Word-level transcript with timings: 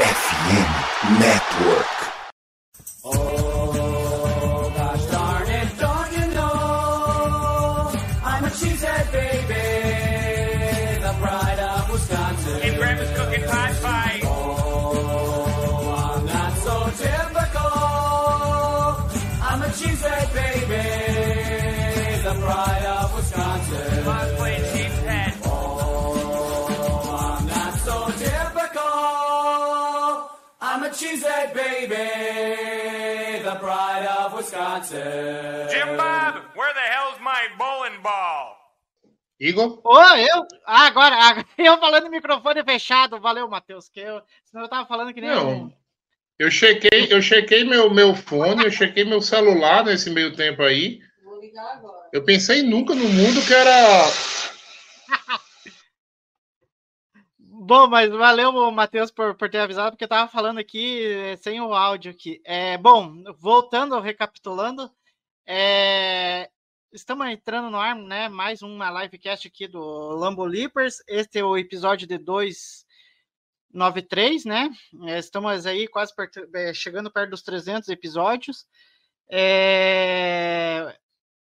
FM 0.00 0.30
Network. 1.20 1.39
A 31.00 31.02
cheesehead 31.02 31.54
baby, 31.54 31.96
the 33.42 33.54
pride 33.56 34.06
of 34.18 34.34
Wisconsin. 34.36 35.66
Jim 35.70 35.96
Bob, 35.96 36.34
where 36.54 36.74
the 36.74 36.80
hell's 36.92 37.18
my 37.22 37.46
bowling 37.58 38.02
ball? 38.02 38.56
Igor? 39.40 39.80
Ô, 39.82 39.98
eu. 40.16 40.46
Ah, 40.66 40.88
agora, 40.88 41.16
agora, 41.16 41.46
eu 41.56 41.78
falando 41.78 42.04
no 42.04 42.10
microfone 42.10 42.62
fechado. 42.64 43.18
Valeu, 43.18 43.48
Matheus. 43.48 43.88
Que 43.88 44.00
eu, 44.00 44.20
senão 44.44 44.64
eu 44.64 44.68
tava 44.68 44.86
falando 44.86 45.14
que 45.14 45.22
nem. 45.22 45.30
Não. 45.30 45.50
um- 45.50 45.72
Eu 46.38 46.50
chequei, 46.50 47.08
eu 47.10 47.22
chequei 47.22 47.64
meu, 47.64 47.88
meu 47.90 48.14
fone, 48.14 48.64
eu 48.64 48.70
chequei 48.70 49.02
meu 49.02 49.22
celular 49.22 49.82
nesse 49.82 50.10
meio 50.10 50.36
tempo 50.36 50.62
aí. 50.62 51.00
Vou 51.24 51.40
ligar 51.40 51.76
agora. 51.76 52.10
Eu 52.12 52.22
pensei 52.26 52.60
nunca 52.62 52.94
no 52.94 53.08
mundo 53.08 53.40
que 53.46 53.54
era. 53.54 54.04
Bom, 57.70 57.86
mas 57.86 58.10
valeu, 58.10 58.50
Matheus, 58.72 59.12
por, 59.12 59.36
por 59.36 59.48
ter 59.48 59.58
avisado, 59.58 59.92
porque 59.92 60.02
eu 60.02 60.08
tava 60.08 60.28
falando 60.28 60.58
aqui 60.58 61.04
eh, 61.04 61.36
sem 61.36 61.60
o 61.60 61.72
áudio 61.72 62.10
aqui. 62.10 62.42
É, 62.44 62.76
bom, 62.76 63.22
voltando, 63.38 64.00
recapitulando, 64.00 64.90
é, 65.46 66.50
estamos 66.92 67.28
entrando 67.28 67.70
no 67.70 67.78
ar, 67.78 67.94
né? 67.94 68.28
Mais 68.28 68.60
uma 68.60 68.90
livecast 68.90 69.46
aqui 69.46 69.68
do 69.68 69.78
Lambo 69.78 70.44
Leapers. 70.44 70.96
Este 71.06 71.38
é 71.38 71.44
o 71.44 71.56
episódio 71.56 72.08
de 72.08 72.18
293, 72.18 74.44
né? 74.44 74.68
É, 75.06 75.20
Estamos 75.20 75.64
aí 75.64 75.86
quase 75.86 76.12
perto- 76.12 76.48
eh, 76.52 76.74
chegando 76.74 77.08
perto 77.08 77.30
dos 77.30 77.42
300 77.42 77.88
episódios. 77.88 78.66
É, 79.30 80.98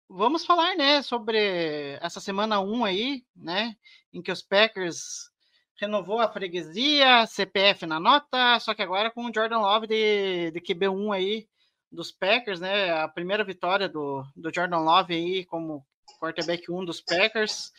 Vamos 0.08 0.46
falar, 0.46 0.76
né, 0.76 1.02
sobre 1.02 1.98
essa 2.00 2.20
semana 2.20 2.60
1 2.60 2.84
aí, 2.84 3.24
né? 3.34 3.74
Em 4.12 4.22
que 4.22 4.30
os 4.30 4.42
Packers 4.42 5.33
renovou 5.76 6.20
a 6.20 6.28
freguesia, 6.28 7.26
CPF 7.26 7.86
na 7.86 7.98
nota, 7.98 8.58
só 8.60 8.74
que 8.74 8.82
agora 8.82 9.10
com 9.10 9.24
o 9.24 9.32
Jordan 9.34 9.58
Love 9.58 9.86
de, 9.86 10.50
de 10.50 10.60
QB1 10.60 11.14
aí 11.14 11.48
dos 11.90 12.10
Packers, 12.10 12.60
né? 12.60 12.92
A 12.92 13.08
primeira 13.08 13.44
vitória 13.44 13.88
do, 13.88 14.24
do 14.36 14.52
Jordan 14.54 14.78
Love 14.78 15.14
aí 15.14 15.44
como 15.44 15.84
quarterback 16.20 16.70
1 16.70 16.84
dos 16.84 17.00
Packers. 17.00 17.72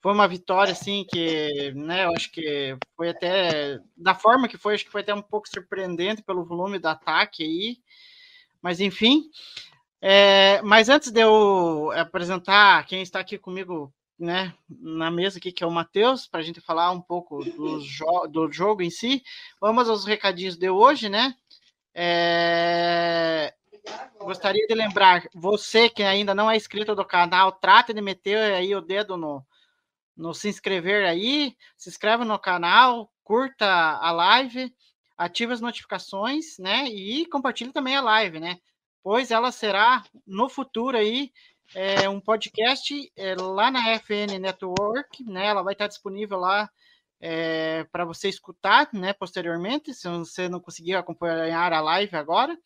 Foi 0.00 0.12
uma 0.12 0.28
vitória, 0.28 0.72
assim, 0.72 1.04
que, 1.10 1.72
né, 1.74 2.04
eu 2.04 2.12
acho 2.12 2.30
que 2.30 2.76
foi 2.96 3.08
até, 3.08 3.80
da 3.96 4.14
forma 4.14 4.46
que 4.46 4.56
foi, 4.56 4.74
acho 4.74 4.84
que 4.84 4.92
foi 4.92 5.00
até 5.00 5.12
um 5.12 5.22
pouco 5.22 5.48
surpreendente 5.48 6.22
pelo 6.22 6.44
volume 6.44 6.78
do 6.78 6.86
ataque 6.86 7.42
aí. 7.42 7.78
Mas, 8.62 8.80
enfim. 8.80 9.24
É, 10.00 10.62
mas 10.62 10.88
antes 10.88 11.10
de 11.10 11.20
eu 11.20 11.90
apresentar 11.96 12.86
quem 12.86 13.02
está 13.02 13.18
aqui 13.18 13.36
comigo 13.36 13.92
né, 14.18 14.52
na 14.68 15.10
mesa 15.10 15.38
aqui, 15.38 15.52
que 15.52 15.62
é 15.62 15.66
o 15.66 15.70
Matheus, 15.70 16.26
para 16.26 16.40
a 16.40 16.42
gente 16.42 16.60
falar 16.60 16.90
um 16.90 17.00
pouco 17.00 17.44
do, 17.44 17.80
jo 17.80 18.26
do 18.26 18.50
jogo 18.50 18.82
em 18.82 18.90
si. 18.90 19.22
Vamos 19.60 19.88
aos 19.88 20.04
recadinhos 20.04 20.56
de 20.56 20.68
hoje, 20.68 21.08
né? 21.08 21.34
É, 21.94 23.54
gostaria 24.18 24.66
de 24.66 24.74
lembrar, 24.74 25.28
você 25.34 25.88
que 25.88 26.02
ainda 26.02 26.34
não 26.34 26.50
é 26.50 26.56
inscrito 26.56 26.94
do 26.94 27.04
canal, 27.04 27.52
trate 27.52 27.92
de 27.92 28.00
meter 28.00 28.54
aí 28.54 28.74
o 28.74 28.80
dedo 28.80 29.16
no, 29.16 29.44
no 30.16 30.34
se 30.34 30.48
inscrever 30.48 31.06
aí, 31.06 31.56
se 31.76 31.88
inscreve 31.88 32.24
no 32.24 32.38
canal, 32.38 33.10
curta 33.22 33.66
a 33.66 34.10
live, 34.10 34.74
ative 35.16 35.52
as 35.52 35.60
notificações, 35.60 36.58
né? 36.58 36.86
E 36.88 37.26
compartilhe 37.26 37.72
também 37.72 37.96
a 37.96 38.00
live, 38.00 38.40
né? 38.40 38.58
Pois 39.02 39.30
ela 39.30 39.52
será 39.52 40.04
no 40.26 40.48
futuro 40.48 40.96
aí 40.96 41.32
é, 41.74 42.08
um 42.08 42.20
podcast 42.20 43.12
é, 43.16 43.34
lá 43.34 43.70
na 43.70 43.80
FN 43.98 44.38
Network, 44.38 45.24
né? 45.24 45.46
Ela 45.46 45.62
vai 45.62 45.74
estar 45.74 45.86
disponível 45.86 46.38
lá 46.38 46.68
para 47.90 48.04
você 48.04 48.28
escutar, 48.28 48.88
né? 48.92 49.12
Posteriormente, 49.12 49.92
se 49.92 50.08
você 50.08 50.48
não 50.48 50.60
conseguir 50.60 50.94
acompanhar 50.94 51.72
a 51.72 51.80
live 51.80 52.16
agora. 52.16 52.56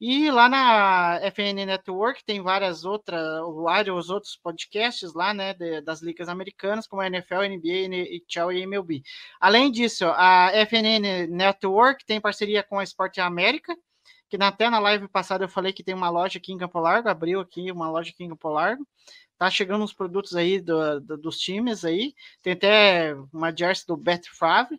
E 0.00 0.30
lá 0.30 0.48
na 0.48 1.20
FN 1.30 1.66
Network 1.66 2.24
tem 2.24 2.40
várias 2.40 2.86
outras, 2.86 3.20
vários 3.62 4.08
outros 4.08 4.34
podcasts 4.34 5.12
lá, 5.12 5.34
né, 5.34 5.52
de- 5.52 5.82
das 5.82 6.00
ligas 6.00 6.26
americanas, 6.26 6.86
como 6.86 7.02
a 7.02 7.06
NFL, 7.06 7.42
NBA, 7.42 7.84
NHL 7.84 8.50
e 8.52 8.62
MLB. 8.62 9.02
Além 9.38 9.70
disso, 9.70 10.06
a 10.06 10.52
FNN 10.54 11.26
Network 11.26 12.06
tem 12.06 12.18
parceria 12.18 12.62
com 12.62 12.78
a 12.78 12.82
Esporte 12.82 13.20
América, 13.20 13.76
que 14.30 14.38
até 14.40 14.70
na 14.70 14.78
live 14.78 15.08
passada 15.08 15.44
eu 15.44 15.48
falei 15.48 15.72
que 15.72 15.82
tem 15.82 15.94
uma 15.94 16.08
loja 16.08 16.38
aqui 16.38 16.52
em 16.52 16.58
Campo 16.58 16.78
Largo, 16.78 17.08
abriu 17.08 17.40
aqui 17.40 17.72
uma 17.72 17.90
loja 17.90 18.10
aqui 18.10 18.24
em 18.24 18.28
Campo 18.28 18.48
Largo. 18.48 18.86
Tá 19.40 19.50
chegando 19.50 19.82
uns 19.82 19.94
produtos 19.94 20.36
aí 20.36 20.60
do- 20.60 21.00
do- 21.00 21.16
dos 21.16 21.38
times 21.38 21.82
aí. 21.82 22.14
Tem 22.42 22.52
até 22.52 23.14
uma 23.32 23.50
jersey 23.56 23.86
do 23.86 23.96
Bet 23.96 24.28
Favre. 24.30 24.78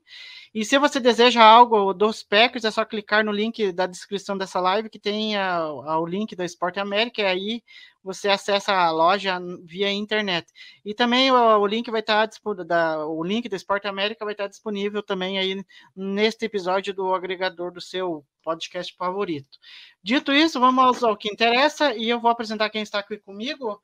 E 0.54 0.64
se 0.64 0.78
você 0.78 1.00
deseja 1.00 1.44
algo 1.44 1.92
dos 1.96 2.22
Packers, 2.22 2.64
é 2.64 2.70
só 2.70 2.86
clicar 2.86 3.26
no 3.26 3.32
link 3.32 3.72
da 3.72 3.88
descrição 3.88 4.38
dessa 4.38 4.60
live, 4.60 4.88
que 4.88 5.00
tem 5.00 5.36
a- 5.36 5.56
a- 5.64 6.00
o 6.00 6.06
link 6.06 6.36
da 6.36 6.46
Esporte 6.46 6.80
América, 6.80 7.24
e 7.24 7.26
aí 7.26 7.64
você 8.04 8.30
acessa 8.30 8.72
a 8.72 8.92
loja 8.92 9.40
via 9.64 9.92
internet. 9.92 10.46
E 10.86 10.94
também 10.94 11.32
o, 11.32 11.36
o 11.60 11.66
link 11.66 11.90
vai 11.90 12.02
estar 12.02 12.30
da, 12.68 13.04
o 13.08 13.24
link 13.24 13.50
da 13.50 13.56
Esporte 13.58 13.88
América 13.88 14.24
vai 14.26 14.36
estar 14.36 14.48
disponível 14.48 15.02
também 15.02 15.40
aí 15.40 15.64
neste 15.96 16.46
episódio 16.46 16.94
do 16.94 17.16
agregador 17.16 17.72
do 17.72 17.82
seu 17.82 18.24
podcast 18.44 18.94
favorito. 18.96 19.58
Dito 20.04 20.32
isso, 20.32 20.60
vamos 20.60 21.04
ao 21.04 21.18
que 21.18 21.30
interessa, 21.34 21.96
e 21.96 22.08
eu 22.10 22.20
vou 22.20 22.30
apresentar 22.30 22.70
quem 22.70 22.84
está 22.84 23.00
aqui 23.00 23.18
comigo. 23.18 23.82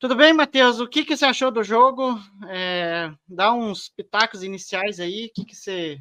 Tudo 0.00 0.14
bem, 0.14 0.32
Matheus? 0.32 0.78
O 0.78 0.86
que, 0.86 1.04
que 1.04 1.16
você 1.16 1.24
achou 1.24 1.50
do 1.50 1.64
jogo? 1.64 2.20
É, 2.48 3.12
dá 3.26 3.52
uns 3.52 3.88
pitacos 3.88 4.44
iniciais 4.44 5.00
aí. 5.00 5.26
O 5.26 5.32
que, 5.34 5.44
que 5.44 5.56
você 5.56 5.98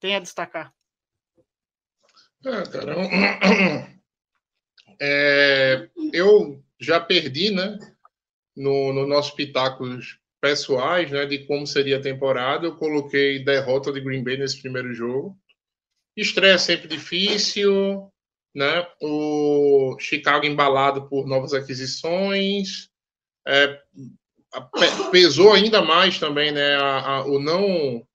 tem 0.00 0.16
a 0.16 0.20
destacar? 0.20 0.74
Ah, 2.44 2.62
cara, 2.64 2.96
é, 5.00 5.88
eu 6.12 6.60
já 6.80 6.98
perdi, 6.98 7.52
né? 7.52 7.78
No, 8.56 8.92
no 8.92 9.06
nossos 9.06 9.32
pitacos 9.32 10.18
pessoais, 10.40 11.12
né? 11.12 11.24
De 11.24 11.46
como 11.46 11.68
seria 11.68 11.98
a 11.98 12.02
temporada. 12.02 12.66
Eu 12.66 12.76
coloquei 12.76 13.44
derrota 13.44 13.92
de 13.92 14.00
Green 14.00 14.24
Bay 14.24 14.36
nesse 14.36 14.60
primeiro 14.60 14.92
jogo. 14.92 15.38
Estreia 16.16 16.58
sempre 16.58 16.88
difícil, 16.88 18.12
né? 18.52 18.84
O 19.00 19.96
Chicago 20.00 20.44
embalado 20.44 21.08
por 21.08 21.28
novas 21.28 21.54
aquisições. 21.54 22.90
É, 23.46 23.80
pesou 25.10 25.52
ainda 25.52 25.82
mais 25.82 26.18
também, 26.18 26.50
né? 26.52 26.74
a- 26.76 27.16
a- 27.18 27.26
o 27.26 27.38
não 27.38 28.06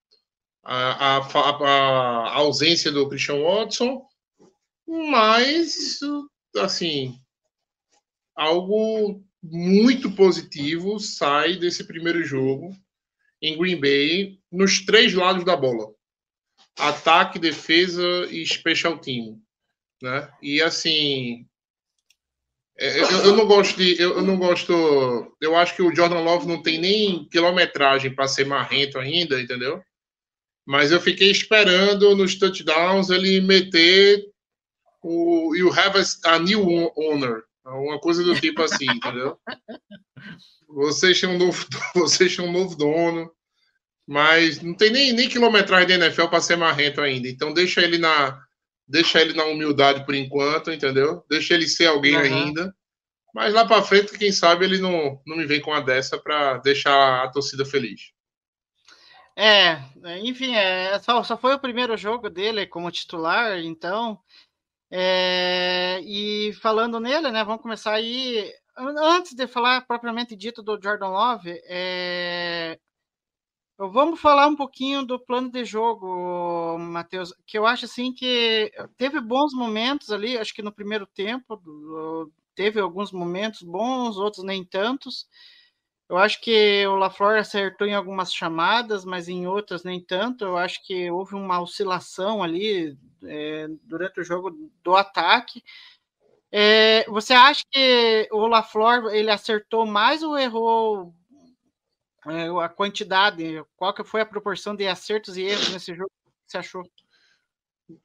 a, 0.64 1.18
a 1.18 2.34
ausência 2.36 2.92
do 2.92 3.08
Christian 3.10 3.42
Watson, 3.42 4.06
mas 4.88 6.00
assim 6.58 7.20
algo 8.36 9.24
muito 9.42 10.12
positivo 10.12 11.00
sai 11.00 11.56
desse 11.56 11.84
primeiro 11.86 12.24
jogo 12.24 12.76
em 13.42 13.58
Green 13.58 13.80
Bay 13.80 14.40
nos 14.52 14.86
três 14.86 15.14
lados 15.14 15.44
da 15.44 15.58
bola: 15.58 15.92
ataque, 16.78 17.40
defesa 17.40 18.04
e 18.30 18.46
special 18.46 19.00
team, 19.00 19.42
né? 20.02 20.32
E 20.42 20.62
assim 20.62 21.48
eu, 22.78 23.08
eu 23.26 23.36
não 23.36 23.46
gosto 23.46 23.78
de 23.78 24.02
eu, 24.02 24.18
eu 24.18 24.22
não 24.22 24.38
gosto 24.38 25.36
eu 25.40 25.56
acho 25.56 25.76
que 25.76 25.82
o 25.82 25.94
Jordan 25.96 26.22
Love 26.22 26.48
não 26.48 26.62
tem 26.62 26.80
nem 26.80 27.26
quilometragem 27.26 28.14
para 28.14 28.28
ser 28.28 28.46
marrento 28.46 28.98
ainda, 28.98 29.40
entendeu? 29.40 29.82
Mas 30.66 30.92
eu 30.92 31.00
fiquei 31.02 31.30
esperando 31.30 32.16
nos 32.16 32.36
touchdowns 32.36 33.10
ele 33.10 33.42
meter 33.42 34.26
o 35.02 35.56
You 35.56 35.72
have 35.74 35.98
a, 35.98 36.36
a 36.36 36.40
new 36.40 36.92
owner, 36.96 37.44
uma 37.66 38.00
coisa 38.00 38.24
do 38.24 38.40
tipo 38.40 38.62
assim, 38.62 38.86
entendeu? 38.90 39.38
Vocês 40.68 41.20
têm 41.20 41.30
um 41.30 41.38
novo, 41.38 41.66
vocês 41.96 42.36
têm 42.36 42.46
um 42.46 42.52
novo 42.52 42.76
dono, 42.76 43.32
mas 44.08 44.62
não 44.62 44.74
tem 44.74 44.92
nem, 44.92 45.14
nem 45.14 45.30
quilometragem 45.30 45.88
de 45.88 45.94
NFL 45.94 46.28
para 46.28 46.42
ser 46.42 46.56
marrento 46.56 47.02
ainda. 47.02 47.28
Então 47.28 47.54
deixa 47.54 47.82
ele 47.82 47.98
na 47.98 48.42
deixa 48.92 49.22
ele 49.22 49.34
na 49.34 49.46
humildade 49.46 50.06
por 50.06 50.14
enquanto, 50.14 50.72
entendeu? 50.72 51.24
Deixa 51.30 51.54
ele 51.54 51.68
ser 51.68 51.88
alguém 51.88 52.16
Uhum. 52.16 52.22
ainda. 52.22 52.76
Mas 53.34 53.54
lá 53.54 53.66
para 53.66 53.82
frente, 53.82 54.18
quem 54.18 54.32
sabe 54.32 54.66
ele 54.66 54.78
não, 54.78 55.22
não 55.26 55.38
me 55.38 55.46
vem 55.46 55.62
com 55.62 55.72
uma 55.72 55.82
dessa 55.82 56.18
para 56.20 56.58
deixar 56.58 57.24
a 57.24 57.30
torcida 57.30 57.66
feliz. 57.66 58.12
É, 59.34 59.82
enfim, 60.22 60.54
é, 60.54 61.00
só, 61.00 61.24
só 61.24 61.38
foi 61.38 61.56
o 61.56 61.60
primeiro 61.60 61.96
jogo 61.96 62.30
dele 62.30 62.68
como 62.68 62.92
titular, 62.92 63.58
então. 63.60 64.20
É, 64.92 66.02
e 66.04 66.52
falando 66.62 67.00
nele, 67.00 67.32
né? 67.32 67.44
Vamos 67.46 67.62
começar 67.62 67.94
aí. 67.94 68.54
Antes 68.76 69.34
de 69.34 69.48
falar 69.48 69.88
propriamente 69.88 70.36
dito 70.36 70.62
do 70.62 70.78
Jordan 70.82 71.08
Love, 71.08 71.62
é, 71.66 72.78
vamos 73.90 74.20
falar 74.20 74.48
um 74.48 74.56
pouquinho 74.56 75.04
do 75.04 75.20
plano 75.20 75.50
de 75.50 75.66
jogo, 75.66 76.78
Matheus, 76.78 77.34
que 77.46 77.58
eu 77.58 77.66
acho 77.66 77.86
assim 77.86 78.14
que 78.14 78.72
teve 78.98 79.20
bons 79.20 79.54
momentos 79.54 80.12
ali, 80.12 80.38
acho 80.38 80.54
que 80.54 80.62
no 80.62 80.72
primeiro 80.72 81.08
tempo 81.08 81.60
teve 82.54 82.80
alguns 82.80 83.12
momentos 83.12 83.62
bons, 83.62 84.18
outros 84.18 84.44
nem 84.44 84.64
tantos. 84.64 85.28
Eu 86.10 86.18
acho 86.18 86.42
que 86.42 86.86
o 86.88 86.96
LaFleur 86.98 87.40
acertou 87.40 87.88
em 87.88 87.94
algumas 87.96 88.34
chamadas, 88.34 89.06
mas 89.06 89.30
em 89.30 89.48
outras 89.48 89.84
nem 89.84 90.04
tanto. 90.04 90.44
Eu 90.44 90.58
acho 90.58 90.86
que 90.86 91.10
houve 91.10 91.36
uma 91.36 91.62
oscilação 91.62 92.44
ali 92.44 92.98
é, 93.24 93.68
durante 93.84 94.20
o 94.20 94.24
jogo 94.24 94.52
do 94.84 94.96
ataque. 94.96 95.64
É, 96.52 97.06
você 97.10 97.34
acha 97.34 97.64
que 97.72 98.28
o 98.32 98.46
LaFleur 98.46 99.06
ele 99.14 99.32
acertou 99.32 99.86
mais 99.86 100.22
ou 100.22 100.38
errou 100.38 101.14
a 102.24 102.70
quantidade? 102.70 103.64
Qual 103.76 103.94
que 103.94 104.04
foi 104.04 104.22
a 104.22 104.26
proporção 104.26 104.76
de 104.76 104.88
acertos 104.88 105.38
e 105.38 105.44
erros 105.44 105.70
nesse 105.70 105.96
jogo? 105.96 106.12
Que 106.26 106.52
você 106.52 106.58
achou? 106.58 106.84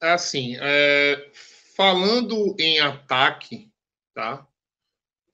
Assim, 0.01 0.57
é, 0.61 1.31
falando 1.77 2.57
em 2.59 2.81
ataque, 2.81 3.71
tá? 4.15 4.47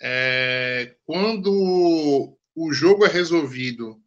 É, 0.00 0.96
quando 1.04 2.36
o 2.54 2.72
jogo 2.72 3.06
é 3.06 3.08
resolvido 3.08 4.02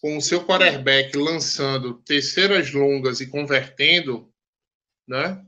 com 0.00 0.16
o 0.16 0.22
seu 0.22 0.44
quarterback 0.44 1.16
lançando 1.16 1.94
terceiras 2.02 2.72
longas 2.72 3.20
e 3.20 3.28
convertendo, 3.28 4.32
né? 5.06 5.44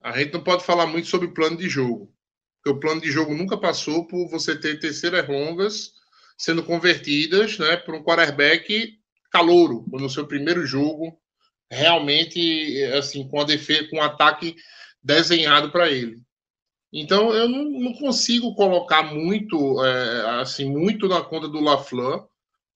A 0.00 0.18
gente 0.18 0.32
não 0.32 0.42
pode 0.42 0.64
falar 0.64 0.86
muito 0.86 1.06
sobre 1.06 1.28
plano 1.28 1.56
de 1.56 1.68
jogo, 1.68 2.12
porque 2.56 2.76
o 2.76 2.80
plano 2.80 3.00
de 3.00 3.12
jogo 3.12 3.34
nunca 3.34 3.56
passou 3.56 4.06
por 4.08 4.28
você 4.28 4.58
ter 4.58 4.80
terceiras 4.80 5.28
longas 5.28 5.92
sendo 6.36 6.62
convertidas, 6.62 7.58
né, 7.58 7.76
por 7.76 7.94
um 7.94 8.02
quarterback 8.02 8.98
calouro 9.30 9.84
no 9.90 10.10
seu 10.10 10.26
primeiro 10.26 10.66
jogo, 10.66 11.18
realmente 11.70 12.82
assim 12.98 13.26
com 13.28 13.40
a 13.40 13.44
defesa, 13.44 13.88
com 13.88 13.96
um 13.96 14.02
ataque 14.02 14.54
desenhado 15.02 15.70
para 15.70 15.90
ele. 15.90 16.20
Então 16.92 17.32
eu 17.32 17.48
não, 17.48 17.64
não 17.64 17.92
consigo 17.94 18.54
colocar 18.54 19.02
muito, 19.02 19.82
é, 19.84 20.40
assim, 20.40 20.70
muito 20.70 21.08
na 21.08 21.22
conta 21.22 21.48
do 21.48 21.60
LaFleur 21.60 22.26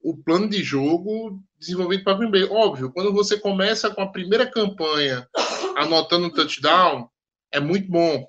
o 0.02 0.17
plano 0.17 0.49
de 0.49 0.62
jogo 0.62 1.43
desenvolvido 1.59 2.05
para 2.05 2.14
Bay. 2.31 2.44
Óbvio, 2.44 2.93
quando 2.93 3.12
você 3.12 3.38
começa 3.38 3.91
com 3.91 4.00
a 4.00 4.11
primeira 4.11 4.47
campanha 4.47 5.29
anotando 5.76 6.26
um 6.26 6.31
touchdown, 6.31 7.09
é 7.52 7.61
muito 7.61 7.91
bom. 7.91 8.26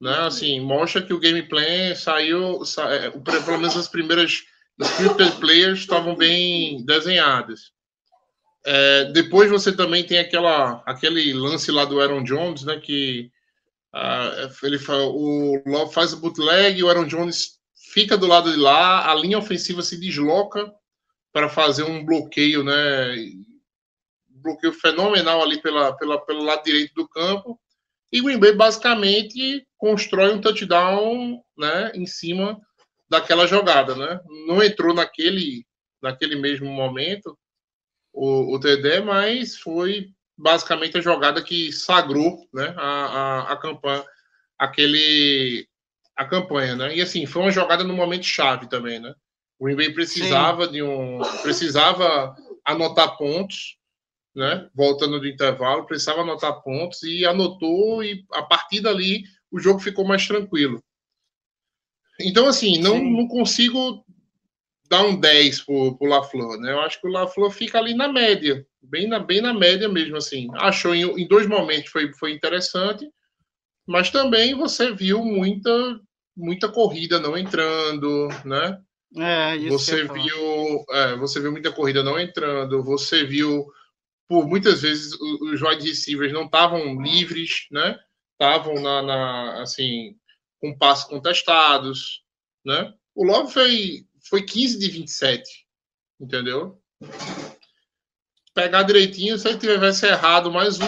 Né? 0.00 0.14
Assim, 0.20 0.60
mostra 0.60 1.02
que 1.02 1.12
o 1.12 1.20
gameplay 1.20 1.94
saiu, 1.94 2.64
sa, 2.64 2.92
é, 2.92 3.10
pelo 3.10 3.58
menos 3.58 3.76
as 3.76 3.88
primeiras 3.88 4.42
as 4.80 5.34
players 5.34 5.80
estavam 5.80 6.16
bem 6.16 6.84
desenhadas. 6.84 7.72
É, 8.66 9.04
depois 9.12 9.48
você 9.48 9.70
também 9.70 10.04
tem 10.04 10.18
aquela, 10.18 10.82
aquele 10.84 11.32
lance 11.32 11.70
lá 11.70 11.84
do 11.84 12.00
Aaron 12.00 12.24
Jones, 12.24 12.64
né, 12.64 12.80
que 12.80 13.30
Uh, 13.94 14.66
ele 14.66 14.76
o 14.88 15.62
Love 15.64 15.94
faz 15.94 16.12
o 16.12 16.16
bootleg, 16.16 16.82
o 16.82 16.88
Aaron 16.88 17.06
Jones 17.06 17.60
fica 17.92 18.16
do 18.16 18.26
lado 18.26 18.50
de 18.50 18.56
lá, 18.56 19.08
a 19.08 19.14
linha 19.14 19.38
ofensiva 19.38 19.82
se 19.82 20.00
desloca 20.00 20.74
para 21.32 21.48
fazer 21.48 21.84
um 21.84 22.04
bloqueio, 22.04 22.64
né? 22.64 23.14
bloqueio 24.28 24.72
fenomenal 24.72 25.40
ali 25.40 25.62
pela, 25.62 25.96
pela, 25.96 26.18
pelo 26.18 26.42
lado 26.42 26.64
direito 26.64 26.92
do 26.94 27.08
campo. 27.08 27.58
E 28.12 28.20
o 28.20 28.24
Green 28.24 28.38
Bay 28.38 28.52
basicamente 28.52 29.64
constrói 29.84 30.32
um 30.32 30.40
touchdown 30.40 31.42
né, 31.58 31.92
em 31.94 32.06
cima 32.06 32.58
daquela 33.06 33.46
jogada. 33.46 33.94
Né? 33.94 34.18
Não 34.46 34.62
entrou 34.62 34.94
naquele, 34.94 35.66
naquele 36.00 36.36
mesmo 36.36 36.70
momento 36.70 37.38
o, 38.10 38.54
o 38.54 38.58
TD, 38.58 39.00
mas 39.00 39.58
foi 39.58 40.08
basicamente 40.38 40.96
a 40.96 41.02
jogada 41.02 41.42
que 41.42 41.70
sagrou 41.70 42.48
né, 42.54 42.74
a, 42.78 42.88
a, 42.88 43.52
a 43.52 43.56
campanha, 43.58 44.02
aquele, 44.58 45.68
a 46.16 46.24
campanha, 46.24 46.74
né? 46.76 46.96
E 46.96 47.02
assim, 47.02 47.26
foi 47.26 47.42
uma 47.42 47.50
jogada 47.50 47.84
no 47.84 47.92
momento 47.92 48.24
chave 48.24 48.66
também, 48.68 48.98
né? 48.98 49.14
O 49.58 49.66
Green 49.66 49.76
Bay 49.76 49.92
precisava 49.92 50.64
Sim. 50.64 50.72
de 50.72 50.82
um. 50.82 51.20
precisava 51.42 52.34
anotar 52.64 53.18
pontos, 53.18 53.76
né? 54.34 54.68
Voltando 54.74 55.20
do 55.20 55.28
intervalo, 55.28 55.86
precisava 55.86 56.22
anotar 56.22 56.62
pontos 56.62 57.02
e 57.02 57.24
anotou, 57.26 58.02
e 58.02 58.24
a 58.32 58.42
partir 58.42 58.80
dali 58.80 59.24
o 59.54 59.60
jogo 59.60 59.78
ficou 59.78 60.04
mais 60.04 60.26
tranquilo. 60.26 60.82
Então, 62.20 62.48
assim, 62.48 62.80
não, 62.80 62.98
não 62.98 63.28
consigo 63.28 64.04
dar 64.90 65.04
um 65.04 65.14
10 65.14 65.60
pro, 65.60 65.96
pro 65.96 66.08
LaFleur, 66.08 66.58
né? 66.58 66.72
Eu 66.72 66.80
acho 66.80 67.00
que 67.00 67.06
o 67.06 67.10
LaFleur 67.10 67.52
fica 67.52 67.78
ali 67.78 67.94
na 67.94 68.08
média, 68.08 68.66
bem 68.82 69.06
na, 69.06 69.20
bem 69.20 69.40
na 69.40 69.54
média 69.54 69.88
mesmo, 69.88 70.16
assim. 70.16 70.48
Achou 70.54 70.92
em, 70.92 71.02
em 71.02 71.28
dois 71.28 71.46
momentos 71.46 71.90
foi, 71.92 72.12
foi 72.14 72.32
interessante, 72.32 73.08
mas 73.86 74.10
também 74.10 74.56
você 74.56 74.92
viu 74.92 75.24
muita 75.24 75.70
muita 76.36 76.68
corrida 76.68 77.20
não 77.20 77.38
entrando, 77.38 78.28
né? 78.44 78.80
É, 79.16 79.56
isso 79.56 79.78
você 79.78 80.02
viu, 80.02 80.84
é, 80.90 81.14
você 81.14 81.40
viu 81.40 81.52
muita 81.52 81.70
corrida 81.70 82.02
não 82.02 82.18
entrando, 82.18 82.82
você 82.82 83.24
viu 83.24 83.64
por 84.28 84.48
muitas 84.48 84.82
vezes 84.82 85.12
os 85.12 85.62
wide 85.62 85.88
receivers 85.88 86.32
não 86.32 86.46
estavam 86.46 87.00
livres, 87.00 87.68
né? 87.70 87.96
Estavam 88.34 88.74
na, 88.80 89.02
na, 89.02 89.62
assim 89.62 90.16
com 90.60 90.76
passos 90.76 91.04
contestados, 91.04 92.22
né? 92.64 92.92
O 93.14 93.24
Love 93.24 93.52
foi 93.52 94.06
foi 94.28 94.42
15 94.42 94.78
de 94.78 94.88
27, 94.88 95.66
entendeu? 96.18 96.80
Pegar 98.54 98.82
direitinho, 98.84 99.38
se 99.38 99.48
ele 99.48 99.58
tivesse 99.58 100.06
errado 100.06 100.50
mais 100.50 100.78
um, 100.80 100.84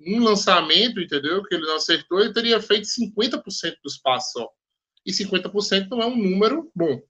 um 0.00 0.22
lançamento, 0.22 1.00
entendeu? 1.00 1.42
Que 1.44 1.54
ele 1.54 1.64
não 1.64 1.76
acertou, 1.76 2.20
ele 2.20 2.34
teria 2.34 2.60
feito 2.60 2.86
50% 2.86 3.76
dos 3.82 3.96
passos 3.98 4.32
só. 4.32 4.50
E 5.06 5.12
50% 5.12 5.88
não 5.90 6.02
é 6.02 6.06
um 6.06 6.16
número 6.16 6.70
bom, 6.74 7.00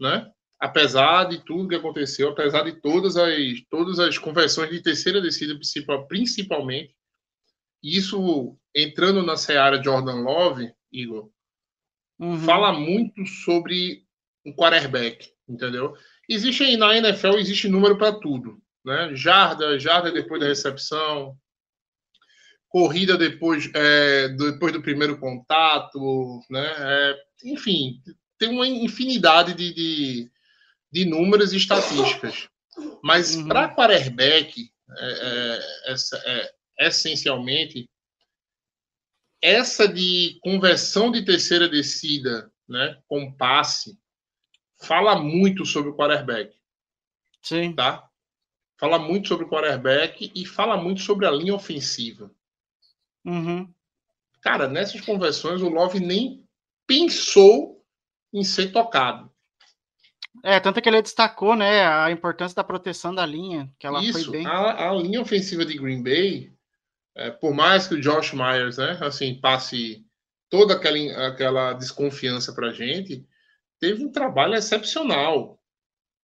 né? 0.00 0.30
Apesar 0.60 1.24
de 1.24 1.44
tudo 1.44 1.68
que 1.68 1.76
aconteceu, 1.76 2.30
apesar 2.30 2.64
de 2.64 2.80
todas 2.80 3.16
as, 3.16 3.60
todas 3.70 4.00
as 4.00 4.18
conversões 4.18 4.70
de 4.70 4.82
terceira 4.82 5.20
descida, 5.20 5.56
principalmente, 6.08 6.97
isso 7.82 8.56
entrando 8.74 9.22
na 9.22 9.36
seara 9.36 9.82
Jordan 9.82 10.22
Love, 10.22 10.72
Igor, 10.92 11.30
uhum. 12.18 12.38
fala 12.38 12.72
muito 12.72 13.26
sobre 13.26 14.04
um 14.44 14.52
quarterback, 14.52 15.32
entendeu? 15.48 15.94
Existe 16.28 16.62
aí 16.62 16.76
na 16.76 16.96
NFL, 16.96 17.38
existe 17.38 17.68
número 17.68 17.96
para 17.96 18.12
tudo, 18.12 18.60
né? 18.84 19.14
Jarda, 19.14 19.78
jarda 19.78 20.12
depois 20.12 20.40
da 20.40 20.46
recepção, 20.46 21.36
corrida 22.68 23.16
depois, 23.16 23.70
é, 23.74 24.28
depois 24.28 24.72
do 24.72 24.82
primeiro 24.82 25.18
contato, 25.18 26.40
né? 26.50 26.66
É, 26.78 27.16
enfim, 27.44 28.00
tem 28.38 28.50
uma 28.50 28.66
infinidade 28.66 29.54
de, 29.54 29.74
de, 29.74 30.30
de 30.92 31.04
números 31.04 31.52
e 31.52 31.56
estatísticas. 31.56 32.48
Mas 33.02 33.34
uhum. 33.34 33.48
para 33.48 33.74
quarterback, 33.74 34.70
é, 34.96 35.06
é, 35.06 35.92
essa, 35.92 36.16
é, 36.24 36.52
essencialmente, 36.78 37.88
essa 39.40 39.86
de 39.88 40.38
conversão 40.42 41.10
de 41.10 41.24
terceira 41.24 41.68
descida 41.68 42.52
né, 42.68 43.00
com 43.06 43.32
passe 43.32 43.98
fala 44.80 45.18
muito 45.18 45.64
sobre 45.64 45.90
o 45.90 45.96
quarterback. 45.96 46.54
Sim. 47.42 47.74
Tá? 47.74 48.08
Fala 48.78 48.98
muito 48.98 49.28
sobre 49.28 49.44
o 49.44 49.48
quarterback 49.48 50.30
e 50.34 50.46
fala 50.46 50.76
muito 50.76 51.00
sobre 51.00 51.26
a 51.26 51.30
linha 51.30 51.54
ofensiva. 51.54 52.30
Uhum. 53.24 53.72
Cara, 54.40 54.68
nessas 54.68 55.00
conversões 55.00 55.62
o 55.62 55.68
Love 55.68 55.98
nem 55.98 56.44
pensou 56.86 57.84
em 58.32 58.44
ser 58.44 58.70
tocado. 58.70 59.30
É, 60.44 60.60
tanto 60.60 60.80
que 60.80 60.88
ele 60.88 61.02
destacou, 61.02 61.56
né, 61.56 61.84
a 61.84 62.10
importância 62.12 62.54
da 62.54 62.62
proteção 62.62 63.12
da 63.12 63.26
linha, 63.26 63.72
que 63.78 63.86
ela 63.86 64.00
Isso, 64.00 64.24
foi 64.24 64.38
bem. 64.38 64.46
A, 64.46 64.90
a 64.90 64.94
linha 64.94 65.20
ofensiva 65.20 65.64
de 65.64 65.76
Green 65.76 66.02
Bay, 66.02 66.52
é, 67.18 67.30
por 67.30 67.52
mais 67.52 67.86
que 67.88 67.94
o 67.94 68.00
Josh 68.00 68.32
Myers, 68.32 68.78
né, 68.78 68.96
assim, 69.00 69.34
passe 69.34 70.04
toda 70.48 70.74
aquela, 70.74 71.26
aquela 71.26 71.72
desconfiança 71.72 72.52
pra 72.52 72.72
gente, 72.72 73.26
teve 73.80 74.04
um 74.04 74.12
trabalho 74.12 74.54
excepcional. 74.54 75.60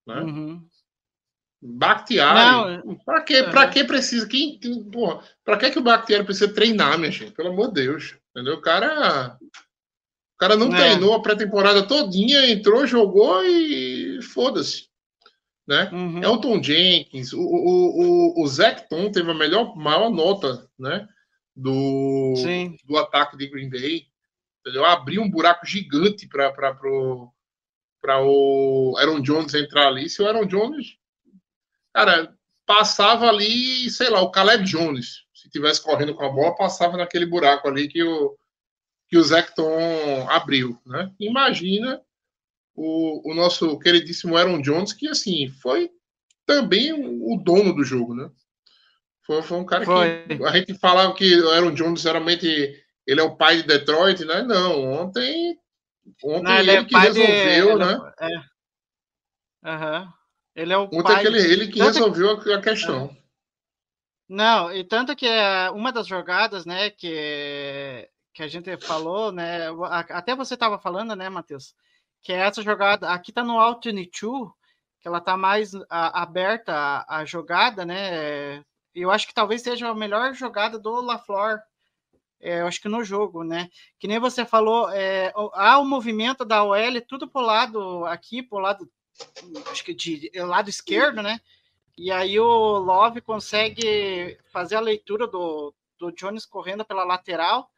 Né? 0.08 0.20
Uhum. 0.22 0.68
Para 3.06 3.22
que, 3.22 3.42
uhum. 3.42 3.72
que 3.72 3.84
precisa? 3.86 4.28
Quem, 4.28 4.60
porra, 4.92 5.24
pra 5.44 5.58
que, 5.58 5.72
que 5.72 5.80
o 5.80 5.84
Bakhtiari 5.84 6.26
precisa 6.26 6.54
treinar, 6.54 7.00
minha 7.00 7.12
gente? 7.12 7.32
Pelo 7.32 7.50
amor 7.50 7.70
de 7.70 7.86
Deus. 7.86 8.16
Entendeu? 8.32 8.56
O 8.56 8.62
cara. 8.62 9.38
O 10.36 10.38
cara 10.38 10.58
não 10.58 10.76
é. 10.76 10.78
treinou 10.78 11.14
a 11.14 11.22
pré-temporada 11.22 11.88
todinha, 11.88 12.50
entrou, 12.50 12.86
jogou 12.86 13.46
e 13.46 14.22
foda-se. 14.22 14.90
Né? 15.67 15.89
Uhum. 15.91 16.24
Elton 16.24 16.62
Jenkins, 16.62 17.34
o, 17.34 17.39
o, 17.39 18.39
o, 18.39 18.43
o 18.43 18.48
Zecton 18.48 19.12
teve 19.12 19.32
a 19.32 19.34
melhor, 19.34 19.75
maior 19.75 20.10
nota, 20.10 20.70
né? 20.77 21.08
Do, 21.55 22.34
Sim. 22.38 22.77
do 22.84 22.98
ataque 22.98 23.38
de 23.38 23.48
Green 23.48 23.70
Bay. 23.70 24.08
Entendeu? 24.62 24.86
Abriu 24.86 25.22
um 25.22 25.29
buraco 25.29 25.65
gigante 25.65 26.27
para 26.27 26.74
o 28.24 28.96
Aaron 28.98 29.22
Jones 29.22 29.53
entrar 29.53 29.88
ali. 29.88 30.10
Se 30.10 30.22
o 30.22 30.27
Aaron 30.27 30.46
Jones, 30.46 30.98
cara, 31.93 32.34
passava 32.65 33.27
ali, 33.27 33.89
sei 33.89 34.10
lá, 34.10 34.22
o 34.22 34.32
Caleb 34.32 34.63
Jones, 34.63 35.25
se 35.34 35.50
tivesse 35.50 35.84
correndo 35.84 36.15
com 36.15 36.25
a 36.25 36.29
bola, 36.29 36.55
passava 36.55 36.98
naquele 36.98 37.25
buraco 37.25 37.67
ali 37.67 37.88
que 37.88 38.01
o, 38.03 38.38
que 39.10 39.17
o 39.17 39.24
Zecton 39.24 40.27
abriu, 40.29 40.79
né? 40.86 41.13
Imagina 41.20 42.01
o, 42.75 43.32
o 43.32 43.34
nosso 43.34 43.77
queridíssimo 43.80 44.36
Aaron 44.38 44.62
Jones, 44.62 44.94
que 44.94 45.08
assim 45.08 45.48
foi 45.50 45.89
também 46.46 46.92
o 46.94 47.38
dono 47.44 47.74
do 47.74 47.84
jogo, 47.84 48.13
né? 48.15 48.30
Foi, 49.25 49.42
foi 49.42 49.58
um 49.58 49.65
cara 49.65 49.86
Foi. 49.86 50.25
que 50.27 50.44
a 50.44 50.51
gente 50.58 50.74
falava 50.75 51.13
que 51.13 51.39
o 51.39 51.50
Aaron 51.51 51.74
Jones 51.74 52.01
geralmente 52.01 52.46
ele 53.08 53.20
é 53.22 53.24
o 53.24 53.36
pai 53.36 53.58
de 53.58 53.63
Detroit, 53.63 54.25
né? 54.25 54.42
Não, 54.44 54.84
ontem, 54.84 55.58
ontem 56.24 56.44
Não, 56.44 56.56
ele, 56.60 56.72
é 56.72 56.84
que 56.84 56.94
de- 56.94 57.00
resolveu, 57.00 57.72
ele 57.72 57.84
é- 57.84 57.86
né? 57.86 58.13
É. 58.20 59.70
Aham. 59.70 60.13
Ele 60.56 60.74
é 60.74 60.77
o 60.77 60.84
Ontem 60.84 61.01
pai. 61.03 61.15
aquele, 61.15 61.39
ele 61.39 61.68
que 61.68 61.80
Tanto- 61.80 61.94
resolveu 61.94 62.32
a, 62.32 62.56
a 62.58 62.62
questão. 62.62 63.15
Não, 64.30 64.72
e 64.74 64.84
tanto 64.84 65.15
que 65.15 65.25
é 65.27 65.70
uma 65.72 65.92
das 65.92 66.08
jogadas, 66.08 66.65
né, 66.65 66.89
que, 66.89 68.10
que 68.34 68.42
a 68.44 68.48
gente 68.48 68.75
falou, 68.77 69.32
né, 69.32 69.68
até 70.10 70.36
você 70.36 70.53
estava 70.53 70.80
falando, 70.80 71.15
né, 71.15 71.27
Matheus, 71.30 71.75
que 72.24 72.32
é 72.34 72.38
essa 72.38 72.62
jogada, 72.63 73.10
aqui 73.12 73.32
tá 73.32 73.44
no 73.44 73.60
Altitude, 73.60 74.10
que 75.01 75.08
ela 75.08 75.22
tá 75.22 75.38
mais 75.38 75.74
a- 75.89 76.24
aberta 76.24 76.74
a, 76.74 77.18
a 77.20 77.25
jogada, 77.25 77.86
né, 77.86 78.60
e 78.96 79.01
eu 79.01 79.12
acho 79.12 79.27
que 79.27 79.34
talvez 79.34 79.62
seja 79.62 79.89
a 79.89 79.96
melhor 79.96 80.34
jogada 80.34 80.80
do 80.80 81.01
LaFleur, 81.01 81.60
é, 82.42 82.62
eu 82.62 82.68
acho 82.68 82.82
que 82.82 82.89
no 82.89 83.03
jogo, 83.03 83.44
né, 83.44 83.70
que 84.00 84.08
nem 84.08 84.20
você 84.20 84.46
falou, 84.46 84.89
é, 84.89 85.34
há 85.53 85.80
o 85.80 85.86
movimento 85.86 86.46
da 86.46 86.63
OL 86.63 87.01
tudo 87.08 87.27
pro 87.27 87.42
lado 87.42 88.06
aqui, 88.06 88.42
pro 88.44 88.60
lado, 88.60 88.89
acho 89.72 89.84
que 89.84 89.94
de 89.94 90.32
lado 90.36 90.70
esquerdo, 90.70 91.22
né, 91.22 91.39
e 91.98 92.12
aí 92.12 92.39
o 92.39 92.80
Love 92.80 93.22
consegue 93.22 94.38
fazer 94.51 94.75
a 94.75 94.82
leitura 94.82 95.27
do, 95.27 95.74
do 96.00 96.12
Jones 96.12 96.46
correndo 96.46 96.84
pela 96.84 97.03
lateral. 97.03 97.70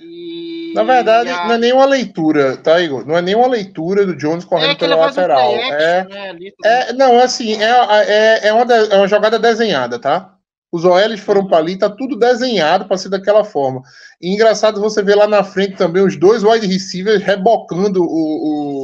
E 0.00 0.72
Na 0.74 0.82
verdade, 0.84 1.28
a- 1.30 1.46
não 1.46 1.54
é 1.54 1.58
nem 1.58 1.72
uma 1.72 1.84
leitura, 1.84 2.56
tá, 2.56 2.80
Igor? 2.80 3.06
Não 3.06 3.16
é 3.16 3.22
nem 3.22 3.34
uma 3.34 3.46
leitura 3.48 4.06
do 4.06 4.16
Jones 4.16 4.44
correndo 4.44 4.70
é 4.72 4.74
pela 4.76 4.96
um 4.96 5.00
lateral. 5.00 5.50
play 5.50 5.60
é, 5.70 6.04
né. 6.04 6.36
É, 6.64 6.92
não, 6.92 7.14
é 7.14 7.22
assim, 7.24 7.54
é, 7.62 7.70
é, 8.06 8.48
é, 8.48 8.52
uma, 8.52 8.64
de- 8.64 8.92
é 8.92 8.96
uma 8.96 9.08
jogada 9.08 9.38
desenhada, 9.38 9.98
tá? 9.98 10.34
Os 10.72 10.84
OLs 10.84 11.20
foram 11.20 11.46
para 11.48 11.58
ali, 11.58 11.76
tá 11.76 11.90
tudo 11.90 12.16
desenhado 12.16 12.86
para 12.86 12.96
ser 12.96 13.08
daquela 13.08 13.42
forma. 13.44 13.82
E 14.22 14.32
engraçado 14.32 14.80
você 14.80 15.02
ver 15.02 15.16
lá 15.16 15.26
na 15.26 15.42
frente 15.42 15.76
também 15.76 16.04
os 16.04 16.16
dois 16.16 16.44
wide 16.44 16.66
receivers 16.66 17.22
rebocando 17.24 18.02
o, 18.04 18.06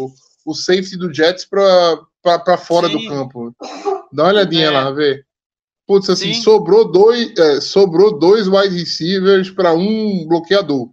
o, 0.07 0.11
o 0.45 0.55
safety 0.55 0.97
do 0.99 1.15
Jets 1.15 1.45
para 1.49 2.59
fora 2.59 2.89
do 2.89 2.99
Sim. 2.99 3.09
campo. 3.09 3.55
Dá 4.13 4.25
uma 4.25 4.33
olhadinha 4.33 4.67
É. 4.67 4.71
lá, 4.71 4.91
vê. 4.91 5.23
Putz, 5.87 6.11
assim, 6.11 6.35
Sim. 6.35 6.43
sobrou 6.43 6.91
dois, 6.91 7.33
é, 7.39 7.61
sobrou 7.61 8.19
dois 8.19 8.49
wide 8.49 8.77
receivers 8.77 9.49
para 9.51 9.73
um 9.73 10.27
bloqueador. 10.27 10.89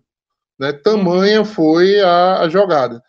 Né? 0.64 0.72
Tamanha 0.72 1.44
foi 1.44 2.00
a, 2.00 2.40
a 2.40 2.50
jogada. 2.50 3.04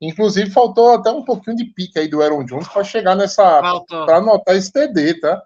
Inclusive, 0.00 0.50
faltou 0.50 0.94
até 0.94 1.10
um 1.10 1.24
pouquinho 1.24 1.56
de 1.56 1.64
pique 1.64 1.96
aí 1.98 2.08
do 2.08 2.20
Aaron 2.20 2.44
Jones 2.44 2.66
para 2.68 2.82
chegar 2.82 3.14
nessa 3.14 3.60
para 3.86 4.16
anotar 4.16 4.56
esse 4.56 4.72
TD, 4.72 5.20
tá? 5.20 5.40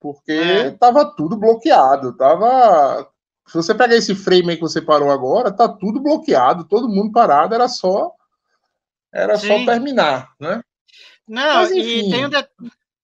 Porque 0.00 0.32
É. 0.32 0.70
tava 0.72 1.04
tudo 1.14 1.36
bloqueado, 1.36 2.16
tava. 2.16 3.08
Se 3.46 3.54
você 3.54 3.72
pegar 3.74 3.94
esse 3.94 4.14
frame 4.14 4.50
aí 4.50 4.56
que 4.56 4.62
você 4.62 4.82
parou 4.82 5.10
agora, 5.10 5.52
tá 5.52 5.68
tudo 5.68 6.00
bloqueado, 6.00 6.64
todo 6.64 6.88
mundo 6.88 7.12
parado, 7.12 7.54
era 7.54 7.68
só 7.68 8.12
era 9.12 9.38
só 9.38 9.58
Sim. 9.58 9.64
terminar, 9.64 10.32
né? 10.40 10.60
Não, 11.26 11.54
Mas, 11.62 11.70
e 11.70 11.78
enfim. 11.78 12.10
tem, 12.10 12.26
um 12.26 12.28
de- 12.28 12.48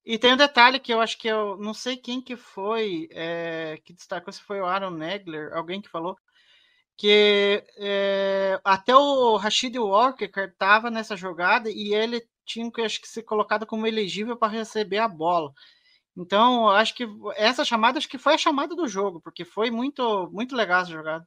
e 0.05 0.19
tem 0.19 0.35
um 0.35 0.37
detalhe 0.37 0.81
que 0.81 0.93
eu 0.93 1.01
acho 1.01 1.17
que 1.17 1.29
eu 1.29 1.57
não 1.57 1.73
sei 1.73 1.97
quem 1.97 2.21
que 2.21 2.37
foi 2.37 3.09
é, 3.13 3.79
que 3.85 3.93
destacou, 3.93 4.33
se 4.33 4.43
foi 4.43 4.61
o 4.61 4.67
Aaron 4.67 4.91
Negler, 4.91 5.53
alguém 5.55 5.81
que 5.81 5.89
falou, 5.89 6.17
que 7.01 7.65
é, 7.79 8.61
até 8.65 8.95
o 8.95 9.37
Rashid 9.39 9.79
Walker 9.79 10.31
estava 10.37 10.91
nessa 10.91 11.17
jogada 11.17 11.71
e 11.71 11.95
ele 11.95 12.23
tinha 12.45 12.71
que 12.71 12.83
acho 12.83 13.01
que 13.01 13.09
ser 13.09 13.23
colocado 13.23 13.67
como 13.67 13.87
elegível 13.87 14.37
para 14.37 14.53
receber 14.53 14.99
a 14.99 15.09
bola. 15.09 15.51
Então, 16.17 16.69
acho 16.69 16.95
que 16.95 17.07
essa 17.37 17.65
chamada 17.65 17.99
acho 17.99 18.09
que 18.09 18.19
foi 18.19 18.35
a 18.35 18.39
chamada 18.39 18.77
do 18.77 18.89
jogo, 18.89 19.21
porque 19.23 19.45
foi 19.47 19.71
muito 19.71 20.31
muito 20.33 20.55
legal 20.57 20.83
essa 20.83 20.93
jogada. 20.93 21.27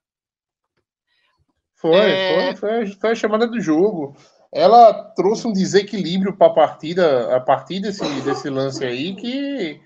Foi, 1.75 1.97
É. 1.99 2.55
foi, 2.55 2.55
foi, 2.55 2.87
foi 2.99 3.11
a 3.11 3.15
chamada 3.15 3.47
do 3.47 3.59
jogo. 3.59 4.15
Ela 4.51 4.93
trouxe 5.15 5.47
um 5.47 5.53
desequilíbrio 5.53 6.37
para 6.37 6.47
a 6.47 6.53
partida 6.53 7.35
a 7.35 7.39
partir 7.41 7.79
desse, 7.81 8.03
desse 8.21 8.49
lance 8.49 8.85
aí 8.85 9.15
que 9.15 9.81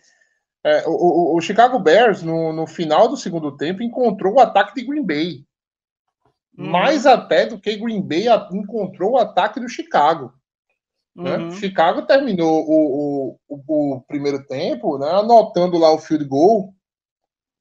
é, 0.63 0.87
o, 0.87 0.91
o- 0.91 1.37
o 1.37 1.41
Chicago 1.41 1.79
Bears, 1.79 2.23
no, 2.23 2.53
no 2.53 2.67
final 2.67 3.07
do 3.09 3.17
segundo 3.17 3.57
tempo, 3.57 3.83
encontrou 3.83 4.35
o 4.35 4.41
ataque 4.41 4.75
de 4.75 4.85
Green 4.85 5.05
Bay. 5.05 5.46
Uhum. 6.57 6.69
Mais 6.69 7.05
até 7.05 7.45
do 7.45 7.59
que 7.59 7.75
Green 7.77 8.01
Bay 8.01 8.25
encontrou 8.51 9.11
o 9.11 9.17
ataque 9.17 9.59
do 9.59 9.69
Chicago. 9.69 10.33
né? 11.15 11.37
Uhum. 11.37 11.51
Chicago 11.51 12.01
terminou 12.03 12.65
o, 12.67 13.37
o, 13.47 13.59
o, 13.67 13.95
o 13.95 14.01
primeiro 14.01 14.45
tempo, 14.45 14.97
né, 14.97 15.09
anotando 15.09 15.77
lá 15.77 15.91
o 15.91 15.99
field 15.99 16.25
goal, 16.25 16.73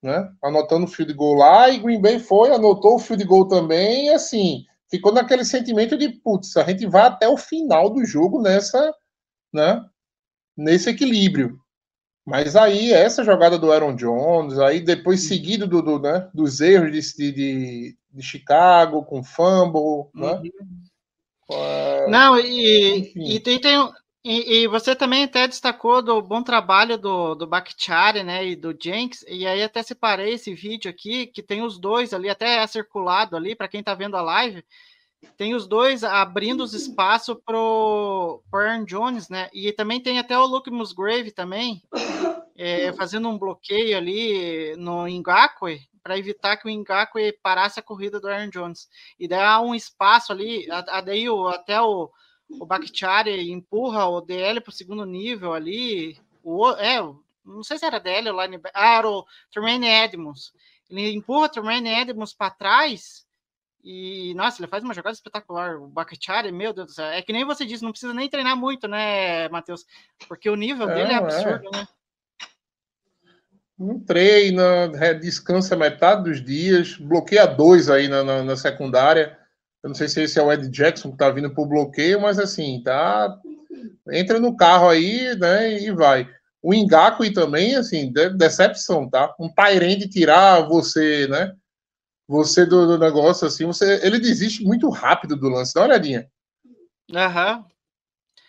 né, 0.03 0.31
anotando 0.43 0.85
o 0.85 0.88
field 0.88 1.12
goal 1.15 1.35
lá, 1.35 1.69
e 1.69 1.79
Green 1.79 2.00
Bay 2.00 2.19
foi, 2.19 2.50
anotou 2.50 2.97
o 2.97 2.99
field 2.99 3.25
goal 3.25 3.49
também, 3.49 4.07
e 4.07 4.11
assim, 4.11 4.65
ficou 4.91 5.12
naquele 5.12 5.45
sentimento 5.45 5.97
de, 5.97 6.09
putz, 6.09 6.57
a 6.57 6.65
gente 6.65 6.87
vai 6.87 7.03
até 7.03 7.29
o 7.29 7.37
final 7.37 7.91
do 7.91 8.05
jogo 8.05 8.41
nessa, 8.41 8.95
né, 9.53 9.83
nesse 10.57 10.91
equilíbrio. 10.91 11.59
Mas 12.26 12.56
aí, 12.56 12.92
essa 12.92 13.23
jogada 13.23 13.56
do 13.56 13.71
Aaron 13.71 13.95
Jones, 13.95 14.59
aí 14.59 14.80
depois 14.80 15.28
seguido 15.28 15.66
do, 15.66 15.80
do, 15.80 16.00
né, 16.00 16.28
dos 16.35 16.61
erros 16.61 16.90
de, 16.90 17.33
de, 17.33 17.97
de 18.12 18.23
Chicago, 18.23 19.04
com 19.04 19.23
fumble, 19.23 20.11
né, 20.12 20.40
Uhum. 21.49 21.56
é, 21.56 22.11
Não, 22.11 22.37
e, 22.37 22.99
Enfim. 22.99 23.28
e, 23.30 23.38
tem, 23.38 23.61
e, 24.25 24.62
e 24.62 24.66
você 24.66 24.97
também 24.97 25.23
até 25.23 25.47
destacou 25.47 26.02
do 26.02 26.21
bom 26.21 26.42
trabalho 26.42 26.99
do, 26.99 27.37
do 27.37 27.47
Bakhtiari, 27.47 28.25
né, 28.25 28.45
e 28.45 28.56
do 28.56 28.76
Jenks, 28.76 29.25
e 29.28 29.47
aí 29.47 29.62
até 29.62 29.80
separei 29.85 30.35
esse 30.35 30.52
vídeo 30.52 30.90
aqui, 30.90 31.28
que 31.28 31.45
tem 31.45 31.62
os 31.62 31.78
dois 31.78 32.12
ali, 32.12 32.28
até 32.28 32.61
é 32.61 32.66
circulado 32.66 33.37
ali, 33.37 33.54
para 33.54 33.68
quem 33.68 33.85
tá 33.85 33.95
vendo 33.95 34.16
a 34.16 34.23
live, 34.23 34.64
tem 35.37 35.54
os 35.54 35.68
dois 35.68 36.02
abrindo 36.02 36.62
os 36.62 36.75
espaços 36.75 37.37
pro, 37.45 38.42
pro 38.50 38.61
Aaron 38.61 38.85
Jones, 38.85 39.28
né, 39.28 39.49
e 39.52 39.73
também 39.73 40.02
tem 40.02 40.18
até 40.18 40.37
o 40.37 40.45
Luke 40.45 40.73
Musgrave 40.73 41.30
também, 41.30 41.80
é, 42.56 42.92
fazendo 42.92 43.28
um 43.28 43.38
bloqueio 43.38 43.96
ali 43.96 44.75
no 44.76 45.06
Ngakwe, 45.06 45.80
para 46.02 46.16
evitar 46.18 46.56
que 46.56 46.68
o 46.68 46.70
Ngakwe 46.70 47.32
parasse 47.42 47.80
a 47.80 47.82
corrida 47.82 48.20
do 48.20 48.28
Aaron 48.28 48.48
Jones. 48.48 48.88
E 49.18 49.26
dá 49.26 49.60
um 49.60 49.75
espaço 49.75 50.32
ali, 50.32 50.70
a- 50.70 50.84
a- 50.98 51.00
daí 51.00 51.28
o, 51.28 51.48
até 51.48 51.80
o, 51.80 52.10
o 52.48 52.64
Bakhtiari 52.64 53.50
empurra 53.50 54.06
o 54.06 54.20
DL 54.20 54.60
para 54.60 54.70
o 54.70 54.72
segundo 54.72 55.04
nível 55.04 55.52
ali, 55.52 56.16
o, 56.44 56.70
é, 56.72 57.00
não 57.44 57.62
sei 57.64 57.76
se 57.78 57.84
era 57.84 57.98
DL 57.98 58.30
ou 58.30 58.40
linebacker, 58.40 58.80
ah, 58.80 58.98
era 58.98 59.10
o 59.10 59.25
Tremaine 59.50 59.86
Edmonds, 59.88 60.52
ele 60.88 61.10
empurra 61.12 61.46
o 61.46 61.48
Tremaine 61.48 61.88
Edmonds 61.90 62.32
para 62.32 62.50
trás 62.50 63.26
e, 63.82 64.32
nossa, 64.34 64.60
ele 64.60 64.68
faz 64.68 64.82
uma 64.84 64.94
jogada 64.94 65.14
espetacular, 65.14 65.76
o 65.76 65.88
Bakhtiari, 65.88 66.50
meu 66.52 66.72
Deus 66.72 66.86
do 66.86 66.92
céu, 66.92 67.06
é 67.06 67.20
que 67.20 67.32
nem 67.32 67.44
você 67.44 67.64
disse, 67.66 67.82
não 67.82 67.90
precisa 67.90 68.14
nem 68.14 68.28
treinar 68.28 68.56
muito, 68.56 68.86
né, 68.88 69.48
Matheus, 69.48 69.84
porque 70.28 70.48
o 70.48 70.54
nível 70.56 70.88
É, 70.88 70.94
dele 70.94 71.10
é 71.12 71.14
é. 71.14 71.18
absurdo, 71.18 71.68
né? 71.72 71.86
Não 73.78 74.00
treina, 74.00 74.62
é, 74.95 75.14
descansa 75.14 75.76
metade 75.76 76.25
dos 76.25 76.42
dias, 76.42 76.97
bloqueia 76.97 77.47
dois 77.47 77.90
aí 77.90 78.09
na, 78.09 78.25
na, 78.25 78.42
na 78.42 78.56
secundária. 78.56 79.38
Eu 79.83 79.88
não 79.88 79.95
sei 79.95 80.09
se 80.09 80.23
esse 80.23 80.38
é 80.38 80.42
o 80.42 80.52
Ed 80.52 80.68
Jackson 80.68 81.12
que 81.12 81.18
tá 81.18 81.30
vindo 81.30 81.52
pro 81.54 81.66
bloqueio, 81.66 82.21
mas 82.21 82.38
assim, 82.38 82.83
tá. 82.83 83.38
Entra 84.11 84.40
no 84.40 84.56
carro 84.56 84.88
aí, 84.88 85.37
né, 85.37 85.78
e 85.80 85.90
vai. 85.92 86.28
O 86.62 86.75
Engaku 86.75 87.30
também, 87.33 87.76
assim, 87.76 88.11
de- 88.12 88.30
decepção, 88.30 89.09
tá? 89.09 89.33
Um 89.38 89.49
Tyrande 89.49 90.09
tirar 90.09 90.66
você, 90.66 91.28
né? 91.28 91.54
Você 92.26 92.66
do, 92.66 92.87
do 92.87 92.99
negócio, 92.99 93.47
assim, 93.47 93.64
você, 93.66 94.00
ele 94.04 94.18
desiste 94.18 94.64
muito 94.64 94.88
rápido 94.88 95.37
do 95.37 95.49
lance. 95.49 95.75
Dá 95.75 95.83
uma 95.83 95.87
olhadinha, 95.88 96.26
Aham. 97.14 97.64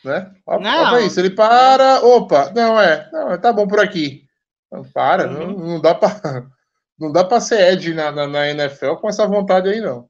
né? 0.04 0.32
Ó, 0.48 0.60
Não. 0.60 0.90
pra 0.90 1.02
isso, 1.02 1.20
ele 1.20 1.30
para, 1.30 2.02
opa, 2.04 2.52
não 2.56 2.80
é, 2.80 3.08
não, 3.12 3.38
tá 3.40 3.54
bom 3.54 3.68
por 3.68 3.80
aqui. 3.80 4.27
Não, 4.72 4.84
para, 4.84 5.28
Uhum. 5.28 5.34
não, 5.34 5.68
não 5.68 5.82
dá 5.82 5.96
pra 5.96 6.10
não 7.00 7.12
dá 7.12 7.24
para 7.24 7.40
ser 7.40 7.74
Ed 7.74 7.94
na, 7.94 8.12
na, 8.12 8.28
na 8.28 8.50
NFL 8.50 8.96
com 8.96 9.08
essa 9.08 9.28
vontade 9.28 9.70
aí, 9.70 9.80
não. 9.80 10.10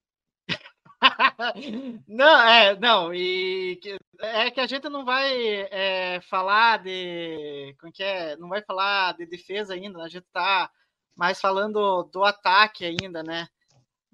não, 2.08 2.42
é, 2.48 2.80
não, 2.80 3.14
e 3.14 3.80
é 4.20 4.50
que 4.50 4.60
a 4.60 4.66
gente 4.66 4.90
não 4.90 5.06
vai 5.06 5.32
é, 5.70 6.20
falar 6.22 6.82
de. 6.82 7.76
Como 7.80 7.92
que 7.92 8.02
é? 8.04 8.36
Não 8.38 8.50
vai 8.50 8.64
falar 8.64 9.16
de 9.16 9.26
defesa 9.26 9.74
ainda, 9.74 10.02
a 10.02 10.10
gente 10.10 10.26
tá 10.34 10.70
mais 11.16 11.40
falando 11.40 12.04
do 12.04 12.24
ataque 12.24 12.86
ainda, 12.86 13.22
né? 13.22 13.48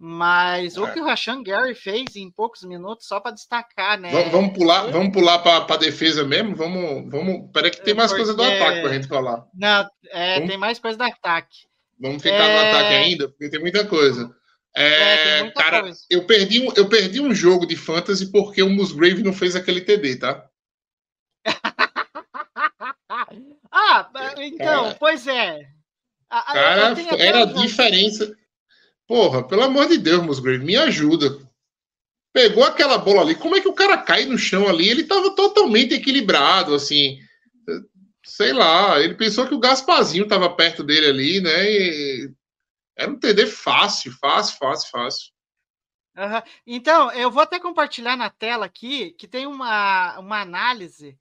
Mas 0.05 0.75
o 0.75 0.85
É. 0.85 0.91
que 0.91 0.99
o 0.99 1.05
Rashan 1.05 1.41
Gary 1.41 1.73
fez 1.73 2.17
em 2.17 2.29
poucos 2.29 2.61
minutos, 2.63 3.07
só 3.07 3.21
para 3.21 3.31
destacar, 3.31 3.97
né? 3.97 4.11
Vamos, 4.11 4.31
vamos 4.33 4.53
pular, 4.57 4.91
vamos 4.91 5.13
pular 5.13 5.39
para 5.39 5.73
a 5.73 5.77
defesa 5.77 6.25
mesmo? 6.25 6.53
Vamos, 6.57 7.09
vamos. 7.09 7.49
Peraí 7.53 7.71
que 7.71 7.81
tem 7.81 7.93
mais 7.93 8.11
coisa 8.11 8.33
do 8.33 8.43
Porque- 8.43 8.57
ataque 8.57 8.81
para 8.81 8.89
a 8.89 8.93
gente 8.95 9.07
falar. 9.07 9.45
Não, 9.53 9.89
é, 10.11 10.33
Vamos- 10.35 10.49
tem 10.49 10.57
mais 10.57 10.77
coisa 10.77 10.97
do 10.97 11.03
ataque. 11.05 11.55
Vamos 11.97 12.21
ficar 12.21 12.37
no 12.37 12.43
É. 12.43 12.69
ataque 12.69 12.93
ainda, 12.95 13.29
porque 13.29 13.49
tem 13.49 13.61
muita 13.61 13.87
coisa. 13.87 14.29
É, 14.75 15.39
É, 15.39 15.51
cara, 15.51 15.81
coisa. 15.83 15.99
eu 16.09 16.25
perdi, 16.25 16.59
um, 16.59 16.73
eu 16.75 16.89
perdi 16.89 17.21
um 17.21 17.33
jogo 17.33 17.65
de 17.65 17.77
fantasy 17.77 18.29
porque 18.29 18.61
o 18.61 18.69
Musgrave 18.69 19.23
não 19.23 19.31
fez 19.31 19.55
aquele 19.55 19.79
TD, 19.79 20.17
tá? 20.17 20.45
Ah, 23.71 24.09
então, 24.39 24.83
Cara. 24.83 24.95
pois 24.99 25.27
é. 25.27 25.59
Eu- 25.61 25.65
Cara, 26.29 26.95
era 27.17 27.39
a 27.41 27.45
diferença. 27.45 28.35
Porra, 29.07 29.47
pelo 29.47 29.63
amor 29.63 29.87
de 29.87 29.97
Deus, 29.97 30.23
Musgrave, 30.23 30.63
me 30.63 30.75
ajuda. 30.75 31.37
Pegou 32.33 32.63
aquela 32.63 32.97
bola 32.97 33.21
ali, 33.21 33.35
como 33.35 33.55
é 33.55 33.61
que 33.61 33.67
o 33.67 33.73
cara 33.73 33.97
cai 33.97 34.25
no 34.25 34.37
chão 34.37 34.67
ali? 34.67 34.89
Ele 34.89 35.03
tava 35.03 35.35
totalmente 35.35 35.93
equilibrado, 35.93 36.73
assim. 36.73 37.19
Sei 38.25 38.53
lá, 38.53 38.99
ele 38.99 39.13
pensou 39.15 39.47
que 39.47 39.53
o 39.53 39.59
Gasparzinho 39.59 40.27
tava 40.27 40.49
perto 40.55 40.83
dele 40.83 41.07
ali, 41.07 41.41
né? 41.41 41.71
E 41.71 42.33
era 42.95 43.11
um 43.11 43.19
TD 43.19 43.45
fácil, 43.47 44.11
fácil, 44.13 44.57
fácil, 44.57 44.89
fácil. 44.89 45.33
Aham. 46.15 46.43
Então, 46.65 47.11
eu 47.11 47.29
vou 47.31 47.41
até 47.41 47.59
compartilhar 47.59 48.15
na 48.15 48.29
tela 48.29 48.65
aqui 48.65 49.11
que 49.11 49.27
tem 49.27 49.47
uma, 49.47 50.19
uma 50.19 50.41
análise 50.41 51.17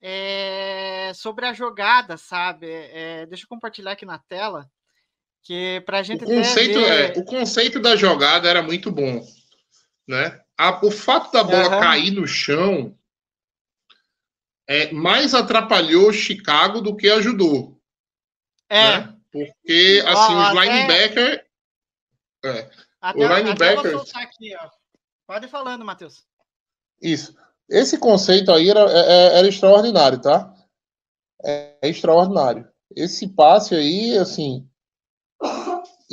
é, 0.00 1.12
sobre 1.14 1.46
a 1.46 1.52
jogada, 1.54 2.18
sabe? 2.18 2.66
É, 2.70 3.24
deixa 3.26 3.44
eu 3.44 3.48
compartilhar 3.48 3.92
aqui 3.92 4.04
na 4.04 4.18
tela, 4.18 4.70
que 5.44 5.82
O 6.00 6.02
gente 6.02 6.24
até 6.24 6.34
conceito, 6.36 6.80
ver- 6.80 7.16
é, 7.16 7.18
o 7.20 7.24
conceito 7.24 7.78
da 7.78 7.94
jogada 7.96 8.48
era 8.48 8.62
muito 8.62 8.90
bom, 8.90 9.20
né? 10.08 10.40
A- 10.58 10.84
o 10.84 10.90
fato 10.90 11.30
da 11.30 11.44
bola 11.44 11.66
Aham. 11.66 11.80
cair 11.80 12.10
no 12.10 12.26
chão 12.26 12.96
é, 14.66 14.90
mais 14.92 15.34
atrapalhou 15.34 16.12
Chicago 16.12 16.80
do 16.80 16.96
que 16.96 17.08
ajudou, 17.10 17.78
É, 18.70 18.98
né? 19.00 19.16
Porque 19.30 20.02
assim 20.06 20.34
Ó, 20.34 20.42
os 20.42 20.48
até- 20.58 20.60
linebacker, 20.64 21.46
é, 22.44 22.70
até, 23.00 23.18
o 23.18 23.36
linebacker- 23.36 23.92
aqui, 24.16 24.56
ó. 24.56 24.70
Pode 25.26 25.46
ir 25.46 25.48
falando, 25.50 25.84
Matheus. 25.84 26.24
isso. 27.02 27.36
Esse 27.68 27.98
conceito 27.98 28.52
aí 28.52 28.70
era, 28.70 28.80
é- 28.80 29.38
era 29.38 29.48
extraordinário, 29.48 30.20
tá? 30.20 30.54
É, 31.44 31.76
é 31.82 31.88
extraordinário. 31.88 32.66
Esse 32.94 33.26
passe 33.28 33.74
aí, 33.74 34.16
assim, 34.18 34.66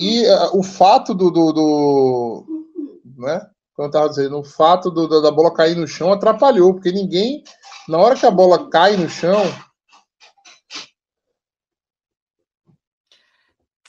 e 0.01 0.25
é, 0.25 0.45
o 0.53 0.63
fato 0.63 1.13
do, 1.13 1.29
do, 1.31 1.53
do- 1.53 2.45
né? 3.17 3.39
Como 3.75 3.87
eu 3.87 3.91
tava 3.91 4.09
dizendo, 4.09 4.39
o 4.39 4.43
fato 4.43 4.91
do- 4.91 5.07
da- 5.07 5.21
da 5.21 5.31
bola 5.31 5.53
cair 5.53 5.75
no 5.75 5.87
chão 5.87 6.11
atrapalhou, 6.11 6.73
porque 6.73 6.91
ninguém, 6.91 7.43
na 7.87 7.97
hora 7.99 8.15
que 8.15 8.25
a 8.25 8.31
bola 8.31 8.69
cai 8.69 8.97
no 8.97 9.09
chão, 9.09 9.41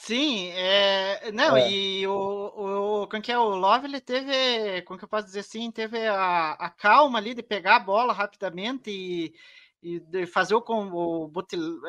Sim, 0.01 0.49
é, 0.51 1.31
não, 1.31 1.57
É. 1.57 1.71
e 1.71 2.05
o, 2.09 3.03
o, 3.03 3.07
como 3.09 3.23
que 3.23 3.31
é, 3.31 3.39
o 3.39 3.51
Love, 3.55 3.87
ele 3.87 4.01
teve, 4.01 4.83
como 4.83 4.99
que 4.99 5.05
eu 5.05 5.09
posso 5.09 5.27
dizer 5.27 5.41
assim, 5.41 5.71
teve 5.71 6.05
a, 6.09 6.53
a 6.55 6.69
calma 6.71 7.19
ali 7.21 7.35
de 7.35 7.43
pegar 7.43 7.77
a 7.77 7.81
bola 7.81 8.13
rapidamente 8.13 8.91
e, 8.91 9.33
e 9.81 10.01
de 10.01 10.27
fazer 10.27 10.57
o, 10.57 10.61
o, 10.67 11.33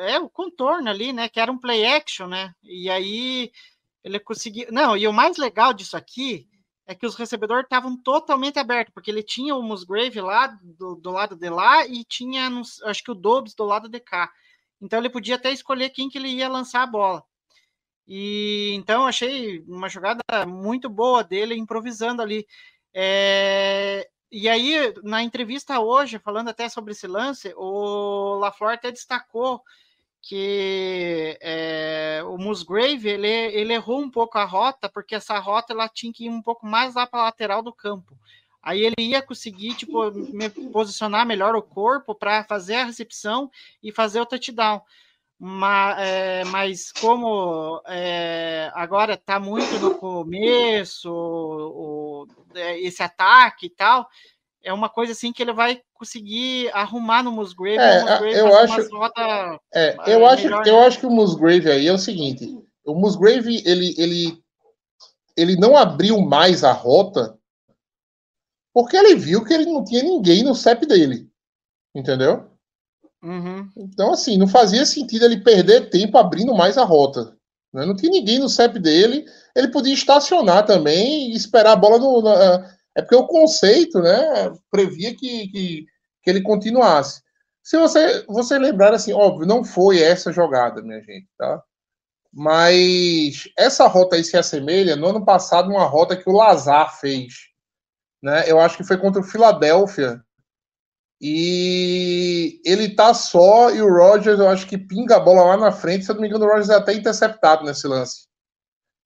é, 0.00 0.20
o 0.20 0.28
contorno 0.30 0.88
ali, 0.88 1.12
né, 1.12 1.28
que 1.28 1.40
era 1.40 1.50
um 1.50 1.58
play 1.58 1.84
action, 1.84 2.28
né, 2.28 2.54
e 2.62 2.88
aí 2.88 3.50
ele 4.04 4.20
conseguiu, 4.20 4.66
não, 4.70 4.96
e 4.96 5.08
o 5.08 5.12
mais 5.12 5.38
legal 5.38 5.72
disso 5.72 5.96
aqui 5.96 6.46
é 6.86 6.94
que 6.94 7.06
os 7.06 7.16
recebedores 7.16 7.64
estavam 7.64 7.96
totalmente 7.96 8.58
abertos, 8.58 8.92
porque 8.92 9.10
ele 9.10 9.22
tinha 9.22 9.56
o 9.56 9.62
Musgrave 9.62 10.20
lá 10.20 10.48
do, 10.62 10.94
do 10.96 11.10
lado 11.10 11.34
de 11.34 11.48
lá 11.48 11.86
e 11.86 12.04
tinha, 12.04 12.50
acho 12.84 13.02
que 13.02 13.10
o 13.10 13.14
Dobbs 13.14 13.54
do 13.54 13.64
lado 13.64 13.88
de 13.88 13.98
cá, 13.98 14.30
então 14.80 14.98
ele 14.98 15.08
podia 15.08 15.36
até 15.36 15.50
escolher 15.50 15.88
quem 15.90 16.10
que 16.10 16.18
ele 16.18 16.28
ia 16.28 16.48
lançar 16.48 16.82
a 16.82 16.86
bola. 16.86 17.24
E 18.06 18.72
então 18.74 19.06
achei 19.06 19.60
uma 19.66 19.88
jogada 19.88 20.20
muito 20.46 20.90
boa 20.90 21.24
dele 21.24 21.56
improvisando 21.56 22.20
ali. 22.20 22.46
É, 22.92 24.06
e 24.30 24.48
aí, 24.48 24.92
na 25.02 25.22
entrevista 25.22 25.80
hoje, 25.80 26.18
falando 26.18 26.48
até 26.48 26.68
sobre 26.68 26.92
esse 26.92 27.06
lance, 27.06 27.54
o 27.56 28.34
LaFleur 28.40 28.74
até 28.74 28.92
destacou 28.92 29.62
que 30.26 31.36
é, 31.42 32.22
o 32.26 32.38
Musgrave 32.38 33.06
ele, 33.08 33.28
ele 33.28 33.74
errou 33.74 34.00
um 34.00 34.10
pouco 34.10 34.38
a 34.38 34.44
rota, 34.44 34.88
porque 34.88 35.14
essa 35.14 35.38
rota 35.38 35.74
ela 35.74 35.86
tinha 35.86 36.10
que 36.12 36.24
ir 36.24 36.30
um 36.30 36.40
pouco 36.40 36.66
mais 36.66 36.94
lá 36.94 37.06
para 37.06 37.20
a 37.20 37.24
lateral 37.24 37.62
do 37.62 37.72
campo. 37.72 38.16
Aí 38.62 38.80
ele 38.80 38.94
ia 38.98 39.20
conseguir 39.20 39.74
tipo, 39.74 40.10
me- 40.10 40.48
posicionar 40.48 41.26
melhor 41.26 41.54
o 41.54 41.62
corpo 41.62 42.14
para 42.14 42.42
fazer 42.44 42.76
a 42.76 42.84
recepção 42.84 43.50
e 43.82 43.92
fazer 43.92 44.18
o 44.20 44.24
touchdown. 44.26 44.80
Ma- 45.38 45.94
é, 46.00 46.42
mas 46.44 46.90
como 46.90 47.82
é, 47.86 48.70
agora 48.74 49.12
está 49.14 49.38
muito 49.38 49.78
no 49.78 49.94
começo 49.96 51.10
o- 51.12 52.22
o- 52.24 52.28
é, 52.54 52.80
esse 52.80 53.02
ataque 53.02 53.66
e 53.66 53.70
tal, 53.70 54.08
é 54.64 54.72
uma 54.72 54.88
coisa 54.88 55.12
assim 55.12 55.32
que 55.32 55.42
ele 55.42 55.52
vai 55.52 55.80
conseguir 55.92 56.70
arrumar 56.72 57.22
no 57.22 57.30
Musgrave. 57.30 57.76
É, 57.78 57.98
o 57.98 58.00
Musgrave 58.00 58.34
eu 58.38 58.56
acho- 58.56 58.80
é, 59.74 59.96
É 60.06 60.14
eu, 60.14 60.26
acho, 60.26 60.44
melhor, 60.44 60.66
eu 60.66 60.80
né? 60.80 60.86
acho 60.86 60.98
que 61.00 61.06
o 61.06 61.10
Musgrave 61.10 61.70
aí 61.70 61.86
é 61.86 61.92
o 61.92 61.98
seguinte: 61.98 62.58
o 62.84 62.94
Musgrave 62.94 63.62
ele, 63.64 63.94
ele, 63.98 64.42
ele 65.36 65.56
não 65.56 65.76
abriu 65.76 66.20
mais 66.20 66.64
a 66.64 66.72
rota 66.72 67.38
porque 68.72 68.96
ele 68.96 69.14
viu 69.14 69.44
que 69.44 69.54
ele 69.54 69.66
não 69.66 69.84
tinha 69.84 70.02
ninguém 70.02 70.42
no 70.42 70.54
CEP 70.54 70.84
dele. 70.86 71.28
Entendeu? 71.94 72.50
Uhum. 73.22 73.68
Então, 73.76 74.12
assim, 74.12 74.36
não 74.36 74.48
fazia 74.48 74.84
sentido 74.84 75.24
ele 75.24 75.40
perder 75.40 75.88
tempo 75.90 76.18
abrindo 76.18 76.52
mais 76.54 76.76
a 76.76 76.84
rota. 76.84 77.36
né? 77.72 77.86
Não 77.86 77.94
tinha 77.94 78.10
ninguém 78.10 78.38
no 78.40 78.48
CEP 78.48 78.78
dele. 78.80 79.24
Ele 79.54 79.68
podia 79.68 79.94
estacionar 79.94 80.66
também 80.66 81.30
e 81.30 81.36
esperar 81.36 81.72
a 81.72 81.76
bola 81.76 81.98
no. 81.98 82.20
na- 82.20 82.74
é 82.96 83.02
porque 83.02 83.16
o 83.16 83.26
conceito, 83.26 84.00
né, 84.00 84.52
previa 84.70 85.14
que, 85.14 85.48
que, 85.48 85.86
que 86.22 86.30
ele 86.30 86.42
continuasse. 86.42 87.22
Se 87.62 87.78
você, 87.78 88.24
você 88.26 88.58
lembrar, 88.58 88.92
assim, 88.92 89.12
óbvio, 89.12 89.46
não 89.46 89.64
foi 89.64 90.00
essa 90.00 90.32
jogada, 90.32 90.82
minha 90.82 91.00
gente, 91.00 91.26
tá? 91.38 91.62
Mas 92.32 93.48
essa 93.56 93.86
rota 93.86 94.16
aí 94.16 94.24
se 94.24 94.36
assemelha 94.36 94.96
no 94.96 95.08
ano 95.08 95.24
passado 95.24 95.70
uma 95.70 95.86
rota 95.86 96.16
que 96.16 96.28
o 96.28 96.32
Lazar 96.32 96.98
fez. 96.98 97.34
Né? 98.22 98.50
Eu 98.50 98.58
acho 98.58 98.76
que 98.76 98.84
foi 98.84 98.98
contra 98.98 99.20
o 99.20 99.24
Philadelphia. 99.24 100.20
E 101.20 102.60
ele 102.64 102.94
tá 102.94 103.14
só 103.14 103.70
e 103.70 103.80
o 103.80 103.88
Rogers, 103.88 104.38
eu 104.38 104.48
acho 104.48 104.66
que 104.66 104.76
pinga 104.76 105.16
a 105.16 105.20
bola 105.20 105.44
lá 105.44 105.56
na 105.56 105.72
frente. 105.72 106.04
Se 106.04 106.10
eu 106.10 106.16
não 106.16 106.22
me 106.22 106.28
engano, 106.28 106.44
o 106.44 106.48
Rogers 106.48 106.70
é 106.70 106.74
até 106.74 106.92
interceptado 106.92 107.64
nesse 107.64 107.86
lance. 107.86 108.26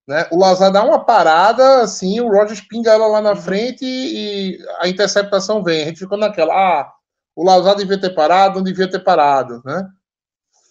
Né? 0.08 0.26
O 0.32 0.38
Lazar 0.38 0.72
dá 0.72 0.82
uma 0.82 1.04
parada, 1.04 1.82
assim, 1.82 2.18
o 2.18 2.30
Rogers 2.30 2.62
pinga 2.62 2.90
ela 2.92 3.06
lá 3.06 3.20
na 3.20 3.36
frente 3.36 3.84
e, 3.84 4.56
e 4.56 4.66
a 4.78 4.88
interceptação 4.88 5.62
vem. 5.62 5.82
A 5.82 5.84
gente 5.84 5.98
ficou 5.98 6.16
naquela, 6.16 6.54
ah, 6.54 6.90
o 7.36 7.44
Lazar 7.44 7.76
devia 7.76 8.00
ter 8.00 8.14
parado, 8.14 8.56
não 8.56 8.64
devia 8.64 8.90
ter 8.90 9.00
parado, 9.00 9.60
né? 9.66 9.86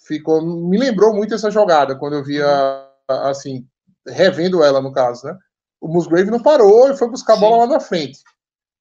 Ficou, 0.07 0.41
me 0.41 0.75
lembrou 0.79 1.13
muito 1.13 1.35
essa 1.35 1.51
jogada 1.51 1.95
quando 1.95 2.13
eu 2.15 2.23
via, 2.23 2.47
assim, 3.07 3.63
revendo 4.07 4.63
ela 4.63 4.81
no 4.81 4.91
caso, 4.91 5.27
né? 5.27 5.37
O 5.79 5.87
Musgrave 5.87 6.31
não 6.31 6.41
parou 6.41 6.89
e 6.89 6.97
foi 6.97 7.07
buscar 7.07 7.33
a 7.33 7.37
bola 7.37 7.57
Sim. 7.57 7.59
lá 7.61 7.67
na 7.75 7.79
frente. 7.79 8.19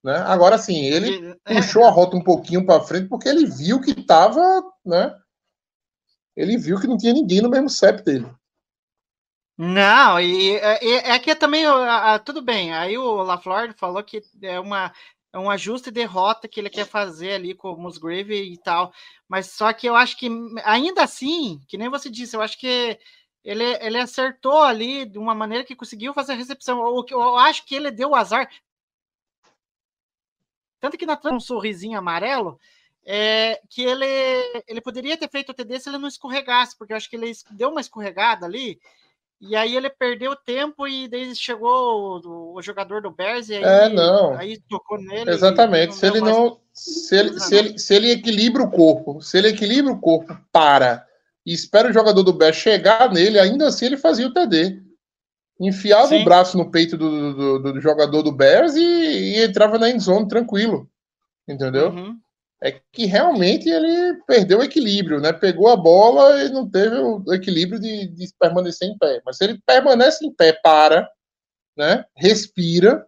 Né? 0.02 0.16
Agora 0.24 0.56
sim, 0.56 0.86
ele 0.86 1.36
E- 1.48 1.54
puxou 1.54 1.84
a 1.84 1.90
rota 1.90 2.16
um 2.16 2.24
pouquinho 2.24 2.64
para 2.64 2.82
frente 2.82 3.08
porque 3.08 3.28
ele 3.28 3.44
viu 3.44 3.78
que 3.78 3.92
tava, 4.06 4.40
né? 4.84 5.14
Ele 6.34 6.56
viu 6.56 6.80
que 6.80 6.86
não 6.86 6.96
tinha 6.96 7.12
ninguém 7.12 7.42
no 7.42 7.50
mesmo 7.50 7.68
CEP 7.68 8.02
dele. 8.02 8.30
Não, 9.58 10.20
e, 10.20 10.56
e- 10.82 10.94
é 10.96 11.18
que 11.18 11.34
também, 11.34 11.64
ah, 11.66 12.14
ah, 12.14 12.18
tudo 12.18 12.42
bem, 12.42 12.74
aí 12.74 12.98
o 12.98 13.22
LaFleur 13.22 13.74
falou 13.74 14.02
que 14.04 14.20
é, 14.42 14.60
uma, 14.60 14.92
é 15.32 15.38
um 15.38 15.48
ajuste 15.50 15.90
de 15.90 16.04
rota 16.04 16.46
que 16.46 16.60
ele 16.60 16.68
quer 16.68 16.86
fazer 16.86 17.32
ali 17.32 17.54
com 17.54 17.72
o 17.72 17.78
Musgrave 17.80 18.34
e 18.34 18.58
tal, 18.58 18.92
mas 19.26 19.46
só 19.52 19.72
que 19.72 19.86
eu 19.88 19.96
acho 19.96 20.16
que, 20.18 20.28
ainda 20.64 21.02
assim, 21.04 21.58
que 21.68 21.78
nem 21.78 21.88
você 21.88 22.10
disse, 22.10 22.36
eu 22.36 22.42
acho 22.42 22.58
que 22.58 22.98
ele, 23.42 23.64
ele 23.80 23.98
acertou 23.98 24.62
ali 24.62 25.06
de 25.06 25.18
uma 25.18 25.34
maneira 25.34 25.64
que 25.64 25.74
conseguiu 25.76 26.12
fazer 26.12 26.32
a 26.32 26.36
recepção, 26.36 27.02
que 27.04 27.14
eu 27.14 27.36
acho 27.38 27.64
que 27.64 27.74
ele 27.74 27.90
deu 27.90 28.14
azar, 28.14 28.50
tanto 30.80 30.96
que 30.98 31.06
na 31.06 31.18
um 31.32 31.40
sorrisinho 31.40 31.98
amarelo, 31.98 32.58
é, 33.04 33.60
que 33.70 33.82
ele, 33.82 34.04
ele 34.66 34.80
poderia 34.80 35.16
ter 35.16 35.28
feito 35.30 35.50
o 35.50 35.54
TD 35.54 35.80
se 35.80 35.88
ele 35.88 35.98
não 35.98 36.08
escorregasse, 36.08 36.76
porque 36.76 36.92
eu 36.92 36.96
acho 36.96 37.08
que 37.08 37.16
ele 37.16 37.32
deu 37.52 37.70
uma 37.70 37.80
escorregada 37.80 38.46
ali, 38.46 38.80
E 39.40 39.54
aí 39.54 39.76
ele 39.76 39.90
perdeu 39.90 40.34
tempo 40.34 40.88
e 40.88 41.06
daí 41.08 41.34
chegou 41.36 42.20
o, 42.24 42.54
o 42.56 42.62
jogador 42.62 43.02
do 43.02 43.10
Bears 43.10 43.48
e 43.50 43.54
aí, 43.56 43.62
É, 43.64 43.88
não. 43.90 44.34
aí 44.36 44.58
tocou 44.68 44.98
nele. 44.98 45.30
Exatamente. 45.30 45.94
Se 45.94 46.06
ele 46.06 46.14
deu 46.14 46.22
mais- 46.24 46.36
não. 46.36 46.60
Se 46.72 47.16
ele, 47.16 47.40
se, 47.40 47.54
ele, 47.54 47.78
se 47.78 47.94
ele 47.94 48.10
equilibra 48.10 48.62
o 48.62 48.70
corpo, 48.70 49.20
se 49.22 49.36
ele 49.38 49.48
equilibra 49.48 49.92
o 49.92 50.00
corpo, 50.00 50.36
para 50.52 51.06
e 51.44 51.52
espera 51.52 51.88
o 51.88 51.92
jogador 51.92 52.22
do 52.22 52.32
Bears 52.32 52.56
chegar 52.56 53.10
nele, 53.12 53.38
ainda 53.38 53.68
assim 53.68 53.86
ele 53.86 53.96
fazia 53.96 54.26
o 54.26 54.32
TD. 54.32 54.82
Enfiava 55.58 56.08
Sim. 56.08 56.20
o 56.20 56.24
braço 56.24 56.58
no 56.58 56.70
peito 56.70 56.96
do, 56.98 57.32
do, 57.34 57.58
do- 57.60 57.72
do 57.74 57.80
jogador 57.80 58.22
do 58.22 58.30
Bears 58.32 58.74
e, 58.76 58.80
e 58.82 59.42
entrava 59.44 59.78
na 59.78 59.88
endzone 59.88 60.28
tranquilo. 60.28 60.88
Entendeu? 61.48 61.88
Uhum. 61.90 62.18
É 62.66 62.80
que 62.92 63.06
realmente 63.06 63.68
ele 63.68 64.20
perdeu 64.26 64.58
o 64.58 64.62
equilíbrio, 64.64 65.20
né? 65.20 65.32
Pegou 65.32 65.68
a 65.68 65.76
bola 65.76 66.42
e 66.42 66.48
não 66.48 66.68
teve 66.68 66.96
o 66.96 67.32
equilíbrio 67.32 67.78
de, 67.78 68.08
de 68.08 68.26
permanecer 68.40 68.88
em 68.88 68.98
pé. 68.98 69.22
Mas 69.24 69.36
se 69.36 69.44
ele 69.44 69.62
permanece 69.64 70.26
em 70.26 70.34
pé, 70.34 70.52
para, 70.52 71.08
né? 71.76 72.04
Respira, 72.16 73.06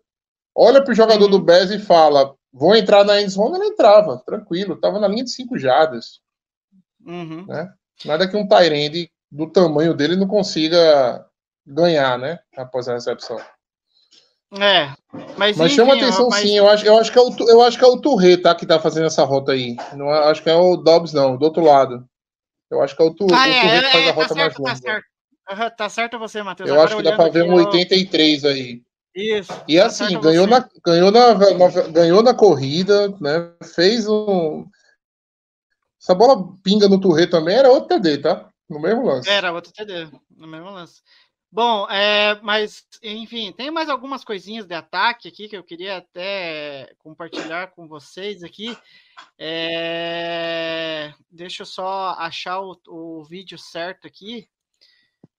olha 0.54 0.80
para 0.80 0.92
o 0.92 0.94
jogador 0.94 1.26
do 1.26 1.40
Bears 1.40 1.72
e 1.72 1.78
fala: 1.80 2.36
vou 2.52 2.76
entrar 2.76 3.04
na 3.04 3.20
endzone, 3.20 3.56
ele 3.56 3.70
entrava, 3.70 4.22
tranquilo, 4.24 4.74
estava 4.74 5.00
na 5.00 5.08
linha 5.08 5.24
de 5.24 5.30
cinco 5.32 5.58
jardas. 5.58 6.20
Uhum. 7.04 7.44
Nada 8.04 8.28
que 8.28 8.36
um 8.36 8.46
Tyrande 8.46 9.10
do 9.28 9.50
tamanho 9.50 9.92
dele 9.92 10.14
não 10.14 10.28
consiga 10.28 11.26
ganhar, 11.66 12.16
né? 12.16 12.38
Após 12.56 12.88
a 12.88 12.94
recepção. 12.94 13.40
É, 14.50 14.94
mas, 15.36 15.56
Mas 15.56 15.72
chama 15.72 15.94
enfim, 15.94 16.04
ó, 16.04 16.06
atenção 16.06 16.28
mas- 16.30 16.40
sim, 16.42 16.56
eu 16.56 16.68
acho, 16.68 16.86
eu 16.86 16.98
acho 16.98 17.12
que 17.12 17.18
é 17.18 17.20
o, 17.20 17.36
eu 17.48 17.62
acho 17.62 17.78
que 17.78 17.84
é 17.84 17.88
o 17.88 18.00
Touré, 18.00 18.36
tá? 18.38 18.54
Que 18.54 18.64
tá 18.66 18.80
fazendo 18.80 19.06
essa 19.06 19.22
rota 19.24 19.52
aí. 19.52 19.76
Não 19.94 20.10
é- 20.14 20.30
acho 20.30 20.42
que 20.42 20.48
é 20.48 20.54
o 20.54 20.76
Dobbs, 20.76 21.12
não, 21.12 21.36
do 21.36 21.44
outro 21.44 21.62
lado. 21.62 22.08
Eu 22.70 22.82
acho 22.82 22.96
que 22.96 23.02
é 23.02 23.04
o, 23.06 23.14
tu, 23.14 23.26
Ah, 23.30 23.46
o 23.46 23.50
é, 23.50 23.60
Touré 23.60 23.80
que 23.80 23.86
é, 23.86 23.90
faz 23.90 23.94
a 24.06 24.08
é, 24.08 24.10
rota 24.10 24.28
tá 24.28 24.34
mais 24.34 24.46
certo, 24.54 24.62
tá 24.62 24.70
longa. 24.70 24.80
certo. 24.82 25.04
Aham, 25.50 25.70
tá 25.70 25.88
certo 25.88 26.18
você, 26.18 26.42
Matheus. 26.42 26.68
Eu 26.68 26.74
Agora 26.74 26.88
acho 26.88 26.96
que 26.96 27.02
dá 27.02 27.16
pra 27.16 27.28
ver 27.28 27.42
um 27.42 27.52
ó, 27.54 27.56
83 27.56 28.44
aí. 28.44 28.82
Isso. 29.14 29.52
E 29.66 29.78
tá 29.78 29.86
assim, 29.86 30.20
ganhou 30.20 30.46
você. 30.46 30.50
na, 30.50 30.68
ganhou, 30.84 31.10
na, 31.10 31.34
na- 31.34 31.88
ganhou 31.88 32.22
na 32.22 32.34
corrida, 32.34 33.08
né? 33.20 33.50
Fez 33.74 34.06
um. 34.08 34.66
Essa 36.00 36.14
bola 36.14 36.52
pinga 36.62 36.88
no 36.88 37.00
Touré 37.00 37.26
também 37.26 37.56
era 37.56 37.70
outro 37.70 37.88
TD, 37.88 38.18
tá? 38.18 38.48
No 38.68 38.78
mesmo 38.80 39.02
lance. 39.04 39.28
Era 39.28 39.52
outro 39.52 39.72
TD, 39.72 40.08
no 40.36 40.46
mesmo 40.46 40.70
lance. 40.70 41.00
Bom, 41.50 41.88
é, 41.88 42.38
mas, 42.42 42.86
enfim, 43.02 43.52
tem 43.52 43.70
mais 43.70 43.88
algumas 43.88 44.22
coisinhas 44.22 44.66
de 44.66 44.74
ataque 44.74 45.28
aqui 45.28 45.48
que 45.48 45.56
eu 45.56 45.64
queria 45.64 45.96
até 45.96 46.94
compartilhar 46.98 47.68
com 47.68 47.88
vocês 47.88 48.44
aqui. 48.44 48.76
É, 49.38 51.12
deixa 51.30 51.62
eu 51.62 51.66
só 51.66 52.10
achar 52.18 52.60
o, 52.60 52.78
o 52.86 53.24
vídeo 53.24 53.56
certo 53.58 54.06
aqui. 54.06 54.46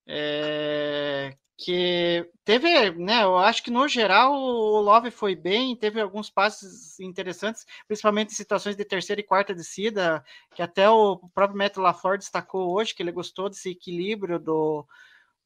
É, 0.08 1.38
que 1.60 2.28
teve, 2.46 2.92
né? 2.92 3.24
Eu 3.24 3.38
acho 3.38 3.62
que 3.62 3.70
no 3.70 3.88
geral 3.88 4.34
o 4.34 4.80
Love 4.82 5.12
foi 5.12 5.36
bem, 5.36 5.76
teve 5.76 6.02
alguns 6.02 6.30
passes 6.30 7.00
interessantes, 7.00 7.66
principalmente 7.88 8.32
em 8.32 8.36
situações 8.36 8.76
de 8.76 8.86
terceira 8.86 9.22
e 9.22 9.26
quarta 9.26 9.54
descida, 9.54 10.24
que 10.56 10.62
até 10.62 10.90
o 10.90 11.18
próprio 11.36 11.58
Matt 11.58 11.78
LaFleur 11.78 12.18
destacou 12.18 12.74
hoje, 12.74 12.96
que 12.96 13.04
ele 13.04 13.12
gostou 13.12 13.50
desse 13.50 13.70
equilíbrio 13.70 14.40
do, 14.40 14.88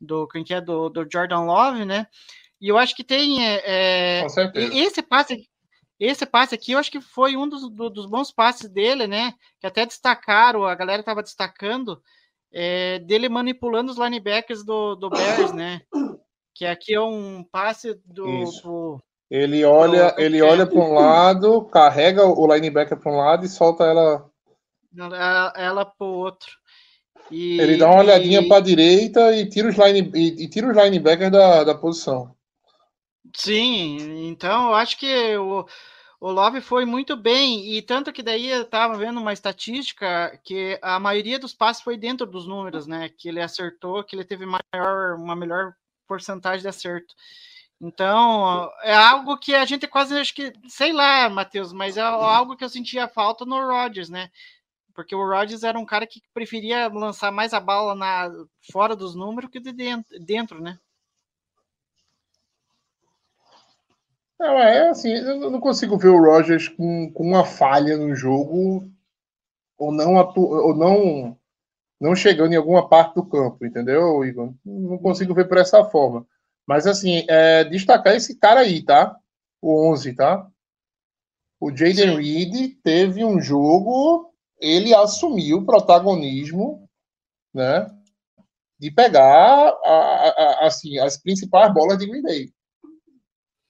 do, 0.04 0.28
quem 0.28 0.44
que 0.44 0.54
é, 0.54 0.62
do, 0.62 0.90
do 0.90 1.08
Jordan 1.12 1.42
Love, 1.46 1.86
né? 1.86 2.08
E 2.62 2.68
eu 2.70 2.78
acho 2.78 2.96
que 2.96 3.04
tem 3.04 3.46
é, 3.46 3.62
é, 4.20 4.22
Com 4.24 4.30
certeza. 4.30 4.74
esse 4.74 5.02
passe, 5.02 5.50
esse 6.00 6.26
passe 6.26 6.56
aqui, 6.56 6.72
eu 6.74 6.80
acho 6.80 6.92
que 6.92 7.02
foi 7.02 7.36
um 7.36 7.48
dos, 7.48 7.70
do- 7.70 7.90
dos 7.90 8.06
bons 8.06 8.32
passes 8.32 8.70
dele, 8.70 9.08
né? 9.08 9.34
Que 9.60 9.68
até 9.68 9.86
destacaram, 9.86 10.64
a 10.66 10.76
galera 10.76 11.02
estava 11.02 11.22
destacando, 11.24 12.02
é, 12.52 13.00
dele 13.00 13.28
manipulando 13.30 13.92
os 13.92 13.98
linebackers 13.98 14.64
do, 14.64 14.96
do 14.96 15.10
Bears, 15.10 15.52
né? 15.54 15.82
Que 16.56 16.66
aqui 16.66 16.94
é 16.94 17.02
um 17.02 17.44
passe 17.52 18.00
do. 18.06 18.24
Pro- 18.62 19.02
Ele 19.30 19.66
olha, 19.66 20.14
Pro- 20.14 20.24
ele 20.24 20.38
é. 20.38 20.44
olha 20.44 20.68
para 20.68 20.80
um 20.80 20.94
lado, 20.94 21.66
carrega 21.66 22.24
o 22.26 22.54
linebacker 22.54 22.98
para 23.00 23.12
um 23.12 23.18
lado 23.18 23.46
e 23.46 23.50
solta 23.50 23.84
ela. 23.86 24.30
ela, 24.96 25.54
ela 25.58 25.86
pro 25.86 26.06
outro. 26.08 26.52
E, 27.32 27.60
Ele 27.60 27.78
dá 27.78 27.90
uma 27.90 28.02
olhadinha 28.04 28.42
e- 28.42 28.48
para 28.48 28.58
a 28.58 28.62
direita 28.62 29.36
e 29.36 29.50
tira 29.50 29.70
os, 29.70 29.76
line, 29.78 30.12
e, 30.14 30.44
e 30.44 30.50
tira 30.50 30.70
os 30.70 30.76
linebackers 30.78 31.32
da, 31.32 31.64
da 31.64 31.76
posição. 31.76 32.36
Sim, 33.36 34.28
então 34.30 34.68
eu 34.68 34.76
acho 34.76 34.98
que 34.98 35.36
o, 35.38 35.66
o 36.20 36.32
Love 36.32 36.62
foi 36.62 36.86
muito 36.86 37.16
bem, 37.18 37.74
e 37.76 37.82
tanto 37.82 38.14
que 38.14 38.22
daí 38.22 38.48
eu 38.48 38.62
estava 38.64 38.96
vendo 38.98 39.20
uma 39.20 39.34
estatística 39.34 40.40
que 40.44 40.78
a 40.82 41.00
maioria 41.00 41.40
dos 41.40 41.54
passes 41.54 41.82
foi 41.84 41.98
dentro 41.98 42.26
dos 42.28 42.46
números, 42.48 42.86
né? 42.86 43.10
Que 43.10 43.30
ele 43.30 43.42
acertou, 43.42 44.04
que 44.04 44.16
ele 44.16 44.24
teve 44.26 44.46
maior, 44.46 45.16
uma 45.16 45.36
melhor 45.36 45.74
porcentagem 46.08 46.62
de 46.62 46.68
acerto. 46.68 47.16
Então, 47.82 48.72
é 48.84 48.94
algo 48.94 49.38
que 49.38 49.54
a 49.56 49.66
gente 49.66 49.88
quase 49.88 50.18
acho 50.18 50.34
que, 50.34 50.54
sei 50.70 50.94
lá, 50.94 51.30
Matheus, 51.30 51.74
mas 51.74 51.98
é 51.98 52.02
algo 52.02 52.56
que 52.56 52.64
eu 52.64 52.70
sentia 52.70 53.08
falta 53.10 53.44
no 53.46 53.60
Rodgers, 53.68 54.10
né? 54.10 54.30
Porque 54.94 55.16
o 55.16 55.28
Rodgers 55.28 55.64
era 55.64 55.80
um 55.80 55.86
cara 55.86 56.06
que 56.06 56.22
preferia 56.34 56.88
lançar 56.88 57.32
mais 57.32 57.54
a 57.54 57.60
bola 57.60 57.96
na, 57.96 58.32
fora 58.72 58.96
dos 58.96 59.16
números 59.16 59.50
que 59.50 59.60
de 59.60 59.72
dentro, 59.72 60.20
dentro 60.20 60.62
né? 60.62 60.78
Não, 64.40 64.58
é 64.60 64.90
assim, 64.90 65.10
eu 65.10 65.50
não 65.50 65.60
consigo 65.60 65.98
ver 65.98 66.10
o 66.10 66.22
Rogers 66.22 66.68
com, 66.68 67.12
com 67.12 67.24
uma 67.24 67.46
falha 67.46 67.98
no 67.98 68.14
jogo 68.16 68.92
ou 69.78 69.92
não, 69.92 70.20
atu, 70.20 70.42
ou 70.42 70.76
não, 70.76 71.38
não 72.00 72.16
chegando 72.16 72.54
em 72.54 72.58
alguma 72.58 72.88
parte 72.88 73.16
do 73.16 73.26
campo, 73.26 73.66
entendeu, 73.66 74.24
Igor? 74.26 74.54
Não 74.66 74.98
consigo 74.98 75.34
ver 75.34 75.48
por 75.48 75.58
essa 75.58 75.84
forma. 75.86 76.28
Mas, 76.66 76.88
assim, 76.88 77.26
é, 77.30 77.64
destacar 77.64 78.16
esse 78.16 78.38
cara 78.38 78.62
aí, 78.62 78.82
tá? 78.82 79.16
O 79.62 79.92
11, 79.92 80.14
tá? 80.14 80.48
O 81.60 81.70
Jaden. 81.70 82.18
Reed 82.18 82.78
teve 82.84 83.24
um 83.24 83.40
jogo, 83.40 84.33
ele 84.64 84.94
assumiu 84.96 85.58
o 85.58 85.66
protagonismo, 85.66 86.90
né? 87.54 87.88
De 88.80 88.90
pegar 88.90 89.70
a- 89.70 89.76
a- 89.86 90.30
a- 90.64 90.68
assim, 90.68 90.98
as 90.98 91.18
principais 91.18 91.74
bolas 91.74 91.98
de 91.98 92.08
Green 92.08 92.22
Bay. 92.22 92.54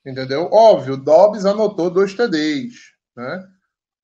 Entendeu? 0.06 0.50
Óbvio, 0.52 0.98
Dobbs 0.98 1.46
anotou 1.46 1.90
dois 1.90 2.14
TDs, 2.14 2.74
né? 3.16 3.48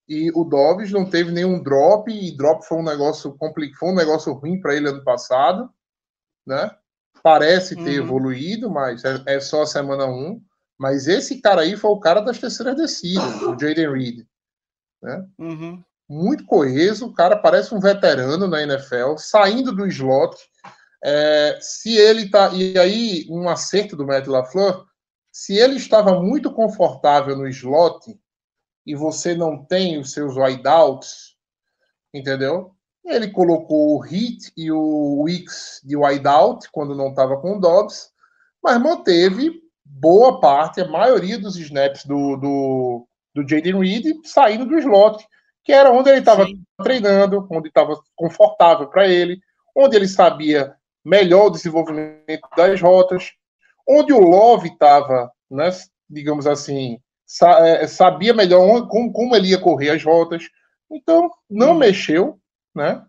E 0.08 0.30
o 0.34 0.44
Dobbs 0.44 0.90
não 0.90 1.08
teve 1.08 1.30
nenhum 1.30 1.62
drop, 1.62 2.10
e 2.10 2.36
drop 2.36 2.64
foi 2.66 2.78
um 2.78 2.82
negócio 2.84 3.32
complicado, 3.36 3.78
foi 3.78 3.88
um 3.90 3.94
negócio 3.94 4.32
ruim 4.32 4.60
para 4.60 4.74
ele 4.74 4.88
ano 4.88 5.04
passado, 5.04 5.70
né? 6.46 6.70
Parece 7.22 7.76
ter 7.76 8.00
Uhum. 8.00 8.06
evoluído, 8.06 8.70
mas 8.70 9.04
é, 9.04 9.22
é 9.26 9.40
só 9.40 9.62
a 9.62 9.66
semana 9.66 10.06
1. 10.06 10.42
Mas 10.78 11.06
esse 11.06 11.40
cara 11.42 11.60
aí 11.60 11.76
foi 11.76 11.90
o 11.90 12.00
cara 12.00 12.20
das 12.20 12.38
terceiras 12.38 12.74
descidas, 12.74 13.42
o 13.42 13.50
Jaden 13.58 13.92
Reed. 13.92 14.26
Uhum. 15.38 15.84
Muito 16.12 16.44
coeso, 16.44 17.06
o 17.06 17.14
cara 17.14 17.36
parece 17.36 17.72
um 17.72 17.78
veterano 17.78 18.48
na 18.48 18.60
NFL, 18.60 19.16
saindo 19.16 19.70
do 19.70 19.86
slot. 19.86 20.36
É, 21.04 21.56
se 21.60 21.96
ele 21.96 22.28
tá. 22.28 22.52
E 22.52 22.76
aí, 22.76 23.26
um 23.30 23.48
acerto 23.48 23.94
do 23.94 24.04
Matt 24.04 24.26
LaFleur, 24.26 24.84
se 25.30 25.56
ele 25.56 25.76
estava 25.76 26.20
muito 26.20 26.52
confortável 26.52 27.36
no 27.36 27.46
slot 27.46 28.18
e 28.84 28.96
você 28.96 29.36
não 29.36 29.64
tem 29.64 30.00
os 30.00 30.12
seus 30.12 30.36
wideouts, 30.36 31.36
entendeu? 32.12 32.74
Ele 33.04 33.30
colocou 33.30 33.96
o 33.96 34.00
Hit 34.00 34.52
e 34.56 34.72
o 34.72 35.22
Wicks 35.22 35.80
de 35.84 35.96
wideout 35.96 36.68
quando 36.72 36.92
não 36.92 37.10
estava 37.10 37.40
com 37.40 37.56
o 37.56 37.60
Dobbs, 37.60 38.10
mas 38.60 38.82
manteve 38.82 39.62
boa 39.84 40.40
parte, 40.40 40.80
a 40.80 40.88
maioria 40.88 41.38
dos 41.38 41.56
snaps 41.56 42.04
do, 42.04 42.36
do, 42.36 43.06
do 43.32 43.48
Jaden 43.48 43.78
Reed 43.78 44.06
saindo 44.24 44.66
do 44.66 44.76
slot, 44.76 45.24
que 45.70 45.74
era 45.74 45.92
onde 45.92 46.10
ele 46.10 46.18
estava 46.18 46.44
treinando, 46.82 47.46
onde 47.48 47.68
estava 47.68 47.96
confortável 48.16 48.88
para 48.88 49.06
ele, 49.06 49.38
onde 49.72 49.94
ele 49.94 50.08
sabia 50.08 50.74
melhor 51.04 51.46
o 51.46 51.50
desenvolvimento 51.50 52.48
das 52.56 52.80
rotas, 52.80 53.30
onde 53.88 54.12
o 54.12 54.18
Love 54.18 54.66
estava, 54.66 55.30
né, 55.48 55.70
digamos 56.08 56.44
assim, 56.48 56.98
eh, 57.60 57.86
sabia 57.86 58.34
melhor 58.34 58.62
onde- 58.62 58.88
como, 58.88 59.12
como 59.12 59.36
ele 59.36 59.50
ia 59.50 59.60
correr 59.60 59.90
as 59.90 60.02
rotas. 60.02 60.42
Então, 60.90 61.30
não 61.48 61.70
Hum. 61.74 61.78
mexeu, 61.78 62.40
né? 62.74 63.04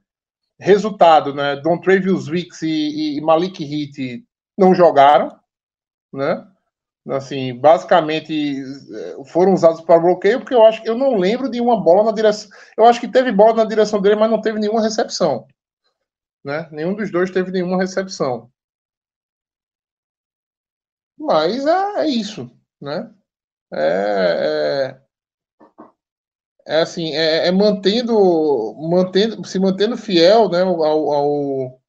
Resultado, 0.60 1.34
né? 1.34 1.56
Don 1.56 1.80
Travius 1.80 2.28
Wicks 2.30 2.62
e, 2.62 3.17
e 3.17 3.21
Malik 3.21 3.63
Heat 3.63 4.24
não 4.56 4.76
jogaram, 4.76 5.36
né? 6.13 6.45
Assim, 7.10 7.58
basicamente 7.58 8.62
eh, 8.62 9.24
foram 9.26 9.54
usados 9.54 9.82
para 9.82 10.00
bloqueio, 10.00 10.40
porque 10.40 10.54
eu 10.54 10.64
acho 10.64 10.84
que 10.84 10.90
eu 10.90 10.96
não 10.96 11.16
lembro 11.18 11.50
de 11.50 11.60
uma 11.60 11.82
bola 11.82 12.04
na 12.04 12.12
direção. 12.12 12.50
Eu 12.78 12.86
acho 12.86 13.00
que 13.00 13.08
teve 13.08 13.32
bola 13.32 13.56
na 13.56 13.66
direção 13.66 14.00
dele, 14.00 14.16
mas 14.16 14.30
não 14.30 14.40
teve 14.40 14.60
nenhuma 14.60 14.82
recepção. 14.82 15.48
Né? 16.44 16.68
Nenhum 16.72 16.96
dos 16.96 17.12
dois 17.12 17.32
teve 17.32 17.52
nenhuma 17.52 17.78
recepção. 17.78 18.52
Mas 21.18 21.66
é, 21.66 22.02
é 22.02 22.08
isso, 22.08 22.50
né? 22.80 23.12
É, 23.74 24.98
é, 26.68 26.76
é 26.78 26.82
assim, 26.82 27.14
é, 27.14 27.48
é 27.48 27.52
mantendo, 27.52 28.76
mantendo, 28.76 29.46
se 29.46 29.60
mantendo 29.60 29.98
fiel, 29.98 30.50
né, 30.50 30.62
ao, 30.62 30.84
ao, 30.84 31.81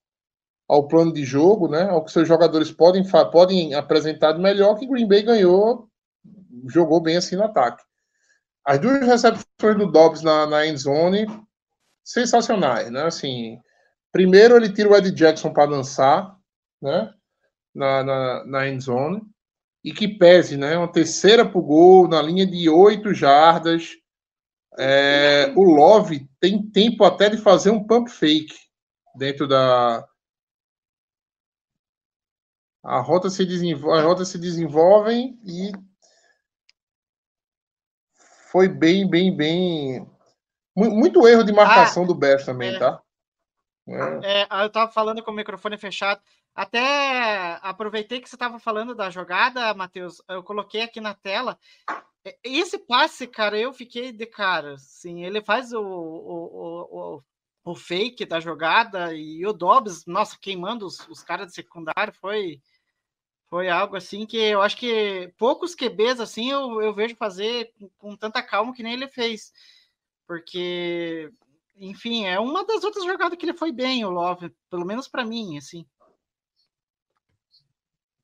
ao 0.73 0.89
plano 0.89 1.13
de 1.13 1.23
jogo, 1.23 1.69
né, 1.69 1.83
ao 1.91 2.03
que 2.03 2.11
seus 2.11 2.27
jogadores 2.27 2.73
podem, 2.73 3.05
podem 3.31 3.75
apresentar 3.75 4.33
de 4.33 4.41
melhor, 4.41 4.79
que 4.79 4.87
Green 4.87 5.07
Bay 5.07 5.21
ganhou, 5.21 5.87
jogou 6.67 6.99
bem 6.99 7.19
assim 7.19 7.37
no 7.37 7.45
ataque. 7.45 7.85
As 8.65 8.79
duas 8.79 9.07
recepções 9.07 9.77
do 9.77 9.93
Dobbs 9.93 10.23
na, 10.23 10.47
na 10.47 10.67
end 10.67 10.79
zone, 10.81 11.27
sensacionais, 12.03 12.91
né? 12.91 13.03
Assim, 13.03 13.59
primeiro 14.11 14.57
ele 14.57 14.73
tira 14.73 14.89
o 14.89 14.97
Ed 14.97 15.11
Jackson 15.11 15.53
para 15.53 15.71
dançar, 15.71 16.39
né? 16.81 17.13
Na, 17.75 18.03
na, 18.03 18.45
na 18.47 18.69
end 18.69 18.83
zone 18.83 19.21
e 19.85 19.93
que 19.93 20.09
pese, 20.09 20.57
né? 20.57 20.79
Uma 20.79 20.91
terceira 20.91 21.45
pro 21.45 21.61
gol 21.61 22.09
na 22.09 22.23
linha 22.23 22.47
de 22.47 22.71
oito 22.71 23.13
jardas. 23.13 23.91
É, 24.79 25.53
o 25.55 25.65
Love 25.65 26.27
tem 26.41 26.63
tempo 26.63 27.05
até 27.05 27.29
de 27.29 27.37
fazer 27.37 27.69
um 27.69 27.85
pump 27.85 28.11
fake 28.11 28.55
dentro 29.15 29.47
da. 29.47 30.03
A 32.83 33.01
rota 33.01 33.31
se 33.31 33.47
desenvolve, 33.47 34.01
a 34.01 34.03
rota 34.03 34.25
se 34.25 34.39
desenvolvem 34.39 35.39
e 35.45 35.73
foi 38.51 38.69
bem, 38.69 39.09
bem, 39.09 39.35
bem. 39.35 40.07
Muito 40.77 41.27
erro 41.27 41.45
de 41.45 41.53
marcação 41.53 42.03
ah, 42.03 42.07
do 42.07 42.15
Bears 42.15 42.45
também, 42.45 42.75
é, 42.75 42.79
tá? 42.79 43.01
É. 43.89 44.43
É, 44.43 44.65
eu 44.65 44.71
tava 44.71 44.91
falando 44.91 45.23
com 45.23 45.31
o 45.31 45.35
microfone 45.35 45.79
fechado. 45.79 46.21
Até 46.55 47.59
aproveitei 47.63 48.21
que 48.21 48.29
você 48.29 48.37
estava 48.37 48.59
falando 48.59 48.95
da 48.95 49.11
jogada, 49.11 49.73
Matheus. 49.75 50.21
Eu 50.29 50.43
coloquei 50.43 50.83
aqui 50.83 51.01
na 51.01 51.15
tela. 51.15 51.59
Esse 52.45 52.79
passe, 52.79 53.27
cara, 53.27 53.59
eu 53.59 53.73
fiquei 53.73 54.13
de 54.13 54.27
cara. 54.27 54.77
Sim, 54.77 55.25
ele 55.25 55.41
faz 55.41 55.73
o, 55.73 55.81
o, 55.81 57.17
o, 57.17 57.23
o, 57.65 57.75
fake 57.75 58.27
da 58.27 58.39
jogada 58.39 59.15
e 59.15 59.45
o 59.47 59.53
Dobbs, 59.53 60.05
nossa, 60.07 60.37
queimando 60.41 60.87
os, 60.87 61.09
os 61.09 61.23
caras 61.23 61.49
de 61.49 61.55
secundário 61.55 62.13
foi 62.13 62.61
foi 63.53 63.69
algo 63.69 63.97
assim 63.97 64.25
que 64.25 64.39
eu 64.39 64.63
acho 64.63 64.79
que 64.79 65.31
poucos 65.37 65.75
QBs 65.75 66.21
assim 66.21 66.51
eu, 66.51 66.81
eu 66.81 66.95
vejo 66.95 67.15
fazer 67.17 67.71
com, 67.79 67.91
com 67.99 68.17
tanta 68.17 68.43
calma 68.43 68.73
que 68.73 68.83
nem 68.83 68.95
ele 68.95 69.07
fez. 69.09 69.53
Porque, 70.27 71.31
enfim, 71.77 72.25
é 72.25 72.41
uma 72.41 72.65
das 72.65 72.83
outras 72.83 73.05
jogadas 73.05 73.37
que 73.37 73.45
ele 73.45 73.53
foi 73.53 73.71
bem, 73.71 74.07
o 74.07 74.11
Love, 74.11 74.51
pelo 74.71 74.87
menos 74.87 75.07
para 75.07 75.23
mim, 75.23 75.59
assim. 75.59 75.85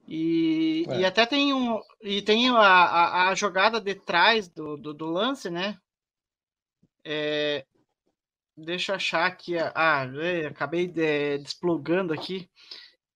E, 0.06 0.86
é. 0.88 1.00
e 1.00 1.04
até 1.04 1.26
tem 1.26 1.52
um 1.52 1.78
e 2.00 2.22
tem 2.22 2.48
a, 2.48 2.56
a, 2.56 3.28
a 3.28 3.34
jogada 3.34 3.78
de 3.78 3.94
trás 3.94 4.48
do, 4.48 4.78
do, 4.78 4.94
do 4.94 5.04
lance, 5.04 5.50
né? 5.50 5.78
É, 7.04 7.66
deixa 8.56 8.92
eu 8.92 8.96
achar 8.96 9.26
aqui. 9.26 9.58
Ah, 9.74 10.10
é, 10.22 10.46
acabei 10.46 10.86
de, 10.86 11.36
desplugando 11.36 12.14
aqui. 12.14 12.48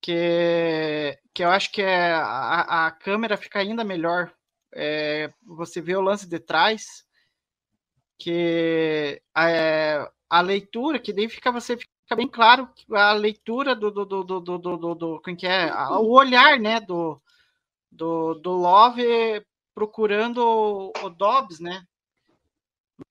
Que, 0.02 1.16
que 1.32 1.44
eu 1.44 1.48
acho 1.48 1.70
que 1.70 1.80
é, 1.80 2.12
a, 2.12 2.86
a 2.86 2.90
câmera 2.90 3.36
fica 3.36 3.60
ainda 3.60 3.84
melhor. 3.84 4.32
É, 4.74 5.30
você 5.46 5.80
vê 5.80 5.94
o 5.94 6.00
lance 6.00 6.28
de 6.28 6.40
trás, 6.40 7.04
que 8.18 9.22
a, 9.34 9.50
é, 9.50 10.06
leitura, 10.42 10.98
que 10.98 11.12
daí 11.12 11.28
fica 11.28 11.52
você 11.52 11.76
fica 11.76 12.16
bem 12.16 12.28
claro 12.28 12.68
a 12.90 13.12
leitura 13.12 13.74
do 13.74 13.90
do, 13.90 14.04
do, 14.04 14.24
do, 14.24 14.40
do, 14.40 14.58
do, 14.58 14.94
do 14.94 15.20
quem 15.20 15.36
que 15.36 15.46
é, 15.46 15.72
o 15.72 16.10
olhar, 16.10 16.58
né, 16.58 16.80
do, 16.80 17.20
do, 17.90 18.34
do 18.34 18.52
Love 18.52 19.44
procurando 19.74 20.92
o 21.02 21.08
Dobbs, 21.10 21.60
né, 21.60 21.84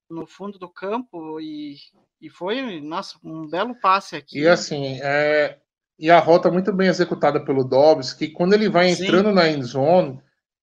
no 0.09 0.27
fundo 0.27 0.59
do 0.59 0.69
campo 0.69 1.39
e, 1.39 1.77
e 2.19 2.29
foi, 2.29 2.81
nossa, 2.81 3.17
um 3.23 3.47
belo 3.47 3.75
passe 3.75 4.15
aqui. 4.15 4.39
E 4.39 4.47
assim, 4.47 4.99
é, 5.01 5.59
e 5.99 6.09
a 6.09 6.19
rota 6.19 6.49
muito 6.49 6.73
bem 6.73 6.87
executada 6.87 7.39
pelo 7.43 7.63
Dobbs, 7.63 8.13
que 8.13 8.29
quando 8.29 8.53
ele 8.53 8.69
vai 8.69 8.89
entrando 8.89 9.29
Sim. 9.29 9.35
na 9.35 9.49
end 9.49 9.63
zone, 9.63 10.19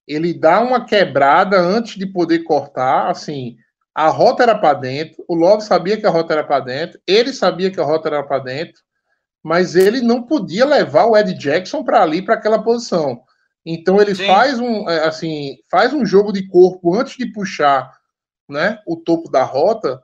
ele 0.06 0.32
dá 0.32 0.60
uma 0.60 0.84
quebrada 0.84 1.60
antes 1.60 1.96
de 1.96 2.06
poder 2.06 2.40
cortar, 2.40 3.10
assim, 3.10 3.56
a 3.94 4.08
rota 4.08 4.44
era 4.44 4.56
para 4.56 4.74
dentro, 4.74 5.24
o 5.28 5.34
Love 5.34 5.62
sabia 5.62 5.96
que 5.96 6.06
a 6.06 6.10
rota 6.10 6.32
era 6.32 6.44
para 6.44 6.60
dentro, 6.60 7.00
ele 7.06 7.32
sabia 7.32 7.70
que 7.70 7.80
a 7.80 7.84
rota 7.84 8.08
era 8.08 8.22
para 8.22 8.38
dentro, 8.38 8.80
mas 9.42 9.74
ele 9.74 10.00
não 10.00 10.22
podia 10.22 10.64
levar 10.64 11.06
o 11.06 11.16
Ed 11.16 11.34
Jackson 11.34 11.82
para 11.82 12.02
ali, 12.02 12.22
para 12.22 12.34
aquela 12.34 12.62
posição. 12.62 13.20
Então 13.66 14.00
ele 14.00 14.14
Sim. 14.14 14.26
faz 14.26 14.58
um, 14.58 14.88
é, 14.88 15.04
assim, 15.04 15.56
faz 15.70 15.92
um 15.92 16.06
jogo 16.06 16.32
de 16.32 16.46
corpo 16.46 16.94
antes 16.94 17.16
de 17.16 17.26
puxar, 17.26 17.92
né, 18.48 18.78
o 18.86 18.96
topo 18.96 19.30
da 19.30 19.42
rota, 19.42 20.02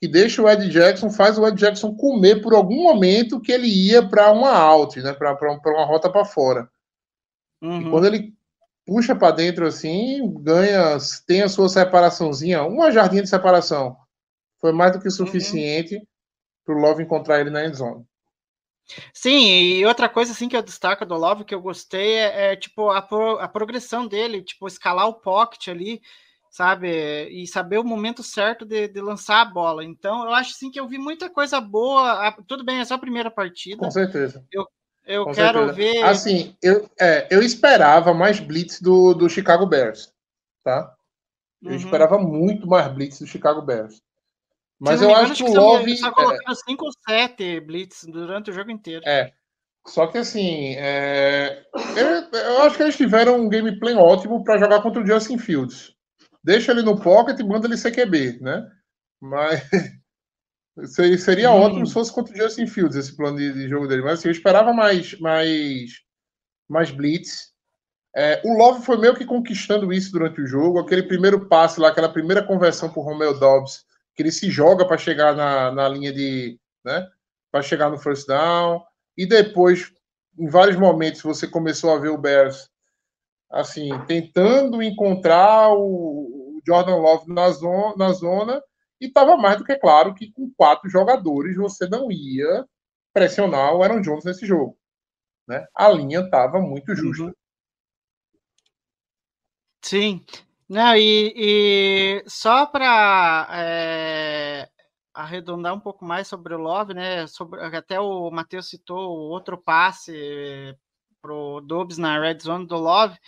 que 0.00 0.06
deixa 0.06 0.40
o 0.40 0.48
Ed 0.48 0.68
Jackson, 0.68 1.10
faz 1.10 1.38
o 1.38 1.46
Ed 1.46 1.58
Jackson 1.58 1.94
comer 1.94 2.40
por 2.40 2.54
algum 2.54 2.82
momento 2.82 3.40
que 3.40 3.50
ele 3.50 3.66
ia 3.66 4.06
para 4.06 4.30
uma 4.32 4.52
out, 4.52 5.00
né, 5.00 5.12
para 5.12 5.32
uma 5.32 5.84
rota 5.84 6.10
para 6.10 6.24
fora. 6.24 6.70
Uhum. 7.60 7.80
E 7.80 7.90
quando 7.90 8.06
ele 8.06 8.34
puxa 8.86 9.14
para 9.14 9.34
dentro 9.34 9.66
assim, 9.66 10.32
ganha, 10.40 10.96
tem 11.26 11.42
a 11.42 11.48
sua 11.48 11.68
separaçãozinha, 11.68 12.62
uma 12.62 12.92
jardinha 12.92 13.22
de 13.22 13.28
separação. 13.28 13.96
Foi 14.60 14.72
mais 14.72 14.92
do 14.92 15.00
que 15.00 15.08
uhum. 15.08 15.12
suficiente 15.12 15.96
uhum. 15.96 16.06
para 16.64 16.74
o 16.74 16.78
Love 16.78 17.02
encontrar 17.02 17.40
ele 17.40 17.50
na 17.50 17.66
endzone. 17.66 18.06
Sim, 19.12 19.46
e 19.46 19.84
outra 19.84 20.08
coisa 20.08 20.32
assim 20.32 20.48
que 20.48 20.56
eu 20.56 20.62
destaco 20.62 21.04
do 21.04 21.14
Love 21.14 21.44
que 21.44 21.54
eu 21.54 21.60
gostei 21.60 22.14
é, 22.14 22.52
é 22.52 22.56
tipo 22.56 22.88
a, 22.88 23.02
pro, 23.02 23.38
a 23.38 23.46
progressão 23.46 24.06
dele, 24.06 24.42
tipo 24.42 24.66
escalar 24.66 25.06
o 25.06 25.14
pocket 25.14 25.68
ali, 25.68 26.00
sabe, 26.58 27.28
e 27.28 27.46
saber 27.46 27.78
o 27.78 27.84
momento 27.84 28.20
certo 28.20 28.66
de, 28.66 28.88
de, 28.88 29.00
lançar 29.00 29.42
a 29.42 29.44
bola. 29.44 29.84
Então, 29.84 30.24
eu 30.24 30.34
acho 30.34 30.50
assim 30.50 30.72
que 30.72 30.80
eu 30.80 30.88
vi 30.88 30.98
muita 30.98 31.30
coisa 31.30 31.60
boa. 31.60 32.32
Tudo 32.48 32.64
bem, 32.64 32.80
é 32.80 32.84
só 32.84 32.94
a 32.94 32.98
primeira 32.98 33.30
partida. 33.30 33.76
Com 33.76 33.90
certeza. 33.92 34.44
Eu, 34.50 34.66
eu 35.06 35.24
Com 35.24 35.32
quero 35.32 35.66
certeza. 35.66 35.92
ver. 35.92 36.02
Assim, 36.02 36.56
eu, 36.60 36.90
é, 37.00 37.28
eu 37.30 37.40
esperava 37.42 38.12
mais 38.12 38.40
blitz 38.40 38.80
do, 38.80 39.14
do 39.14 39.28
Chicago 39.28 39.66
Bears, 39.66 40.12
tá? 40.64 40.92
Eu 41.62 41.70
uhum. 41.70 41.76
esperava 41.76 42.18
muito 42.18 42.66
mais 42.66 42.92
blitz 42.92 43.20
do 43.20 43.26
Chicago 43.26 43.62
Bears. 43.62 44.02
Mas 44.80 45.00
eu 45.00 45.14
acho 45.14 45.34
que 45.34 45.44
o 45.44 45.54
Love. 45.54 45.96
Só 45.96 46.10
colocaram 46.10 46.54
5 46.54 46.84
ou 46.84 46.90
7 47.08 47.60
blitz 47.60 48.04
durante 48.04 48.50
o 48.50 48.52
jogo 48.52 48.72
inteiro. 48.72 49.02
É. 49.06 49.32
Só 49.86 50.08
que 50.08 50.18
assim, 50.18 50.74
é... 50.76 51.64
eu, 51.96 52.38
eu, 52.38 52.62
acho 52.62 52.76
que 52.76 52.82
eles 52.82 52.96
tiveram 52.96 53.36
um 53.36 53.48
gameplay 53.48 53.94
ótimo 53.94 54.44
para 54.44 54.58
jogar 54.58 54.82
contra 54.82 55.02
o 55.02 55.06
Justin 55.06 55.38
Fields. 55.38 55.96
Deixa 56.42 56.72
ele 56.72 56.82
no 56.82 57.00
pocket 57.00 57.38
e 57.38 57.44
manda 57.44 57.66
ele 57.66 57.76
CQB, 57.76 58.40
né? 58.40 58.70
Mas 59.20 59.62
Seria, 60.86 61.18
seria 61.18 61.50
hum. 61.50 61.60
ótimo 61.60 61.86
se 61.86 61.92
fosse 61.92 62.12
contra 62.12 62.32
o 62.32 62.36
Justin 62.36 62.66
Fields 62.66 62.96
esse 62.96 63.16
plano 63.16 63.36
de, 63.36 63.52
de, 63.52 63.68
jogo 63.68 63.88
dele. 63.88 64.02
Mas 64.02 64.20
assim, 64.20 64.28
eu 64.28 64.32
esperava 64.32 64.72
mais, 64.72 65.18
mais, 65.18 65.90
mais 66.68 66.90
blitz. 66.90 67.52
É, 68.16 68.40
o 68.44 68.56
Love 68.56 68.84
foi 68.84 68.96
meio 68.96 69.14
que 69.14 69.24
conquistando 69.24 69.92
isso 69.92 70.12
durante 70.12 70.40
o 70.40 70.46
jogo. 70.46 70.78
Aquele 70.78 71.02
primeiro 71.02 71.48
passe 71.48 71.80
lá, 71.80 71.88
aquela 71.88 72.08
primeira 72.08 72.42
conversão 72.42 72.90
por 72.90 73.02
Romeo 73.02 73.38
Dobbs, 73.38 73.84
que 74.14 74.22
ele 74.22 74.32
se 74.32 74.50
joga 74.50 74.86
para 74.86 74.98
chegar 74.98 75.34
na, 75.34 75.72
na 75.72 75.88
linha 75.88 76.12
de. 76.12 76.58
Né, 76.84 77.06
para 77.50 77.62
chegar 77.62 77.90
no 77.90 77.98
first 77.98 78.26
down. 78.26 78.82
E 79.16 79.26
depois, 79.26 79.92
em 80.38 80.48
vários 80.48 80.76
momentos, 80.76 81.22
você 81.22 81.46
começou 81.46 81.90
a 81.90 81.98
ver 81.98 82.10
o 82.10 82.18
Bears 82.18 82.70
assim, 83.50 83.90
tentando 84.06 84.82
encontrar 84.82 85.72
o 85.72 86.60
Jordan 86.66 86.96
Love 86.96 87.32
na 87.32 87.50
zona, 87.50 87.94
na 87.96 88.12
zona 88.12 88.62
e 89.00 89.06
estava 89.06 89.36
mais 89.36 89.56
do 89.56 89.64
que 89.64 89.76
claro 89.76 90.14
que 90.14 90.30
com 90.32 90.52
quatro 90.56 90.88
jogadores 90.90 91.56
você 91.56 91.88
não 91.88 92.10
ia 92.10 92.66
pressionar 93.12 93.74
o 93.74 93.82
Aaron 93.82 94.00
Jones 94.00 94.24
nesse 94.24 94.46
jogo. 94.46 94.76
Né? 95.46 95.66
A 95.74 95.88
linha 95.88 96.20
estava 96.20 96.60
muito 96.60 96.94
justa. 96.94 97.24
Uhum. 97.24 97.32
Sim. 99.82 100.24
Não, 100.68 100.94
e, 100.94 101.32
e 101.34 102.24
só 102.28 102.66
para 102.66 103.48
é, 103.52 104.68
arredondar 105.14 105.74
um 105.74 105.80
pouco 105.80 106.04
mais 106.04 106.28
sobre 106.28 106.54
o 106.54 106.58
Love, 106.58 106.92
né? 106.92 107.26
Sobre, 107.26 107.60
até 107.74 107.98
o 107.98 108.30
Matheus 108.30 108.68
citou 108.68 109.10
outro 109.10 109.56
passe 109.56 110.76
para 111.20 111.32
o 111.32 111.60
Dobbs 111.60 111.98
na 111.98 112.18
red 112.18 112.38
zone 112.40 112.66
do 112.66 112.76
Love. 112.76 113.18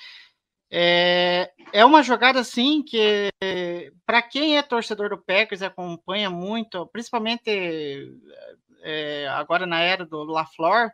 É, 0.73 1.53
é 1.73 1.85
uma 1.85 2.03
jogada 2.03 2.41
assim 2.41 2.83
que, 2.83 3.33
para 4.07 4.23
quem 4.23 4.57
é 4.57 4.63
torcedor 4.63 5.11
do 5.11 5.19
Packers 5.19 5.63
acompanha 5.63 6.31
muito, 6.31 6.87
principalmente 6.87 7.51
é, 8.83 9.27
agora 9.29 9.67
na 9.67 9.81
era 9.81 10.07
do 10.07 10.23
LaFleur, 10.25 10.93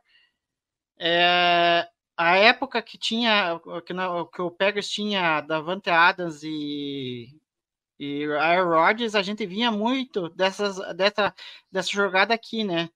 é, 0.99 1.87
a 2.17 2.37
época 2.37 2.81
que 2.83 2.97
tinha 2.97 3.61
que, 3.85 3.95
que 4.35 4.43
o 4.43 4.51
Packers 4.51 4.89
tinha 4.89 5.43
Davante 5.43 5.91
Adams 5.91 6.43
e, 6.43 7.39
e 7.99 8.25
Aaron 8.33 8.71
Rodgers, 8.71 9.15
a 9.15 9.23
gente 9.23 9.45
vinha 9.47 9.71
muito 9.71 10.31
dessas, 10.31 10.79
dessa, 10.97 11.35
dessa 11.71 11.91
jogada 11.91 12.33
aqui, 12.35 12.65
né? 12.65 12.89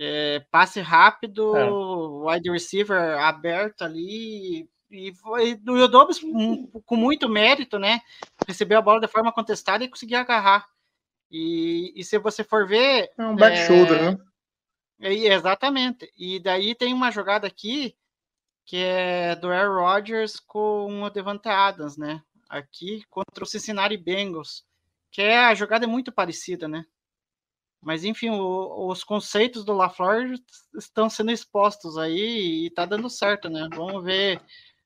É, 0.00 0.40
passe 0.50 0.80
rápido, 0.80 1.56
é. 1.56 1.68
wide 2.34 2.50
receiver 2.50 3.18
aberto 3.18 3.82
ali, 3.82 4.68
e 4.90 5.12
foi 5.14 5.54
do 5.54 5.86
Dobbs 5.88 6.18
com, 6.18 6.66
com, 6.66 6.96
muito 6.96 7.28
mérito, 7.28 7.78
né? 7.78 8.00
Recebeu 8.46 8.78
a 8.78 8.82
bola 8.82 9.00
de 9.00 9.08
forma 9.08 9.32
contestada 9.32 9.84
e 9.84 9.88
conseguiu 9.88 10.18
agarrar. 10.18 10.66
E, 11.30 11.92
e 11.94 12.02
se 12.04 12.18
você 12.18 12.42
for 12.42 12.66
ver. 12.66 13.10
É 13.18 13.22
um 13.22 13.36
back 13.36 13.56
é, 13.56 13.66
shoulder, 13.66 14.02
né? 14.02 14.18
E, 15.00 15.26
exatamente. 15.26 16.10
E 16.16 16.40
daí 16.40 16.74
tem 16.74 16.94
uma 16.94 17.10
jogada 17.10 17.46
aqui 17.46 17.94
que 18.64 18.76
é 18.76 19.34
do 19.34 19.50
Aaron 19.50 19.80
Rodgers 19.80 20.38
com 20.38 21.02
o 21.02 21.10
Devante 21.10 21.48
Adams, 21.48 21.96
né? 21.96 22.22
Aqui 22.50 23.02
contra 23.08 23.44
o 23.44 23.46
Cincinnati 23.46 23.96
Bengals, 23.96 24.64
que 25.10 25.22
é 25.22 25.38
a 25.38 25.54
jogada 25.54 25.84
é 25.84 25.88
muito 25.88 26.12
parecida, 26.12 26.68
né? 26.68 26.84
Mas 27.80 28.04
enfim, 28.04 28.30
o, 28.30 28.88
os 28.88 29.04
conceitos 29.04 29.64
do 29.64 29.72
LaFleur 29.72 30.34
estão 30.76 31.08
sendo 31.08 31.30
expostos 31.30 31.96
aí 31.96 32.66
e 32.66 32.70
tá 32.70 32.84
dando 32.84 33.08
certo, 33.08 33.48
né? 33.48 33.68
Vamos 33.74 34.04
ver 34.04 34.40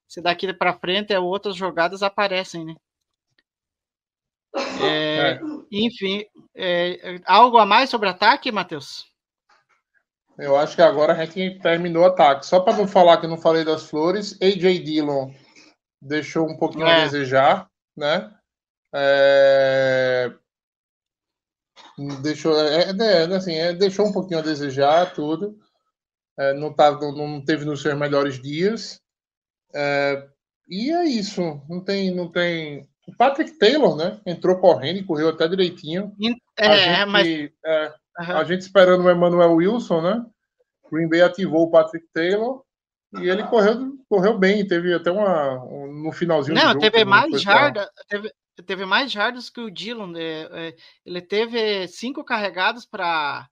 se 0.06 0.20
daqui 0.20 0.52
para 0.52 0.78
frente 0.78 1.16
outras 1.16 1.56
jogadas 1.56 2.02
aparecem, 2.02 2.64
né? 2.64 2.74
É, 4.80 5.30
é. 5.36 5.40
Enfim, 5.70 6.24
é, 6.54 7.20
algo 7.24 7.56
a 7.56 7.64
mais 7.64 7.88
sobre 7.88 8.08
ataque, 8.08 8.52
Matheus? 8.52 9.10
Eu 10.38 10.56
acho 10.56 10.74
que 10.76 10.82
agora 10.82 11.12
a 11.12 11.24
gente 11.24 11.60
terminou 11.60 12.02
o 12.02 12.06
ataque. 12.06 12.46
Só 12.46 12.60
para 12.60 12.76
não 12.76 12.86
falar 12.88 13.18
que 13.18 13.26
não 13.26 13.38
falei 13.38 13.64
das 13.64 13.88
flores, 13.88 14.38
AJ 14.40 14.82
Dillon 14.82 15.32
deixou 16.00 16.48
um 16.48 16.56
pouquinho 16.56 16.86
é. 16.86 16.92
a 16.92 17.04
desejar, 17.04 17.70
né? 17.96 18.34
É... 18.94 20.32
Deixou, 22.22 22.58
é, 22.60 22.90
é, 22.90 22.94
é 23.00 23.36
assim, 23.36 23.54
é, 23.54 23.72
deixou 23.72 24.06
um 24.06 24.12
pouquinho 24.12 24.40
a 24.40 24.42
desejar 24.42 25.12
tudo. 25.12 25.58
É, 26.38 26.54
não, 26.54 26.72
tá, 26.72 26.90
não, 26.92 27.12
não, 27.12 27.44
teve 27.44 27.64
nos 27.64 27.82
seus 27.82 27.98
melhores 27.98 28.40
dias. 28.40 29.00
e 30.68 30.90
é 30.90 31.04
isso. 31.04 31.60
Não 31.68 31.80
tem, 31.80 32.14
não 32.14 32.30
tem. 32.30 32.88
O 33.06 33.16
Patrick 33.16 33.58
Taylor, 33.58 33.96
né? 33.96 34.20
Entrou 34.24 34.58
correndo 34.58 34.98
e 34.98 35.04
correu 35.04 35.28
até 35.28 35.48
direitinho. 35.48 36.12
É, 36.56 36.66
a 36.66 36.76
gente, 36.76 37.10
mas 37.10 37.28
Uhum. 38.18 38.36
A 38.36 38.44
gente 38.44 38.60
esperando 38.60 39.04
o 39.04 39.10
Emmanuel 39.10 39.54
Wilson, 39.54 40.02
né? 40.02 40.24
Green 40.90 41.08
Bay 41.08 41.22
ativou 41.22 41.64
o 41.64 41.70
Patrick 41.70 42.06
Taylor 42.12 42.62
e 43.18 43.28
ele 43.28 43.42
correu, 43.44 43.96
correu 44.08 44.38
bem, 44.38 44.66
teve 44.66 44.92
até 44.92 45.10
uma 45.10 45.62
um, 45.64 46.04
no 46.04 46.12
finalzinho 46.12 46.54
Não, 46.54 46.78
teve 46.78 47.04
mais 47.04 47.40
jardas, 47.40 47.88
teve, 48.08 48.30
teve 48.66 48.84
mais 48.84 49.10
jardas 49.10 49.48
que 49.48 49.60
o 49.60 49.70
Dillon. 49.70 50.08
Né? 50.08 50.42
É, 50.50 50.76
ele 51.06 51.22
teve 51.22 51.86
cinco 51.88 52.24
carregados 52.24 52.84
para 52.84 53.48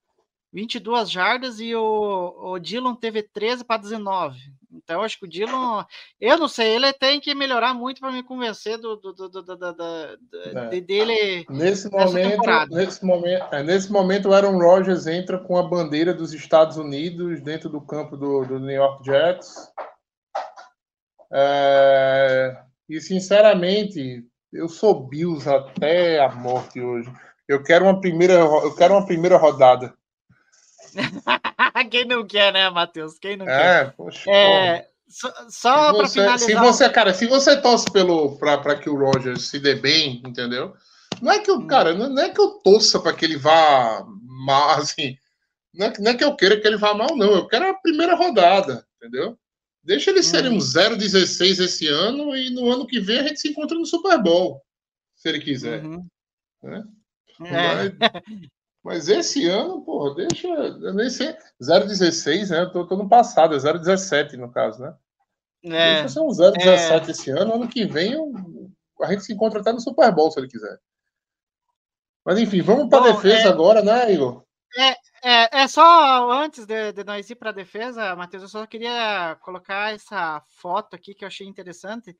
22 0.53 1.09
jardas 1.09 1.59
e 1.59 1.73
o, 1.75 2.53
o 2.53 2.59
Dillon 2.59 2.95
teve 2.95 3.23
13 3.23 3.63
para 3.63 3.81
19. 3.81 4.37
Então, 4.73 5.01
acho 5.01 5.19
que 5.19 5.25
o 5.25 5.29
Dillon, 5.29 5.83
eu 6.19 6.37
não 6.37 6.47
sei, 6.47 6.75
ele 6.75 6.93
tem 6.93 7.19
que 7.19 7.35
melhorar 7.35 7.73
muito 7.73 7.99
para 7.99 8.11
me 8.11 8.23
convencer 8.23 8.77
do, 8.77 8.95
do, 8.95 9.13
do, 9.13 9.29
do, 9.29 9.43
do, 9.43 9.55
do 9.55 10.59
é. 10.71 10.81
dele. 10.81 11.45
Nesse 11.49 11.89
momento, 11.89 12.41
nesse 12.69 13.05
momento, 13.05 13.53
é, 13.53 13.63
nesse 13.63 13.91
momento, 13.91 14.29
o 14.29 14.33
Aaron 14.33 14.57
Rodgers 14.57 15.07
entra 15.07 15.37
com 15.37 15.57
a 15.57 15.63
bandeira 15.63 16.13
dos 16.13 16.33
Estados 16.33 16.77
Unidos 16.77 17.41
dentro 17.41 17.69
do 17.69 17.81
campo 17.81 18.15
do, 18.15 18.45
do 18.45 18.59
New 18.59 18.75
York 18.75 19.03
Jets. 19.05 19.53
É, 21.33 22.57
e 22.89 22.99
sinceramente, 23.01 24.25
eu 24.51 24.67
sou 24.67 25.07
Bills 25.07 25.47
até 25.49 26.19
a 26.19 26.29
morte 26.29 26.81
hoje. 26.81 27.11
Eu 27.47 27.63
quero 27.63 27.85
uma 27.85 27.99
primeira, 27.99 28.33
eu 28.33 28.75
quero 28.75 28.93
uma 28.93 29.05
primeira 29.05 29.37
rodada. 29.37 29.93
Quem 31.89 32.05
não 32.05 32.25
quer, 32.25 32.53
né, 32.53 32.69
Matheus? 32.69 33.17
Quem 33.19 33.37
não 33.37 33.47
é, 33.47 33.85
quer? 33.85 33.93
Poxa, 33.95 34.29
é, 34.29 34.87
só, 35.07 35.31
só 35.49 35.93
para 35.93 36.07
finalizar. 36.07 36.39
Se 36.39 36.55
você, 36.55 36.89
cara, 36.89 37.13
se 37.13 37.27
você 37.27 37.61
torce 37.61 37.85
pelo 37.91 38.37
para 38.37 38.75
que 38.75 38.89
o 38.89 38.97
Rogers 38.97 39.49
se 39.49 39.59
dê 39.59 39.75
bem, 39.75 40.21
entendeu? 40.25 40.73
Não 41.21 41.31
é 41.31 41.39
que 41.39 41.51
eu, 41.51 41.57
hum. 41.57 41.67
cara, 41.67 41.93
não, 41.93 42.21
é 42.21 42.29
que 42.29 42.39
eu 42.39 42.59
torça 42.63 42.99
para 42.99 43.13
que 43.13 43.25
ele 43.25 43.37
vá 43.37 44.05
mal, 44.45 44.71
assim. 44.79 45.17
Não 45.73 45.87
é, 45.87 45.93
não 45.99 46.11
é, 46.11 46.13
que 46.15 46.23
eu 46.23 46.35
queira 46.35 46.59
que 46.59 46.67
ele 46.67 46.77
vá 46.77 46.93
mal, 46.93 47.15
não. 47.15 47.31
Eu 47.31 47.47
quero 47.47 47.69
a 47.69 47.73
primeira 47.73 48.15
rodada, 48.15 48.85
entendeu? 48.97 49.37
Deixa 49.83 50.11
ele 50.11 50.21
ser 50.21 50.45
um 50.45 50.57
0-16 50.57 51.57
uhum. 51.57 51.65
esse 51.65 51.87
ano 51.87 52.35
e 52.35 52.49
no 52.51 52.71
ano 52.71 52.85
que 52.85 52.99
vem 52.99 53.19
a 53.19 53.27
gente 53.27 53.39
se 53.39 53.49
encontra 53.49 53.77
no 53.77 53.85
Super 53.85 54.21
Bowl, 54.21 54.61
se 55.15 55.27
ele 55.29 55.39
quiser. 55.39 55.83
Uhum. 55.83 56.05
Né? 56.61 56.83
É. 57.41 58.11
Mas 58.83 59.07
esse 59.09 59.47
ano, 59.47 59.81
pô, 59.81 60.11
deixa. 60.11 60.47
Nem 60.93 61.09
sei. 61.09 61.35
0,16, 61.61 62.49
né? 62.49 62.61
Eu 62.61 62.71
tô, 62.71 62.85
tô 62.87 62.95
no 62.95 63.07
passado, 63.07 63.55
é 63.55 63.57
0,17 63.57 64.33
no 64.33 64.51
caso, 64.51 64.81
né? 64.81 64.95
É, 65.63 65.93
deixa 66.01 66.09
ser 66.09 66.19
um 66.19 66.29
0,17 66.29 67.07
é... 67.07 67.11
esse 67.11 67.29
ano. 67.31 67.53
Ano 67.53 67.67
que 67.67 67.85
vem 67.85 68.13
eu, 68.13 68.31
a 69.01 69.11
gente 69.11 69.23
se 69.23 69.33
encontra 69.33 69.61
até 69.61 69.71
no 69.71 69.79
Super 69.79 70.11
Bowl, 70.13 70.31
se 70.31 70.39
ele 70.39 70.47
quiser. 70.47 70.79
Mas 72.25 72.39
enfim, 72.39 72.61
vamos 72.61 72.89
para 72.89 73.09
a 73.09 73.13
defesa 73.13 73.47
é... 73.47 73.47
agora, 73.47 73.83
né, 73.83 74.11
Igor? 74.11 74.43
É, 74.77 74.95
é, 75.23 75.61
é 75.63 75.67
só 75.67 76.31
antes 76.31 76.65
de, 76.65 76.91
de 76.93 77.03
nós 77.03 77.29
ir 77.29 77.35
para 77.35 77.49
a 77.51 77.53
defesa, 77.53 78.15
Matheus, 78.15 78.43
eu 78.43 78.49
só 78.49 78.65
queria 78.65 79.37
colocar 79.41 79.93
essa 79.93 80.41
foto 80.47 80.95
aqui 80.95 81.13
que 81.13 81.23
eu 81.23 81.27
achei 81.27 81.47
interessante. 81.47 82.17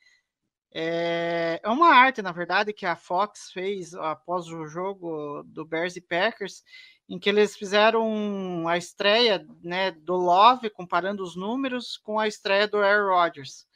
É, 0.74 1.60
é 1.62 1.70
uma 1.70 1.90
arte, 1.90 2.22
na 2.22 2.32
verdade, 2.32 2.74
que 2.74 2.86
a 2.86 2.96
Fox 2.96 3.52
fez 3.52 3.94
após 3.94 4.48
o 4.48 4.66
jogo 4.68 5.44
do 5.44 5.66
Bears 5.66 5.96
e 5.96 6.02
Packers, 6.02 6.64
em 7.10 7.20
que 7.20 7.30
eles 7.30 7.58
fizeram 7.58 8.68
a 8.68 8.78
estreia 8.78 9.46
né, 9.62 9.92
do 9.92 10.16
Love, 10.16 10.70
comparando 10.70 11.24
os 11.24 11.36
números 11.36 11.98
com 11.98 12.18
a 12.18 12.28
estreia 12.28 12.68
do 12.68 12.78
Aaron 12.78 13.14
Rodgers. 13.14 13.68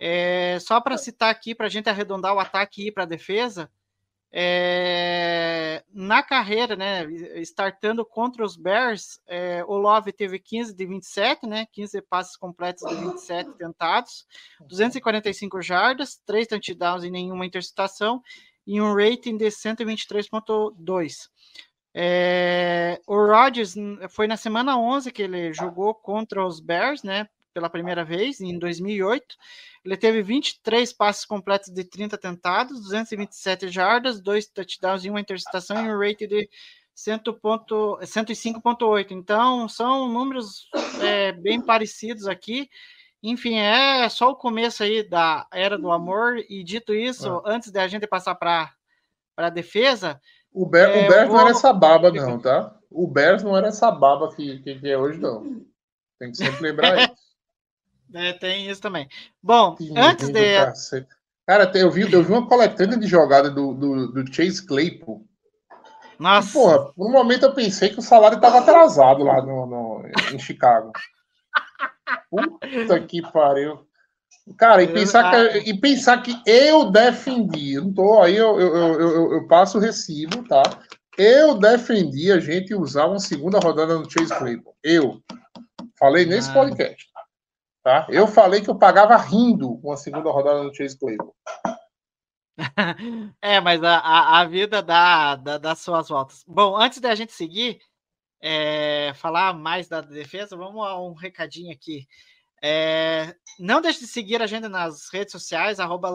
É, 0.00 0.58
só 0.60 0.80
para 0.80 0.96
citar 0.96 1.30
aqui, 1.30 1.54
para 1.54 1.66
a 1.66 1.70
gente 1.70 1.90
arredondar 1.90 2.34
o 2.34 2.40
ataque 2.40 2.82
e 2.82 2.88
ir 2.88 2.92
para 2.92 3.02
a 3.02 3.06
defesa, 3.06 3.70
é, 4.36 5.84
na 5.92 6.20
carreira, 6.20 6.74
né, 6.74 7.04
startando 7.42 8.04
contra 8.04 8.44
os 8.44 8.56
Bears, 8.56 9.20
é, 9.28 9.62
o 9.64 9.76
Love 9.76 10.12
teve 10.12 10.40
15 10.40 10.74
de 10.74 10.84
27, 10.84 11.46
né, 11.46 11.68
15 11.70 12.02
passes 12.02 12.36
completos 12.36 12.82
de 12.84 12.96
27 12.96 13.52
tentados, 13.52 14.26
245 14.66 15.62
jardas, 15.62 16.20
3 16.26 16.48
touchdowns 16.48 17.04
e 17.04 17.10
nenhuma 17.10 17.46
interceptação, 17.46 18.20
e 18.66 18.80
um 18.80 18.92
rating 18.92 19.36
de 19.36 19.46
123.2. 19.46 21.30
É, 21.94 23.00
o 23.06 23.14
Rodgers 23.14 23.76
foi 24.10 24.26
na 24.26 24.36
semana 24.36 24.76
11 24.76 25.12
que 25.12 25.22
ele 25.22 25.52
jogou 25.52 25.94
contra 25.94 26.44
os 26.44 26.58
Bears, 26.58 27.04
né, 27.04 27.28
pela 27.54 27.70
primeira 27.70 28.04
vez, 28.04 28.40
em 28.40 28.58
2008. 28.58 29.36
Ele 29.84 29.96
teve 29.96 30.22
23 30.22 30.92
passes 30.92 31.24
completos 31.24 31.72
de 31.72 31.84
30 31.84 32.18
tentados, 32.18 32.82
227 32.82 33.68
jardas, 33.68 34.20
2 34.20 34.48
touchdowns 34.48 35.04
e 35.04 35.10
uma 35.10 35.20
interceptação 35.20 35.86
e 35.86 35.92
um 35.92 35.98
rate 35.98 36.26
de 36.26 36.48
105.8. 36.96 39.12
Então, 39.12 39.68
são 39.68 40.08
números 40.08 40.68
é, 41.00 41.32
bem 41.32 41.60
parecidos 41.60 42.26
aqui. 42.26 42.68
Enfim, 43.22 43.58
é 43.58 44.08
só 44.08 44.30
o 44.30 44.36
começo 44.36 44.82
aí 44.82 45.08
da 45.08 45.46
era 45.52 45.78
do 45.78 45.90
amor. 45.90 46.38
E 46.48 46.64
dito 46.64 46.92
isso, 46.92 47.42
é. 47.46 47.52
antes 47.52 47.70
da 47.70 47.86
gente 47.88 48.06
passar 48.06 48.34
para 48.34 48.72
a 49.36 49.50
defesa. 49.50 50.20
O, 50.52 50.66
Ber 50.66 50.88
é, 50.88 51.04
o 51.04 51.08
Bears 51.08 51.28
vou... 51.28 51.36
não 51.36 51.40
era 51.40 51.50
essa 51.50 51.72
baba, 51.72 52.12
não, 52.12 52.38
tá? 52.38 52.74
O 52.90 53.08
Bears 53.08 53.42
não 53.42 53.56
era 53.56 53.68
essa 53.68 53.90
baba 53.90 54.34
que, 54.34 54.60
que, 54.60 54.78
que 54.78 54.88
é 54.88 54.96
hoje, 54.96 55.18
não. 55.18 55.64
Tem 56.18 56.30
que 56.30 56.36
sempre 56.36 56.62
lembrar 56.62 56.96
isso. 57.10 57.23
É, 58.14 58.32
tem 58.32 58.70
isso 58.70 58.80
também. 58.80 59.08
Bom, 59.42 59.74
que 59.74 59.92
antes 59.96 60.28
de. 60.28 61.04
Cara, 61.46 61.70
eu 61.74 61.90
vi, 61.90 62.10
eu 62.10 62.22
vi 62.22 62.32
uma 62.32 62.46
coletânea 62.46 62.96
de 62.96 63.06
jogada 63.06 63.50
do, 63.50 63.74
do, 63.74 64.12
do 64.12 64.32
Chase 64.32 64.64
Claypool. 64.64 65.26
Nossa. 66.18 66.48
E, 66.48 66.52
porra, 66.52 66.92
por 66.92 67.06
um 67.06 67.12
momento 67.12 67.44
eu 67.44 67.54
pensei 67.54 67.90
que 67.90 67.98
o 67.98 68.02
salário 68.02 68.36
estava 68.36 68.60
atrasado 68.60 69.24
lá 69.24 69.42
no, 69.42 69.66
no, 69.66 70.02
em 70.32 70.38
Chicago. 70.38 70.92
Puta 72.30 73.00
que 73.00 73.20
pariu. 73.20 73.86
Cara, 74.56 74.82
e 74.82 74.88
pensar, 74.88 75.30
que, 75.30 75.70
e 75.70 75.80
pensar 75.80 76.22
que 76.22 76.38
eu 76.46 76.90
defendi, 76.90 77.76
não 77.76 77.92
tô, 77.92 78.20
aí 78.20 78.36
eu, 78.36 78.60
eu, 78.60 78.76
eu, 78.76 79.32
eu, 79.32 79.46
passo 79.48 79.78
o 79.78 79.80
recibo, 79.80 80.46
tá? 80.46 80.62
Eu 81.16 81.58
defendi 81.58 82.30
a 82.30 82.38
gente 82.38 82.74
usar 82.74 83.06
uma 83.06 83.18
segunda 83.18 83.58
rodada 83.58 83.98
no 83.98 84.10
Chase 84.10 84.36
Claypool. 84.36 84.76
Eu. 84.82 85.22
Falei 85.98 86.26
nesse 86.26 86.50
ah. 86.50 86.54
podcast. 86.54 87.13
Tá? 87.84 88.06
Eu 88.08 88.26
falei 88.26 88.62
que 88.62 88.70
eu 88.70 88.78
pagava 88.78 89.14
rindo 89.14 89.74
uma 89.74 89.94
segunda 89.94 90.30
rodada 90.30 90.62
no 90.62 90.74
Chase 90.74 90.98
Claypool. 90.98 91.36
é, 93.42 93.60
mas 93.60 93.84
a, 93.84 94.40
a 94.40 94.44
vida 94.46 94.82
dá, 94.82 95.36
dá, 95.36 95.58
dá 95.58 95.74
suas 95.74 96.08
voltas. 96.08 96.42
Bom, 96.46 96.74
antes 96.78 96.98
da 96.98 97.14
gente 97.14 97.34
seguir, 97.34 97.78
é, 98.40 99.12
falar 99.16 99.52
mais 99.52 99.86
da 99.86 100.00
defesa, 100.00 100.56
vamos 100.56 100.82
a 100.82 100.98
um 100.98 101.12
recadinho 101.12 101.70
aqui. 101.70 102.08
É, 102.62 103.36
não 103.60 103.82
deixe 103.82 104.00
de 104.00 104.06
seguir 104.06 104.40
a 104.40 104.46
gente 104.46 104.66
nas 104.66 105.10
redes 105.12 105.32
sociais, 105.32 105.78
arroba 105.78 106.08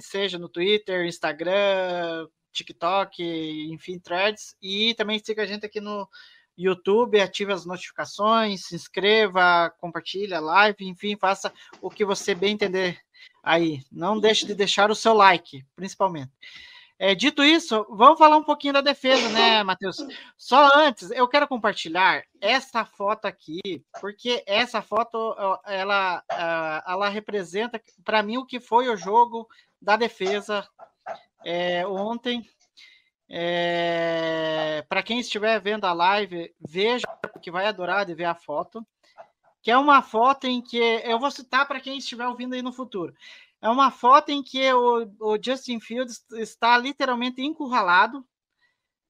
seja 0.00 0.38
no 0.38 0.48
Twitter, 0.48 1.04
Instagram, 1.04 2.26
TikTok, 2.54 3.22
enfim, 3.70 3.98
threads, 3.98 4.56
e 4.62 4.94
também 4.94 5.18
siga 5.22 5.42
a 5.42 5.46
gente 5.46 5.66
aqui 5.66 5.78
no 5.78 6.08
YouTube, 6.56 7.20
ative 7.20 7.52
as 7.52 7.66
notificações, 7.66 8.66
se 8.66 8.74
inscreva, 8.74 9.72
compartilhe 9.78 10.34
a 10.34 10.40
live, 10.40 10.86
enfim, 10.86 11.16
faça 11.16 11.52
o 11.80 11.90
que 11.90 12.04
você 12.04 12.34
bem 12.34 12.54
entender 12.54 12.98
aí. 13.42 13.80
Não 13.90 14.18
deixe 14.18 14.46
de 14.46 14.54
deixar 14.54 14.90
o 14.90 14.94
seu 14.94 15.14
like, 15.14 15.64
principalmente. 15.74 16.32
É, 16.96 17.12
dito 17.12 17.42
isso, 17.42 17.84
vamos 17.90 18.18
falar 18.18 18.36
um 18.36 18.44
pouquinho 18.44 18.72
da 18.72 18.80
defesa, 18.80 19.28
né, 19.30 19.64
Matheus? 19.64 19.96
Só 20.38 20.70
antes, 20.76 21.10
eu 21.10 21.26
quero 21.26 21.48
compartilhar 21.48 22.22
essa 22.40 22.84
foto 22.84 23.26
aqui, 23.26 23.60
porque 24.00 24.44
essa 24.46 24.80
foto 24.80 25.34
ela, 25.66 26.22
ela 26.86 27.08
representa 27.08 27.82
para 28.04 28.22
mim 28.22 28.36
o 28.36 28.46
que 28.46 28.60
foi 28.60 28.88
o 28.88 28.96
jogo 28.96 29.48
da 29.82 29.96
defesa 29.96 30.66
é, 31.44 31.84
ontem. 31.86 32.48
É, 33.36 34.84
para 34.88 35.02
quem 35.02 35.18
estiver 35.18 35.60
vendo 35.60 35.86
a 35.86 35.92
live, 35.92 36.54
veja, 36.60 37.04
porque 37.32 37.50
vai 37.50 37.66
adorar 37.66 38.06
de 38.06 38.14
ver 38.14 38.26
a 38.26 38.34
foto. 38.34 38.86
Que 39.60 39.72
é 39.72 39.76
uma 39.76 40.02
foto 40.02 40.46
em 40.46 40.62
que 40.62 40.78
eu 40.78 41.18
vou 41.18 41.32
citar 41.32 41.66
para 41.66 41.80
quem 41.80 41.98
estiver 41.98 42.28
ouvindo 42.28 42.54
aí 42.54 42.62
no 42.62 42.72
futuro. 42.72 43.12
É 43.60 43.68
uma 43.68 43.90
foto 43.90 44.28
em 44.28 44.40
que 44.40 44.72
o, 44.72 45.10
o 45.18 45.38
Justin 45.42 45.80
Fields 45.80 46.24
está 46.34 46.78
literalmente 46.78 47.42
encurralado 47.42 48.24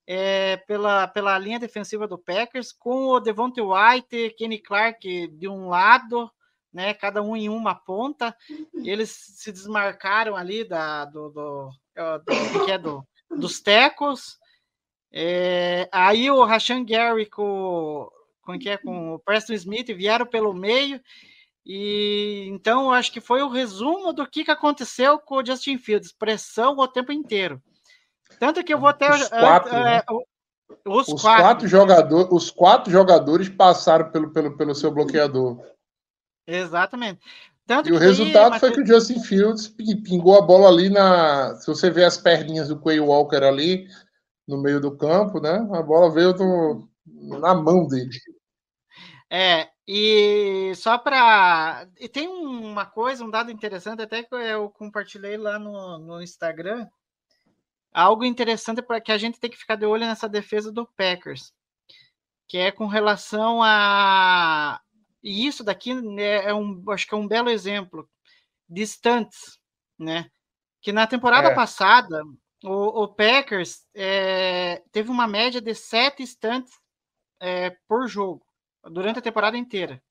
é, 0.07 0.57
pela, 0.57 1.07
pela 1.07 1.39
linha 1.39 1.59
defensiva 1.59 2.09
do 2.09 2.17
Packers, 2.17 2.73
com 2.73 3.09
o 3.09 3.21
Devontae 3.21 3.63
White 3.63 4.37
Kenny 4.39 4.59
Clark 4.59 5.29
de 5.29 5.49
um 5.49 5.69
lado, 5.69 6.31
né, 6.73 6.95
cada 6.95 7.21
um 7.21 7.37
em 7.37 7.51
uma 7.51 7.75
ponta. 7.75 8.35
Eles 8.73 9.11
se 9.11 9.53
desmarcaram 9.53 10.35
ali 10.35 10.65
da, 10.65 11.05
do, 11.05 11.29
do, 11.29 11.71
do, 11.95 12.65
que 12.65 12.71
é 12.71 12.79
do 12.79 13.07
dos 13.31 13.61
tecos. 13.61 14.39
É, 15.13 15.89
aí 15.93 16.31
o 16.31 16.45
Rashan 16.45 16.85
Gary 16.85 17.27
com, 17.27 18.09
com, 18.43 18.59
que 18.59 18.69
é, 18.69 18.77
com 18.77 19.15
o 19.15 19.19
Preston 19.19 19.53
Smith 19.53 19.87
vieram 19.95 20.27
pelo 20.27 20.53
meio 20.53 21.01
e 21.67 22.47
então 22.51 22.91
acho 22.91 23.11
que 23.11 23.21
foi 23.21 23.43
o 23.43 23.49
resumo 23.49 24.13
do 24.13 24.27
que, 24.27 24.45
que 24.45 24.51
aconteceu 24.51 25.19
com 25.19 25.37
o 25.37 25.47
Justin 25.47 25.79
Fields, 25.79 26.13
pressão 26.13 26.77
o 26.77 26.87
tempo 26.87 27.11
inteiro. 27.11 27.63
Tanto 28.39 28.63
que 28.63 28.75
eu 28.75 28.79
vou 28.79 28.89
até 28.89 29.09
os 29.11 29.29
quatro, 29.29 29.75
é, 29.75 29.85
né? 29.85 30.03
os, 30.85 31.09
os 31.09 31.23
quatro. 31.23 31.43
quatro 31.43 31.69
jogadores, 31.69 32.29
os 32.31 32.51
quatro 32.51 32.93
jogadores 32.93 33.49
passaram 33.49 34.11
pelo, 34.11 34.31
pelo, 34.31 34.57
pelo 34.57 34.75
seu 34.75 34.91
bloqueador. 34.91 35.65
Exatamente. 36.47 37.21
Tanto 37.67 37.89
e 37.89 37.93
o 37.93 37.99
resultado 37.99 38.55
aí, 38.55 38.61
foi 38.61 38.73
que 38.73 38.81
o 38.81 38.87
Justin 38.87 39.21
Fields 39.21 39.69
pingou 39.69 40.37
a 40.37 40.43
bola 40.43 40.69
ali 40.69 40.91
na. 40.91 41.55
Se 41.57 41.67
você 41.67 41.91
ver 41.91 42.05
as 42.05 42.19
perninhas 42.19 42.69
do 42.69 42.79
Quay 42.79 43.01
Walker 43.01 43.43
ali 43.43 43.89
no 44.47 44.61
meio 44.61 44.81
do 44.81 44.97
campo, 44.97 45.41
né? 45.41 45.67
A 45.73 45.83
bola 45.83 46.13
veio 46.13 46.35
do, 46.35 46.89
na 47.07 47.55
mão 47.55 47.87
dele. 47.87 48.11
É, 49.31 49.69
e 49.89 50.73
só 50.77 50.99
para. 50.99 51.89
E 51.99 52.09
tem 52.09 52.29
uma 52.29 52.87
coisa, 52.87 53.25
um 53.25 53.31
dado 53.31 53.51
interessante, 53.51 54.03
até 54.03 54.23
que 54.23 54.35
eu 54.35 54.71
compartilhei 54.71 55.37
lá 55.37 55.59
no, 55.59 55.99
no 55.99 56.23
Instagram. 56.23 56.87
Algo 57.93 58.25
interessante 58.25 58.83
para 58.83 59.01
que 59.01 59.13
a 59.13 59.19
gente 59.19 59.41
tem 59.41 59.51
que 59.51 59.57
ficar 59.57 59.77
de 59.77 59.87
olho 59.87 60.05
nessa 60.05 60.29
defesa 60.29 60.71
do 60.71 60.87
Packers, 60.97 61.53
que 62.47 62.59
é 62.59 62.71
com 62.71 62.87
relação 62.87 63.63
a. 63.63 64.81
E 65.25 65.47
isso 65.47 65.65
daqui 65.65 65.95
né, 65.95 66.45
é 66.45 66.53
um, 66.53 66.85
acho 66.91 67.09
que 67.09 67.15
é 67.15 67.17
um 67.17 67.27
belo 67.27 67.49
exemplo 67.49 68.07
de 68.69 68.83
stunts, 68.87 69.59
né? 69.99 70.31
Que 70.83 70.93
na 70.93 71.07
temporada 71.07 71.49
é. 71.49 71.55
passada 71.55 72.23
o, 72.63 73.05
o 73.05 73.09
Packers 73.09 73.87
é, 73.95 74.83
teve 74.93 75.11
uma 75.11 75.27
média 75.27 75.63
de 75.63 75.75
sete 75.75 76.23
stunts 76.27 76.79
é, 77.41 77.71
por 77.89 78.07
jogo 78.07 78.45
durante 78.85 79.19
a 79.19 79.23
temporada 79.23 79.57
inteira, 79.57 80.03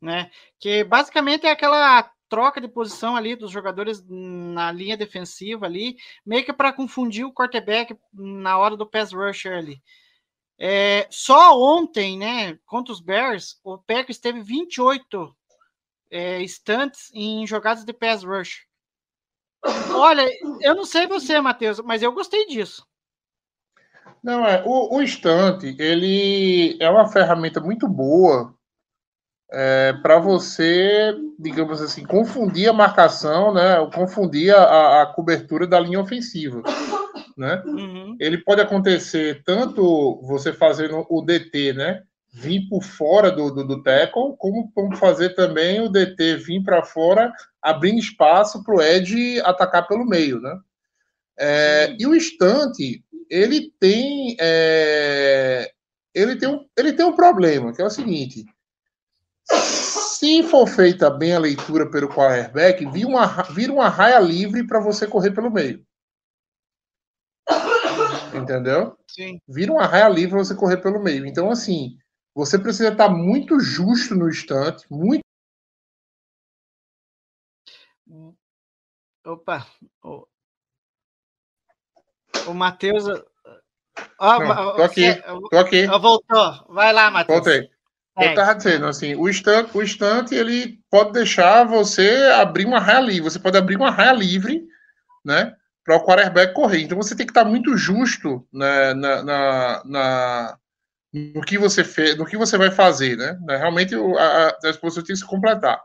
né? 0.00 0.30
Que 0.58 0.82
basicamente 0.82 1.46
é 1.46 1.50
aquela 1.50 2.10
troca 2.26 2.58
de 2.58 2.66
posição 2.66 3.14
ali 3.16 3.36
dos 3.36 3.50
jogadores 3.50 4.02
na 4.08 4.72
linha 4.72 4.96
defensiva 4.96 5.66
ali, 5.66 5.94
meio 6.24 6.42
que 6.42 6.54
para 6.54 6.72
confundir 6.72 7.26
o 7.26 7.32
quarterback 7.32 7.94
na 8.14 8.56
hora 8.56 8.78
do 8.78 8.88
pass 8.88 9.12
rusher 9.12 9.52
ali. 9.52 9.82
É, 10.58 11.06
só 11.10 11.58
ontem, 11.58 12.16
né, 12.16 12.58
contra 12.64 12.92
os 12.92 13.00
Bears, 13.00 13.58
o 13.64 13.78
Packers 13.78 14.18
teve 14.18 14.40
28 14.40 15.36
é, 16.10 16.42
instantes 16.42 17.10
em 17.12 17.46
jogadas 17.46 17.84
de 17.84 17.92
pass 17.92 18.22
rush. 18.22 18.66
Olha, 19.94 20.24
eu 20.60 20.74
não 20.74 20.84
sei 20.84 21.06
você, 21.06 21.40
Matheus, 21.40 21.80
mas 21.80 22.02
eu 22.02 22.12
gostei 22.12 22.46
disso. 22.46 22.86
Não, 24.22 24.46
é. 24.46 24.62
O, 24.64 24.96
o 24.96 25.02
instante, 25.02 25.74
ele 25.78 26.76
é 26.80 26.88
uma 26.88 27.08
ferramenta 27.08 27.60
muito 27.60 27.88
boa 27.88 28.54
é, 29.50 29.92
para 30.02 30.18
você, 30.18 31.14
digamos 31.38 31.82
assim, 31.82 32.04
confundir 32.04 32.68
a 32.68 32.72
marcação, 32.72 33.52
né? 33.52 33.76
Confundir 33.94 34.54
a, 34.54 35.02
a 35.02 35.06
cobertura 35.06 35.66
da 35.66 35.78
linha 35.78 36.00
ofensiva. 36.00 36.62
Né? 37.36 37.62
Uhum. 37.66 38.16
Ele 38.20 38.38
pode 38.38 38.60
acontecer 38.60 39.42
tanto 39.44 40.20
você 40.22 40.52
fazendo 40.52 41.04
o 41.08 41.22
DT, 41.22 41.72
né? 41.72 42.02
Vir 42.32 42.68
por 42.68 42.82
fora 42.82 43.30
do, 43.30 43.50
do, 43.50 43.64
do 43.64 43.82
tackle, 43.82 44.36
como, 44.38 44.72
fazer 44.96 45.30
também 45.30 45.80
o 45.80 45.88
DT 45.88 46.36
vir 46.36 46.62
para 46.62 46.82
fora, 46.82 47.32
abrindo 47.62 47.98
espaço 47.98 48.62
para 48.64 48.74
o 48.74 48.82
Ed 48.82 49.40
atacar 49.40 49.86
pelo 49.86 50.04
meio, 50.04 50.40
né? 50.40 50.58
É, 51.36 51.96
e 51.98 52.06
o 52.06 52.14
instante, 52.14 53.04
ele 53.28 53.72
tem 53.80 54.36
é, 54.40 55.70
ele 56.14 56.36
tem 56.36 56.48
um, 56.48 56.64
ele 56.76 56.92
tem 56.92 57.04
um 57.04 57.16
problema 57.16 57.72
que 57.72 57.82
é 57.82 57.84
o 57.84 57.90
seguinte 57.90 58.44
se 59.50 60.42
for 60.44 60.66
feita 60.66 61.10
bem 61.10 61.34
a 61.34 61.38
leitura 61.38 61.90
pelo 61.90 62.08
quarterback 62.08 62.84
vira 62.90 63.08
uma 63.08 63.26
vira 63.50 63.72
uma 63.72 63.88
raia 63.88 64.20
livre 64.20 64.66
para 64.66 64.80
você 64.80 65.06
correr 65.06 65.32
pelo 65.32 65.50
meio 65.50 65.84
entendeu 68.44 68.96
Sim. 69.08 69.40
vira 69.48 69.72
uma 69.72 69.86
raia 69.86 70.08
livre 70.08 70.30
para 70.30 70.44
você 70.44 70.54
correr 70.54 70.78
pelo 70.78 71.02
meio 71.02 71.26
então 71.26 71.50
assim 71.50 71.96
você 72.34 72.58
precisa 72.58 72.90
estar 72.90 73.08
muito 73.08 73.58
justo 73.60 74.14
no 74.14 74.28
instante 74.28 74.86
muito 74.90 75.22
Opa, 79.26 79.66
o 82.46 82.54
Matheus. 82.54 83.04
Ó, 84.18 84.74
tô 84.76 84.82
aqui, 84.82 85.14
tô 85.50 85.58
aqui. 85.58 85.86
Voltou. 85.86 86.66
Vai 86.68 86.92
lá, 86.92 87.10
Matheus. 87.10 87.38
Voltei. 87.38 87.70
É. 88.16 88.38
Eu 88.38 88.54
dizendo 88.54 88.86
assim, 88.86 89.16
o 89.16 89.28
estante, 89.28 89.76
o 89.76 89.82
estante 89.82 90.34
ele 90.34 90.78
pode 90.88 91.12
deixar 91.12 91.64
você 91.64 92.30
abrir 92.36 92.64
uma 92.64 92.78
raia 92.78 93.00
livre. 93.00 93.22
Você 93.22 93.40
pode 93.40 93.58
abrir 93.58 93.76
uma 93.76 93.90
raia 93.90 94.12
livre, 94.12 94.64
né? 95.24 95.56
Para 95.84 95.96
o 95.96 96.04
quarterback 96.04 96.54
correr. 96.54 96.82
Então 96.82 96.96
você 96.96 97.14
tem 97.14 97.26
que 97.26 97.30
estar 97.30 97.44
muito 97.44 97.76
justo 97.76 98.46
né, 98.52 98.94
na, 98.94 99.22
na, 99.22 99.82
na, 99.84 100.58
no 101.12 101.42
que 101.42 101.58
você 101.58 101.84
fez, 101.84 102.16
no 102.16 102.24
que 102.24 102.36
você 102.36 102.56
vai 102.56 102.70
fazer, 102.70 103.16
né? 103.16 103.38
Realmente 103.48 103.94
a, 103.94 104.56
a 104.64 104.70
exposição 104.70 105.04
tem 105.04 105.14
que 105.14 105.20
se 105.20 105.26
completar. 105.26 105.82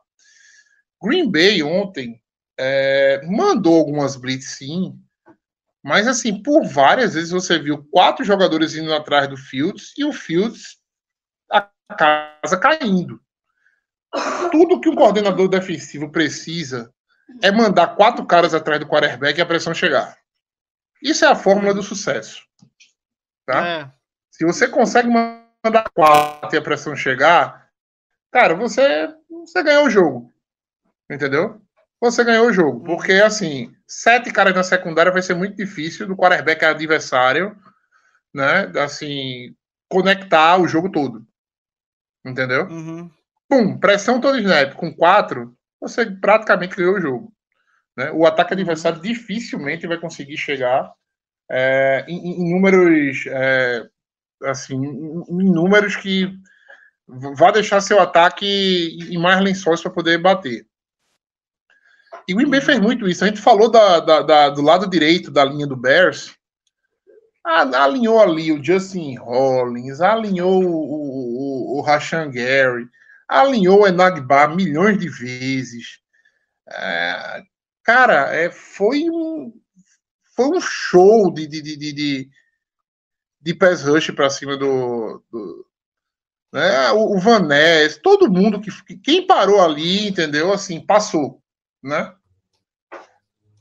Green 1.03 1.29
Bay 1.29 1.61
ontem 1.61 2.21
é, 2.57 3.21
mandou 3.25 3.77
algumas 3.77 4.15
blitz 4.15 4.51
sim, 4.51 4.97
mas, 5.83 6.07
assim, 6.07 6.41
por 6.43 6.65
várias 6.67 7.13
vezes 7.13 7.31
você 7.31 7.57
viu 7.57 7.87
quatro 7.89 8.23
jogadores 8.25 8.75
indo 8.75 8.93
atrás 8.93 9.29
do 9.29 9.37
Fields 9.37 9.93
e 9.97 10.03
o 10.03 10.11
Fields 10.11 10.77
a 11.49 11.69
casa 11.97 12.57
caindo. 12.57 13.19
Tudo 14.51 14.79
que 14.81 14.89
um 14.89 14.95
coordenador 14.95 15.47
defensivo 15.47 16.11
precisa 16.11 16.93
é 17.41 17.51
mandar 17.51 17.95
quatro 17.95 18.25
caras 18.25 18.53
atrás 18.53 18.79
do 18.79 18.87
quarterback 18.87 19.37
e 19.37 19.41
a 19.41 19.45
pressão 19.45 19.73
chegar. 19.73 20.17
Isso 21.01 21.25
é 21.25 21.27
a 21.27 21.35
fórmula 21.35 21.73
do 21.73 21.83
sucesso. 21.83 22.43
Tá? 23.45 23.67
É. 23.67 23.91
Se 24.29 24.45
você 24.45 24.67
consegue 24.67 25.09
mandar 25.09 25.89
quatro 25.93 26.55
e 26.55 26.57
a 26.57 26.61
pressão 26.61 26.95
chegar, 26.95 27.69
cara, 28.31 28.53
você, 28.53 29.13
você 29.29 29.63
ganhou 29.63 29.85
o 29.85 29.89
jogo. 29.89 30.33
Entendeu? 31.09 31.61
você 31.99 32.23
ganhou 32.23 32.47
o 32.47 32.53
jogo. 32.53 32.83
Porque, 32.83 33.13
assim, 33.13 33.75
sete 33.87 34.31
caras 34.31 34.55
na 34.55 34.63
secundária 34.63 35.11
vai 35.11 35.21
ser 35.21 35.33
muito 35.33 35.55
difícil 35.55 36.07
do 36.07 36.15
quarterback 36.15 36.63
adversário, 36.63 37.55
né? 38.33 38.71
Assim, 38.81 39.55
conectar 39.89 40.57
o 40.57 40.67
jogo 40.67 40.89
todo. 40.91 41.25
Entendeu? 42.25 42.65
Uhum. 42.67 43.11
Pum, 43.47 43.77
pressão 43.77 44.21
todo 44.21 44.37
snap 44.37 44.73
com 44.75 44.93
quatro, 44.93 45.57
você 45.79 46.05
praticamente 46.05 46.75
ganhou 46.75 46.95
o 46.95 47.01
jogo. 47.01 47.33
Né? 47.97 48.11
O 48.11 48.25
ataque 48.25 48.53
uhum. 48.53 48.59
adversário 48.59 49.01
dificilmente 49.01 49.87
vai 49.87 49.97
conseguir 49.97 50.37
chegar 50.37 50.91
é, 51.49 52.05
em, 52.07 52.43
em, 52.43 52.53
números 52.53 53.25
é, 53.27 53.87
assim, 54.43 54.75
em 54.75 55.51
números 55.51 55.95
que 55.95 56.31
vá 57.07 57.51
deixar 57.51 57.81
seu 57.81 57.99
ataque 57.99 58.45
em 59.09 59.17
mais 59.17 59.41
lençóis 59.41 59.81
para 59.81 59.91
poder 59.91 60.17
bater. 60.19 60.65
E 62.27 62.33
o 62.33 62.37
Green 62.37 62.49
Bay 62.49 62.61
fez 62.61 62.79
muito 62.79 63.07
isso. 63.07 63.23
A 63.23 63.27
gente 63.27 63.41
falou 63.41 63.71
da, 63.71 63.99
da, 63.99 64.21
da, 64.21 64.49
do 64.49 64.61
lado 64.61 64.87
direito 64.87 65.31
da 65.31 65.43
linha 65.43 65.65
do 65.65 65.75
Bears. 65.75 66.35
Alinhou 67.43 68.21
ali 68.21 68.51
o 68.51 68.63
Justin 68.63 69.17
Hollins, 69.17 70.01
alinhou 70.01 70.63
o, 70.63 70.69
o, 70.69 71.79
o 71.79 71.81
Rashan 71.81 72.29
Gary, 72.29 72.87
alinhou 73.29 73.81
o 73.81 73.87
Enagba 73.87 74.47
milhões 74.47 74.97
de 74.97 75.07
vezes. 75.07 75.99
É, 76.67 77.43
cara, 77.83 78.35
é, 78.35 78.49
foi 78.49 79.07
um, 79.09 79.53
foi 80.35 80.47
um 80.47 80.59
show 80.59 81.31
de, 81.31 81.45
de, 81.45 81.61
de, 81.61 81.77
de, 81.77 82.29
de, 83.39 83.53
pass 83.53 83.83
rush 83.83 84.11
para 84.11 84.29
cima 84.29 84.57
do, 84.57 85.23
do 85.31 85.65
né? 86.51 86.91
O, 86.91 87.15
o 87.15 87.19
Van 87.19 87.41
Ness, 87.41 87.99
todo 88.01 88.31
mundo 88.31 88.59
que 88.59 88.97
quem 88.97 89.27
parou 89.27 89.61
ali, 89.61 90.07
entendeu? 90.07 90.51
Assim, 90.51 90.83
passou, 90.83 91.41
né? 91.83 92.13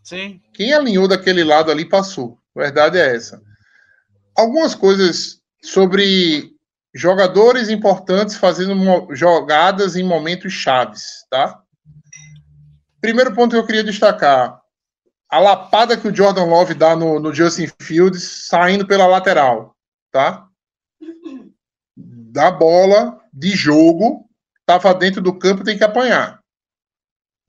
Sim. 0.02 0.40
Quem 0.54 0.72
alinhou 0.72 1.06
daquele 1.06 1.44
lado 1.44 1.70
ali 1.70 1.86
passou. 1.86 2.38
A 2.56 2.60
verdade 2.60 2.96
é 2.96 3.14
essa. 3.14 3.42
Algumas 4.34 4.74
coisas 4.74 5.42
sobre 5.62 6.57
jogadores 6.94 7.68
importantes 7.68 8.36
fazendo 8.36 9.14
jogadas 9.14 9.96
em 9.96 10.02
momentos 10.02 10.52
chaves, 10.52 11.24
tá? 11.30 11.62
Primeiro 13.00 13.34
ponto 13.34 13.52
que 13.52 13.56
eu 13.56 13.66
queria 13.66 13.84
destacar: 13.84 14.60
a 15.30 15.38
lapada 15.38 15.96
que 15.96 16.08
o 16.08 16.14
Jordan 16.14 16.44
Love 16.44 16.74
dá 16.74 16.96
no, 16.96 17.20
no 17.20 17.32
Justin 17.34 17.68
Fields 17.80 18.46
saindo 18.48 18.86
pela 18.86 19.06
lateral, 19.06 19.76
tá? 20.10 20.46
Da 21.96 22.50
bola 22.50 23.20
de 23.32 23.50
jogo, 23.50 24.28
tava 24.66 24.94
dentro 24.94 25.20
do 25.20 25.38
campo, 25.38 25.64
tem 25.64 25.76
que 25.76 25.84
apanhar, 25.84 26.40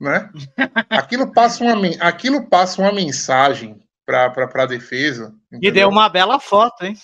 né? 0.00 0.30
Aquilo 0.90 1.32
passa 1.32 1.64
uma, 1.64 1.74
aquilo 2.00 2.46
passa 2.48 2.80
uma 2.80 2.92
mensagem 2.92 3.80
para 4.06 4.32
a 4.54 4.66
defesa. 4.66 5.34
Entendeu? 5.46 5.70
E 5.70 5.72
deu 5.72 5.88
uma 5.88 6.08
bela 6.08 6.40
foto, 6.40 6.84
hein? 6.84 6.96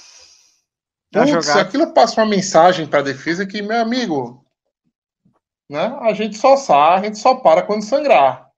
Putz, 1.12 1.48
aquilo 1.50 1.94
passa 1.94 2.20
uma 2.20 2.28
mensagem 2.28 2.86
para 2.86 3.00
a 3.00 3.04
defesa 3.04 3.46
que, 3.46 3.62
meu 3.62 3.80
amigo, 3.80 4.44
né? 5.68 5.96
A 6.00 6.12
gente 6.12 6.36
só 6.36 6.56
sai, 6.56 6.98
a 6.98 7.02
gente 7.02 7.18
só 7.18 7.36
para 7.36 7.62
quando 7.62 7.84
sangrar. 7.84 8.50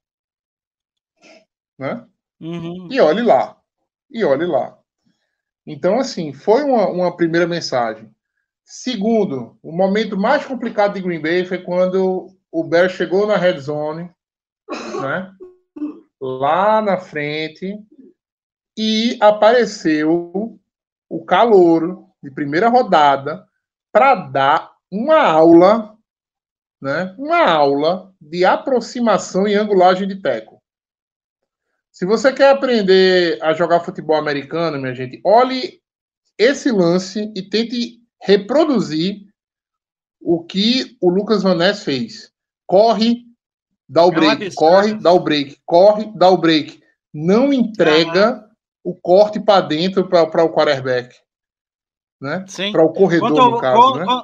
Né? 1.79 2.05
Uhum. 2.41 2.89
E 2.91 3.01
olhe 3.01 3.23
lá. 3.23 3.57
E 4.11 4.25
olhe 4.25 4.47
lá. 4.47 4.79
Então, 5.67 5.99
assim, 5.99 6.33
foi 6.33 6.63
uma, 6.65 6.89
uma 6.89 7.17
primeira 7.17 7.47
mensagem. 7.47 8.11
Segundo, 8.65 9.59
o 9.63 9.73
momento 9.73 10.17
mais 10.17 10.45
complicado 10.45 10.95
de 10.95 11.01
Green 11.01 11.21
Bay 11.21 11.45
foi 11.45 11.59
quando 11.63 12.35
o 12.51 12.65
Bear 12.65 12.89
chegou 12.91 13.27
na 13.27 13.37
red 13.37 13.59
zone, 13.59 14.11
né? 15.01 15.33
Lá 16.21 16.83
na 16.83 16.99
frente 16.99 17.79
e 18.77 19.17
apareceu 19.21 20.59
o 21.09 21.25
calouro 21.25 22.08
de 22.23 22.31
primeira 22.31 22.69
rodada 22.69 23.47
para 23.93 24.15
dar 24.15 24.73
uma 24.91 25.23
aula, 25.23 25.97
né? 26.81 27.15
Uma 27.19 27.49
aula 27.49 28.15
de 28.21 28.45
aproximação 28.45 29.47
e 29.47 29.55
angulagem 29.55 30.07
de 30.07 30.21
teco. 30.21 30.61
Se 31.91 32.07
você 32.07 32.33
quer 32.33 32.51
aprender 32.51 33.43
a 33.43 33.53
jogar 33.53 33.81
futebol 33.81 34.17
americano, 34.17 34.79
minha 34.79 34.95
gente, 34.95 35.21
olhe 35.25 35.81
esse 36.37 36.71
lance 36.71 37.33
e 37.35 37.43
tente 37.43 38.01
reproduzir 38.23 39.27
o 40.21 40.45
que 40.45 40.97
o 41.01 41.09
Lucas 41.09 41.43
Van 41.43 41.57
Ness 41.57 41.83
fez. 41.83 42.33
Corre, 42.67 43.25
dá 43.89 44.05
o 44.05 44.11
break, 44.11 44.45
é 44.45 44.51
corre, 44.55 44.95
dá 44.95 45.13
o 45.13 45.21
break, 45.21 45.57
corre, 45.65 46.13
dá 46.15 46.29
o 46.29 46.37
break. 46.37 46.81
Não 47.13 47.53
entrega 47.53 48.49
o 48.85 48.95
corte 48.95 49.41
para 49.41 49.67
dentro 49.67 50.09
para 50.09 50.45
o 50.45 50.53
quarterback 50.53 51.17
né? 52.21 52.45
Para 52.73 52.85
o 52.85 52.93
corredor, 52.93 53.31
contra, 53.31 53.45
no 53.45 53.61
caso, 53.61 53.95
né? 53.95 54.23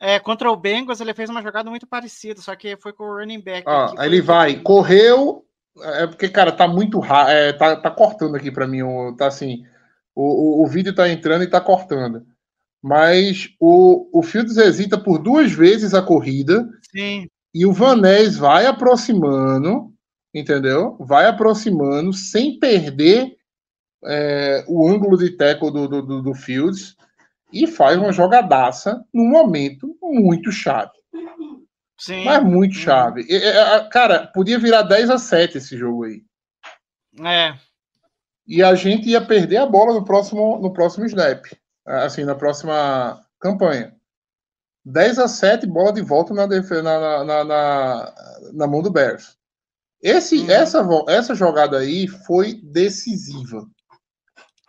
É, 0.00 0.18
contra 0.18 0.50
o 0.50 0.56
Bengals, 0.56 1.00
ele 1.00 1.12
fez 1.12 1.28
uma 1.28 1.42
jogada 1.42 1.68
muito 1.68 1.86
parecida, 1.86 2.40
só 2.40 2.56
que 2.56 2.76
foi 2.76 2.92
com 2.92 3.04
o 3.04 3.18
running 3.18 3.40
back. 3.40 3.64
Ah, 3.66 3.92
ele 3.98 4.22
vai, 4.22 4.60
correu, 4.60 5.44
é 5.78 6.06
porque, 6.06 6.28
cara, 6.28 6.50
tá 6.50 6.66
muito 6.66 6.98
rápido, 6.98 7.32
é, 7.32 7.52
tá, 7.52 7.76
tá 7.76 7.90
cortando 7.90 8.34
aqui 8.34 8.50
para 8.50 8.66
mim, 8.66 8.80
tá 9.18 9.26
assim, 9.26 9.62
o, 10.14 10.62
o, 10.62 10.64
o, 10.64 10.66
vídeo 10.66 10.94
tá 10.94 11.08
entrando 11.08 11.44
e 11.44 11.50
tá 11.50 11.60
cortando. 11.60 12.24
Mas 12.82 13.50
o, 13.60 14.08
o 14.18 14.22
Fields 14.22 14.56
hesita 14.56 14.96
por 14.96 15.18
duas 15.18 15.52
vezes 15.52 15.92
a 15.92 16.00
corrida. 16.00 16.66
Sim. 16.90 17.26
E 17.54 17.66
o 17.66 17.72
Vanés 17.72 18.36
vai 18.38 18.64
aproximando, 18.64 19.92
entendeu? 20.32 20.96
Vai 20.98 21.26
aproximando 21.26 22.12
sem 22.12 22.58
perder 22.58 23.36
é, 24.04 24.64
o 24.66 24.88
ângulo 24.88 25.18
de 25.18 25.30
tackle 25.30 25.70
do, 25.70 25.88
do, 25.88 26.22
do 26.22 26.34
Fields 26.34 26.96
e 27.52 27.66
faz 27.66 27.96
uma 27.98 28.12
jogadaça 28.12 29.04
num 29.12 29.28
momento 29.28 29.96
muito 30.02 30.52
chave. 30.52 30.92
Sim. 31.98 32.24
Mas 32.24 32.42
muito 32.42 32.74
uhum. 32.74 32.80
chave. 32.80 33.26
Cara, 33.90 34.26
podia 34.28 34.58
virar 34.58 34.82
10 34.82 35.10
a 35.10 35.18
7 35.18 35.58
esse 35.58 35.76
jogo 35.76 36.04
aí. 36.04 36.22
É. 37.22 37.58
E 38.46 38.62
a 38.62 38.74
gente 38.74 39.08
ia 39.08 39.24
perder 39.24 39.58
a 39.58 39.66
bola 39.66 39.92
no 39.92 40.04
próximo, 40.04 40.58
no 40.58 40.72
próximo 40.72 41.04
snap. 41.04 41.44
Assim, 41.86 42.24
na 42.24 42.34
próxima 42.34 43.20
campanha. 43.38 43.94
10 44.84 45.18
a 45.18 45.28
7, 45.28 45.66
bola 45.66 45.92
de 45.92 46.00
volta 46.00 46.32
na, 46.32 46.46
na, 46.46 47.24
na, 47.24 47.44
na, 47.44 48.14
na 48.54 48.66
mão 48.66 48.80
do 48.80 48.90
Bears. 48.90 49.36
Esse, 50.02 50.38
uhum. 50.38 50.50
essa, 50.50 50.88
essa 51.08 51.34
jogada 51.34 51.78
aí 51.78 52.08
foi 52.08 52.54
decisiva. 52.62 53.66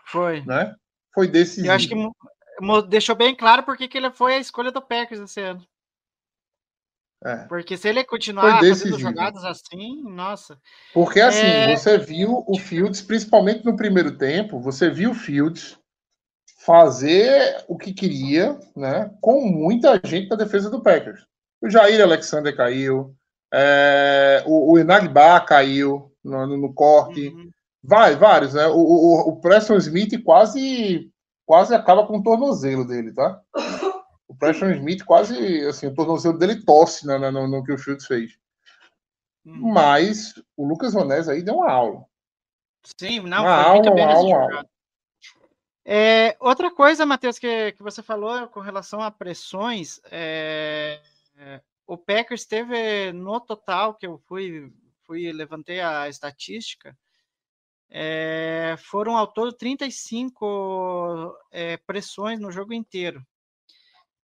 Foi. 0.07 0.41
Né? 0.45 0.75
Foi 1.13 1.27
decisivo. 1.27 1.67
Eu 1.67 1.73
acho 1.73 1.87
que 1.87 1.95
deixou 2.87 3.15
bem 3.15 3.35
claro 3.35 3.63
porque 3.63 3.87
que 3.87 3.97
ele 3.97 4.11
foi 4.11 4.35
a 4.35 4.39
escolha 4.39 4.71
do 4.71 4.81
Packers 4.81 5.21
esse 5.21 5.41
ano. 5.41 5.65
É. 7.23 7.37
Porque 7.45 7.77
se 7.77 7.87
ele 7.87 8.03
continuar 8.03 8.59
fazendo 8.59 8.97
jogadas 8.97 9.45
assim, 9.45 10.01
nossa. 10.03 10.57
Porque 10.91 11.21
assim, 11.21 11.45
é... 11.45 11.75
você 11.75 11.97
viu 11.97 12.43
o 12.47 12.57
Fields, 12.57 13.01
principalmente 13.01 13.63
no 13.63 13.75
primeiro 13.75 14.17
tempo, 14.17 14.59
você 14.59 14.89
viu 14.89 15.11
o 15.11 15.15
Fields 15.15 15.77
fazer 16.65 17.63
o 17.67 17.77
que 17.77 17.93
queria, 17.93 18.59
né? 18.75 19.11
Com 19.21 19.45
muita 19.45 19.99
gente 20.03 20.29
na 20.29 20.35
defesa 20.35 20.69
do 20.69 20.81
Packers. 20.81 21.23
O 21.61 21.69
Jair 21.69 22.01
Alexander 22.01 22.55
caiu, 22.55 23.15
é, 23.53 24.43
o, 24.47 24.73
o 24.73 24.79
Enagba 24.79 25.39
caiu 25.41 26.11
no, 26.23 26.47
no, 26.47 26.57
no 26.57 26.73
corte. 26.73 27.27
Uhum. 27.27 27.51
Vai, 27.83 28.15
vários, 28.15 28.53
né? 28.53 28.67
O, 28.67 28.77
o, 28.77 29.29
o 29.29 29.39
Preston 29.39 29.77
Smith 29.77 30.23
quase 30.23 31.11
quase 31.51 31.75
acaba 31.75 32.07
com 32.07 32.17
o 32.17 32.23
tornozelo 32.23 32.87
dele, 32.87 33.13
tá? 33.13 33.41
O 34.25 34.33
Preston 34.33 34.71
Smith 34.71 35.03
quase, 35.03 35.65
assim, 35.65 35.85
o 35.85 35.93
tornozelo 35.93 36.37
dele 36.37 36.63
tosse 36.63 37.05
no, 37.05 37.19
no, 37.29 37.45
no 37.45 37.61
que 37.61 37.73
o 37.73 37.77
Fields 37.77 38.05
fez. 38.05 38.39
Hum. 39.45 39.73
Mas 39.73 40.33
o 40.55 40.65
Lucas 40.65 40.93
Vanés 40.93 41.27
aí 41.27 41.43
deu 41.43 41.55
uma 41.55 41.69
aula. 41.69 42.05
Sim, 42.97 43.19
não, 43.19 43.43
uma 43.43 43.53
foi 43.53 43.63
aula, 43.65 43.73
muito 43.73 43.93
bem 43.93 44.05
aula, 44.05 44.43
aula. 44.43 44.65
É, 45.83 46.37
outra 46.39 46.73
coisa, 46.73 47.05
Matheus, 47.05 47.37
que, 47.37 47.73
que 47.73 47.83
você 47.83 48.01
falou 48.01 48.47
com 48.47 48.61
relação 48.61 49.01
a 49.01 49.11
pressões, 49.11 49.99
é, 50.09 51.01
é, 51.35 51.61
o 51.85 51.97
Packers 51.97 52.45
teve 52.45 53.11
no 53.11 53.41
total 53.41 53.95
que 53.95 54.07
eu 54.07 54.17
fui, 54.19 54.71
fui 55.03 55.33
levantei 55.33 55.81
a 55.81 56.07
estatística, 56.07 56.97
é, 57.91 58.75
foram 58.77 59.17
ao 59.17 59.27
todo 59.27 59.51
35 59.51 61.37
é, 61.51 61.75
pressões 61.75 62.39
no 62.39 62.49
jogo 62.49 62.73
inteiro. 62.73 63.21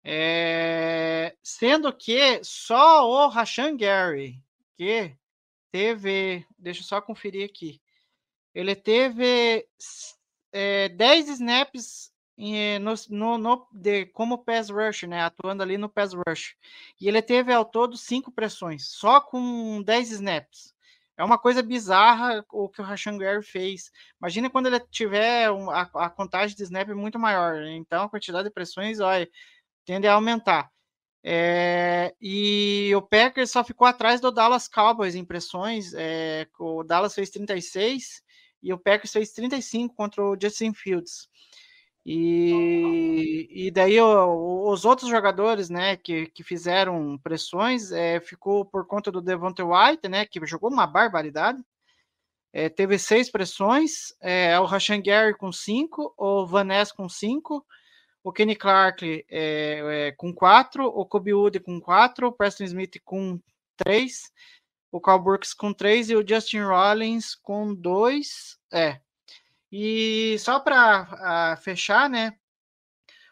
É, 0.01 1.35
sendo 1.43 1.91
que 1.91 2.41
só 2.41 3.05
o 3.05 3.27
Rashan 3.27 3.75
Gary, 3.75 4.41
que 4.77 5.13
teve, 5.69 6.45
deixa 6.57 6.79
eu 6.79 6.85
só 6.85 7.01
conferir 7.01 7.45
aqui, 7.45 7.81
ele 8.55 8.75
teve 8.75 9.67
é, 10.53 10.87
10 10.89 11.29
snaps 11.29 12.13
no, 12.79 12.93
no, 13.09 13.37
no, 13.37 13.67
de, 13.73 14.05
como 14.07 14.37
pass 14.37 14.69
rush, 14.69 15.03
né, 15.03 15.21
atuando 15.21 15.61
ali 15.61 15.77
no 15.77 15.89
pass 15.89 16.13
rush. 16.13 16.55
E 16.99 17.09
ele 17.09 17.21
teve 17.21 17.51
ao 17.51 17.65
todo 17.65 17.97
5 17.97 18.31
pressões, 18.31 18.87
só 18.87 19.19
com 19.19 19.81
10 19.83 20.11
snaps. 20.11 20.73
É 21.19 21.23
uma 21.25 21.37
coisa 21.37 21.61
bizarra 21.61 22.45
o 22.49 22.69
que 22.69 22.79
o 22.79 22.83
Rashan 22.83 23.17
Gary 23.17 23.43
fez. 23.43 23.91
Imagina 24.21 24.49
quando 24.49 24.67
ele 24.67 24.79
tiver 24.79 25.51
um, 25.51 25.69
a, 25.69 25.81
a, 25.81 26.09
contagem 26.09 26.55
de 26.55 26.63
snap 26.63 26.87
muito 26.91 27.19
maior. 27.19 27.61
Então 27.63 28.05
a 28.05 28.09
quantidade 28.09 28.47
de 28.47 28.53
pressões 28.53 29.01
olha, 29.01 29.29
tende 29.83 30.07
a 30.07 30.13
aumentar. 30.13 30.71
É, 31.21 32.15
e 32.21 32.89
o 32.95 33.01
Packers 33.01 33.51
só 33.51 33.65
ficou 33.65 33.85
atrás 33.85 34.21
do 34.21 34.31
Dallas 34.31 34.69
Cowboys 34.69 35.13
em 35.13 35.25
pressões. 35.25 35.93
É, 35.93 36.47
o 36.57 36.85
Dallas 36.85 37.13
fez 37.13 37.29
36 37.29 38.23
e 38.63 38.71
o 38.71 38.77
Packers 38.77 39.11
fez 39.11 39.33
35 39.33 39.93
contra 39.93 40.23
o 40.23 40.37
Justin 40.41 40.73
Fields. 40.73 41.27
E, 42.11 43.47
e 43.67 43.69
daí 43.69 44.01
o, 44.01 44.67
os 44.67 44.83
outros 44.83 45.07
jogadores, 45.07 45.69
né, 45.69 45.95
que, 45.95 46.25
que 46.31 46.43
fizeram 46.43 47.19
pressões, 47.19 47.91
é, 47.91 48.19
ficou 48.19 48.65
por 48.65 48.87
conta 48.87 49.11
do 49.11 49.21
Devonta 49.21 49.63
White, 49.63 50.09
né, 50.09 50.25
que 50.25 50.43
jogou 50.47 50.71
uma 50.71 50.87
barbaridade. 50.87 51.63
É, 52.51 52.67
teve 52.67 52.97
seis 52.97 53.29
pressões, 53.29 54.11
é, 54.19 54.59
o 54.59 54.65
Rashan 54.65 54.99
Gary 55.03 55.37
com 55.37 55.51
cinco, 55.51 56.11
o 56.17 56.47
Van 56.47 56.63
Ness 56.63 56.91
com 56.91 57.07
cinco, 57.07 57.63
o 58.23 58.31
Kenny 58.31 58.55
Clark 58.55 59.23
é, 59.29 60.11
com 60.17 60.33
quatro, 60.33 60.87
o 60.87 61.05
Kobe 61.05 61.31
Wood 61.31 61.59
com 61.59 61.79
quatro, 61.79 62.29
o 62.29 62.31
Preston 62.31 62.63
Smith 62.63 62.99
com 63.05 63.39
três, 63.77 64.31
o 64.91 64.99
Carl 64.99 65.21
Brooks 65.21 65.53
com 65.53 65.71
três 65.71 66.09
e 66.09 66.15
o 66.15 66.27
Justin 66.27 66.61
Rollins 66.61 67.35
com 67.35 67.71
dois. 67.71 68.57
É, 68.73 68.99
E 69.71 70.37
só 70.39 70.59
para 70.59 71.55
fechar, 71.57 72.09
né? 72.09 72.33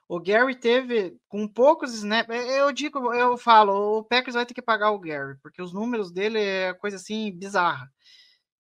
O 0.08 0.20
Gary 0.20 0.56
teve 0.56 1.18
com 1.28 1.48
poucos 1.48 1.94
snaps. 1.94 2.36
Eu 2.36 2.72
digo, 2.72 3.14
eu 3.14 3.38
falo, 3.38 4.00
o 4.00 4.04
Packers 4.04 4.36
vai 4.36 4.46
ter 4.46 4.54
que 4.54 4.62
pagar 4.62 4.92
o 4.92 5.00
Gary, 5.00 5.38
porque 5.42 5.62
os 5.62 5.74
números 5.74 6.12
dele 6.12 6.40
é 6.40 6.74
coisa 6.74 6.96
assim 6.96 7.32
bizarra. 7.32 7.92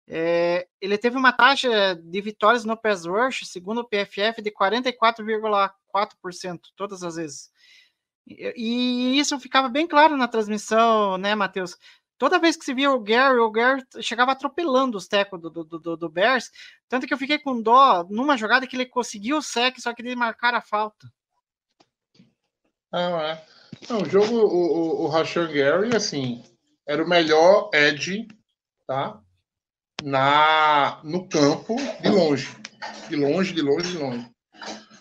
É, 0.07 0.69
ele 0.81 0.99
teve 0.99 1.17
uma 1.17 1.33
taxa 1.33 1.95
de 1.97 2.21
vitórias 2.21 2.65
no 2.65 2.77
pass 2.77 3.07
rush, 3.07 3.47
segundo 3.47 3.81
o 3.81 3.89
PFF, 3.89 4.43
de 4.43 4.51
44,4% 4.51 6.61
todas 6.77 7.03
as 7.03 7.17
vezes. 7.17 7.51
E, 8.27 8.53
e, 8.57 9.19
isso 9.19 9.39
ficava 9.39 9.69
bem 9.69 9.87
claro 9.87 10.17
na 10.17 10.29
transmissão, 10.29 11.19
né, 11.19 11.35
Matheus? 11.35 11.77
Toda 12.25 12.39
vez 12.39 12.57
que 12.57 12.65
se 12.65 12.73
via 12.73 12.91
o 12.91 12.99
Gary, 12.99 13.39
o 13.39 13.51
Gary 13.51 13.85
chegava 14.01 14.33
atropelando 14.33 14.97
os 14.97 15.07
tecos 15.07 15.39
do, 15.39 15.51
do, 15.51 15.63
do, 15.63 15.95
do, 15.95 16.09
Bears. 16.09 16.51
Tanto 16.89 17.07
que 17.07 17.13
eu 17.13 17.19
fiquei 17.19 17.39
com 17.39 17.61
dó 17.61 18.03
numa 18.09 18.35
jogada 18.39 18.67
que 18.67 18.75
ele 18.75 18.87
conseguiu 18.87 19.37
o 19.37 19.43
sec, 19.43 19.79
só 19.79 19.93
que 19.93 20.01
ele 20.01 20.17
marcar 20.17 20.55
a 20.55 20.63
falta. 20.63 21.07
Não, 22.91 23.21
é. 23.21 23.45
Não, 23.91 24.01
o 24.01 24.07
jogo, 24.07 24.39
o, 24.39 25.03
o, 25.03 25.03
o 25.03 25.07
Rashan 25.07 25.53
Gary, 25.53 25.95
assim, 25.95 26.43
era 26.89 27.05
o 27.05 27.07
melhor 27.07 27.69
edge, 27.75 28.27
tá? 28.87 29.21
Na, 30.03 31.03
no 31.05 31.29
campo, 31.29 31.77
de 32.01 32.09
longe. 32.09 32.57
De 33.07 33.17
longe, 33.17 33.53
de 33.53 33.61
longe, 33.61 33.93
de 33.93 33.99
longe. 33.99 34.34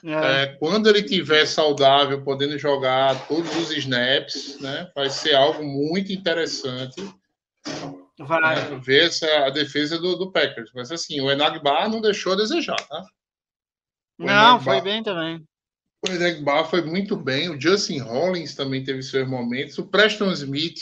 É. 0.04 0.44
É, 0.44 0.48
quando 0.58 0.90
ele 0.90 1.02
tiver 1.02 1.46
saudável, 1.46 2.22
podendo 2.22 2.58
jogar 2.60 3.26
todos 3.28 3.56
os 3.56 3.72
snaps, 3.72 4.60
né, 4.60 4.92
vai 4.94 5.10
ser 5.10 5.34
algo 5.34 5.64
muito 5.64 6.12
interessante. 6.12 7.02
Vai. 8.20 8.70
Né, 8.70 8.82
ver 8.84 9.08
essa, 9.08 9.28
a 9.46 9.50
defesa 9.50 9.98
do, 9.98 10.18
do 10.18 10.32
Packers. 10.32 10.72
Mas 10.76 10.92
assim, 10.92 11.22
o 11.22 11.32
Enagbar 11.32 11.90
não 11.90 12.02
deixou 12.02 12.34
a 12.34 12.36
desejar, 12.36 12.76
tá? 12.76 13.06
O 14.20 14.26
não, 14.26 14.34
Enagbar, 14.34 14.62
foi 14.62 14.82
bem 14.82 15.02
também. 15.02 15.48
O 16.06 16.12
Enagbar 16.12 16.70
foi 16.70 16.82
muito 16.82 17.16
bem. 17.16 17.50
O 17.50 17.60
Justin 17.60 18.00
Hollins 18.00 18.56
também 18.56 18.84
teve 18.84 19.02
seus 19.02 19.28
momentos. 19.28 19.78
O 19.78 19.88
Preston 19.88 20.34
Smith, 20.34 20.82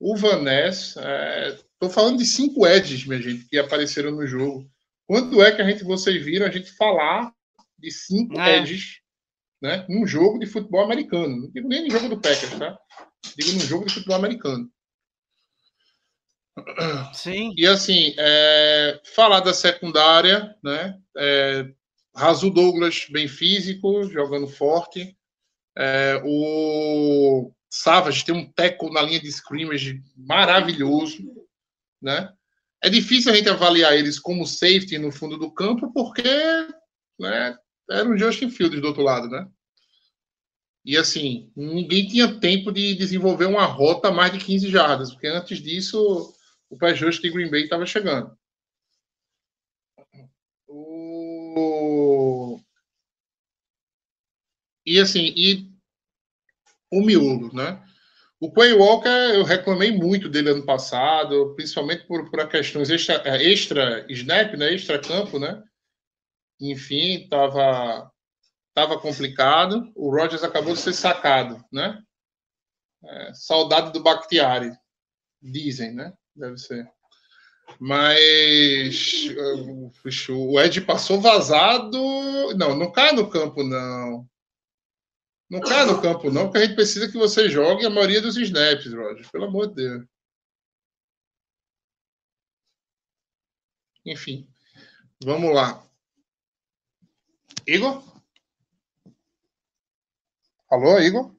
o 0.00 0.16
Vaness. 0.16 0.96
Estou 0.96 1.88
é, 1.88 1.92
falando 1.92 2.18
de 2.18 2.26
cinco 2.26 2.66
edges, 2.66 3.06
minha 3.06 3.22
gente, 3.22 3.44
que 3.44 3.56
apareceram 3.56 4.10
no 4.10 4.26
jogo. 4.26 4.68
Quando 5.06 5.40
é 5.42 5.52
que 5.52 5.62
a 5.62 5.64
gente, 5.64 5.84
vocês 5.84 6.22
viram 6.22 6.44
a 6.44 6.50
gente 6.50 6.72
falar 6.72 7.32
de 7.78 7.90
cinco 7.90 8.38
é. 8.40 8.58
edges 8.58 9.00
né, 9.60 9.84
num 9.88 10.06
jogo 10.06 10.38
de 10.38 10.46
futebol 10.46 10.84
americano. 10.84 11.42
Não 11.42 11.50
digo 11.50 11.68
nem 11.68 11.84
no 11.84 11.90
jogo 11.90 12.08
do 12.08 12.20
Packers, 12.20 12.58
tá? 12.58 12.78
Digo 13.36 13.52
num 13.52 13.60
jogo 13.60 13.86
de 13.86 13.94
futebol 13.94 14.16
americano. 14.16 14.70
Sim. 17.14 17.54
E 17.56 17.66
assim, 17.66 18.14
é, 18.18 19.00
falar 19.14 19.40
da 19.40 19.52
secundária, 19.52 20.54
né? 20.62 20.98
É, 21.16 21.68
Razu 22.14 22.50
Douglas, 22.50 23.06
bem 23.10 23.28
físico, 23.28 24.04
jogando 24.04 24.48
forte. 24.48 25.16
É, 25.76 26.20
o 26.24 27.52
Savage 27.70 28.24
tem 28.24 28.34
um 28.34 28.50
teco 28.50 28.92
na 28.92 29.02
linha 29.02 29.20
de 29.20 29.28
scrimmage 29.28 30.02
maravilhoso, 30.16 31.22
né? 32.02 32.32
É 32.82 32.88
difícil 32.88 33.32
a 33.32 33.36
gente 33.36 33.48
avaliar 33.48 33.94
eles 33.94 34.18
como 34.18 34.46
safety 34.46 34.98
no 34.98 35.12
fundo 35.12 35.36
do 35.36 35.52
campo, 35.52 35.92
porque 35.92 36.22
né, 37.18 37.56
era 37.90 38.08
um 38.08 38.16
Justin 38.16 38.50
Fields 38.50 38.80
do 38.80 38.88
outro 38.88 39.02
lado, 39.02 39.28
né? 39.28 39.48
E 40.84 40.96
assim, 40.96 41.52
ninguém 41.54 42.06
tinha 42.08 42.40
tempo 42.40 42.72
de 42.72 42.94
desenvolver 42.94 43.44
uma 43.44 43.64
rota 43.66 44.10
mais 44.10 44.32
de 44.32 44.38
15 44.38 44.70
jardas, 44.70 45.10
porque 45.12 45.26
antes 45.26 45.60
disso 45.60 46.34
o 46.70 46.76
pé 46.78 46.94
justo 46.94 47.22
de 47.22 47.30
Green 47.30 47.50
Bay 47.50 47.64
estava 47.64 47.84
chegando. 47.84 48.36
O... 50.66 52.58
E 54.86 54.98
assim, 54.98 55.32
e 55.36 55.70
o 56.90 57.02
miolo, 57.02 57.52
né? 57.54 57.82
O 58.40 58.50
Quay 58.52 58.72
Walker, 58.72 59.08
eu 59.34 59.42
reclamei 59.42 59.90
muito 59.90 60.28
dele 60.28 60.50
ano 60.50 60.64
passado, 60.64 61.54
principalmente 61.56 62.06
por, 62.06 62.30
por 62.30 62.48
questões 62.48 62.88
extra, 62.88 63.20
extra 63.42 64.06
snap, 64.08 64.54
né? 64.54 64.72
Extra 64.72 64.98
campo, 64.98 65.38
né? 65.38 65.62
Enfim, 66.60 67.22
estava 67.22 68.10
tava 68.74 69.00
complicado. 69.00 69.90
O 69.94 70.10
Rogers 70.10 70.44
acabou 70.44 70.74
de 70.74 70.80
ser 70.80 70.92
sacado, 70.92 71.64
né? 71.72 72.02
É, 73.04 73.32
saudade 73.34 73.92
do 73.92 74.02
Bakhtiari, 74.02 74.72
dizem, 75.42 75.94
né? 75.94 76.12
Deve 76.34 76.58
ser. 76.58 76.88
Mas 77.78 79.28
o 80.30 80.60
Ed 80.60 80.80
passou 80.82 81.20
vazado. 81.20 81.98
Não, 82.56 82.76
não 82.76 82.90
cai 82.90 83.12
no 83.12 83.28
campo, 83.28 83.62
não. 83.62 84.28
Não 85.50 85.60
cai 85.60 85.86
no 85.86 86.00
campo, 86.00 86.30
não, 86.30 86.44
porque 86.44 86.58
a 86.58 86.64
gente 86.66 86.74
precisa 86.74 87.10
que 87.10 87.16
você 87.16 87.48
jogue 87.48 87.84
a 87.86 87.90
maioria 87.90 88.20
dos 88.20 88.36
snaps, 88.36 88.92
Roger. 88.92 89.30
Pelo 89.30 89.44
amor 89.46 89.68
de 89.68 89.74
Deus. 89.76 90.06
Enfim, 94.04 94.48
vamos 95.22 95.54
lá. 95.54 95.87
Igor? 97.68 98.02
Alô, 100.70 100.98
Igor? 100.98 101.30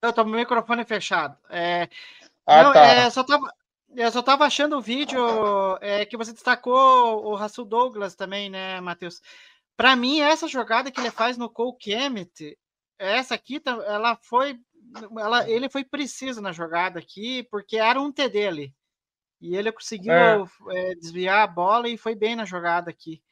Eu 0.00 0.10
tô 0.14 0.24
com 0.24 0.30
o 0.30 0.34
microfone 0.34 0.86
fechado. 0.86 1.36
É, 1.50 1.86
ah, 2.46 2.62
não, 2.62 2.72
tá. 2.72 2.86
É, 2.86 3.10
só 3.10 3.22
tava, 3.22 3.54
eu 3.94 4.10
só 4.10 4.22
tava 4.22 4.46
achando 4.46 4.78
o 4.78 4.80
vídeo 4.80 5.20
é, 5.82 6.06
que 6.06 6.16
você 6.16 6.32
destacou 6.32 7.26
o 7.26 7.36
Russell 7.36 7.66
Douglas 7.66 8.14
também, 8.14 8.48
né, 8.48 8.80
Matheus? 8.80 9.20
Para 9.76 9.94
mim, 9.94 10.20
essa 10.20 10.48
jogada 10.48 10.90
que 10.90 10.98
ele 10.98 11.10
faz 11.10 11.36
no 11.36 11.50
Cole 11.50 11.76
Kemet, 11.76 12.58
essa 12.98 13.34
aqui, 13.34 13.60
ela 13.66 14.16
foi, 14.16 14.58
ela, 15.18 15.46
ele 15.46 15.68
foi 15.68 15.84
preciso 15.84 16.40
na 16.40 16.52
jogada 16.52 17.00
aqui, 17.00 17.42
porque 17.50 17.76
era 17.76 18.00
um 18.00 18.10
TD 18.10 18.46
ali. 18.46 18.74
E 19.40 19.56
ele 19.56 19.72
conseguiu 19.72 20.12
é. 20.12 20.44
É, 20.70 20.94
desviar 20.94 21.42
a 21.42 21.46
bola 21.46 21.88
e 21.88 21.96
foi 21.96 22.14
bem 22.14 22.36
na 22.36 22.44
jogada 22.44 22.90
aqui. 22.90 23.22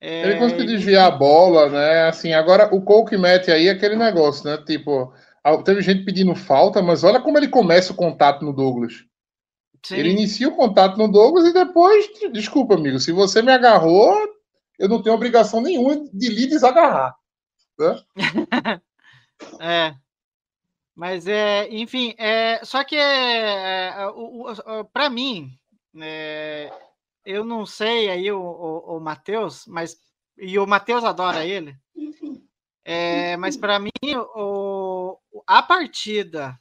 É, 0.00 0.22
ele 0.26 0.38
conseguiu 0.38 0.66
desviar 0.66 1.06
a 1.06 1.16
bola, 1.16 1.68
né? 1.68 2.08
Assim, 2.08 2.32
agora 2.32 2.74
o 2.74 2.82
Cole 2.82 3.08
que 3.08 3.16
mete 3.16 3.52
aí 3.52 3.68
é 3.68 3.70
aquele 3.70 3.94
negócio, 3.94 4.44
né? 4.44 4.56
Tipo, 4.66 5.14
teve 5.64 5.80
gente 5.80 6.04
pedindo 6.04 6.34
falta, 6.34 6.82
mas 6.82 7.04
olha 7.04 7.20
como 7.20 7.38
ele 7.38 7.46
começa 7.46 7.92
o 7.92 7.96
contato 7.96 8.44
no 8.44 8.52
Douglas. 8.52 9.04
Sim. 9.84 9.96
Ele 9.96 10.10
inicia 10.10 10.48
o 10.48 10.56
contato 10.56 10.96
no 10.96 11.06
Douglas 11.06 11.46
e 11.46 11.52
depois, 11.52 12.06
desculpa, 12.32 12.74
amigo, 12.74 12.98
se 12.98 13.12
você 13.12 13.42
me 13.42 13.52
agarrou, 13.52 14.16
eu 14.76 14.88
não 14.88 15.00
tenho 15.00 15.14
obrigação 15.14 15.60
nenhuma 15.60 15.96
de 16.12 16.28
lhe 16.28 16.46
desagarrar. 16.46 17.14
Né? 17.78 18.02
é. 19.60 19.94
Mas 20.94 21.26
é, 21.26 21.68
enfim, 21.70 22.14
é, 22.18 22.62
só 22.64 22.84
que 22.84 22.96
é, 22.96 23.88
é 23.88 24.84
para 24.92 25.08
mim, 25.08 25.58
é, 26.00 26.70
eu 27.24 27.44
não 27.44 27.64
sei 27.64 28.10
aí 28.10 28.30
o, 28.30 28.40
o, 28.40 28.96
o 28.96 29.00
Matheus, 29.00 29.66
mas 29.66 29.98
e 30.36 30.58
o 30.58 30.66
Matheus 30.66 31.04
adora 31.04 31.46
ele. 31.46 31.76
É, 32.84 33.36
mas 33.36 33.56
para 33.56 33.78
mim, 33.78 33.90
o, 34.34 35.18
a 35.46 35.62
partida 35.62 36.58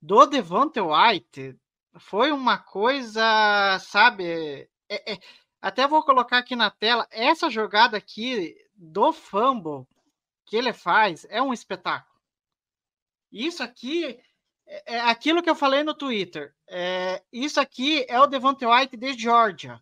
do 0.00 0.24
Devonte 0.26 0.80
White 0.80 1.58
foi 1.98 2.30
uma 2.30 2.56
coisa, 2.56 3.78
sabe? 3.80 4.68
É, 4.88 5.12
é, 5.12 5.18
até 5.60 5.86
vou 5.86 6.02
colocar 6.02 6.38
aqui 6.38 6.56
na 6.56 6.70
tela 6.70 7.06
essa 7.10 7.50
jogada 7.50 7.96
aqui 7.96 8.54
do 8.74 9.12
fumble 9.12 9.86
que 10.46 10.56
ele 10.56 10.72
faz 10.72 11.26
é 11.28 11.42
um 11.42 11.52
espetáculo. 11.52 12.09
Isso 13.32 13.62
aqui 13.62 14.18
é, 14.66 14.94
é 14.96 15.00
aquilo 15.00 15.42
que 15.42 15.50
eu 15.50 15.54
falei 15.54 15.82
no 15.82 15.94
Twitter. 15.94 16.52
É, 16.68 17.22
isso 17.32 17.60
aqui 17.60 18.04
é 18.08 18.20
o 18.20 18.26
Devonte 18.26 18.64
White 18.64 18.96
de 18.96 19.12
Georgia. 19.14 19.80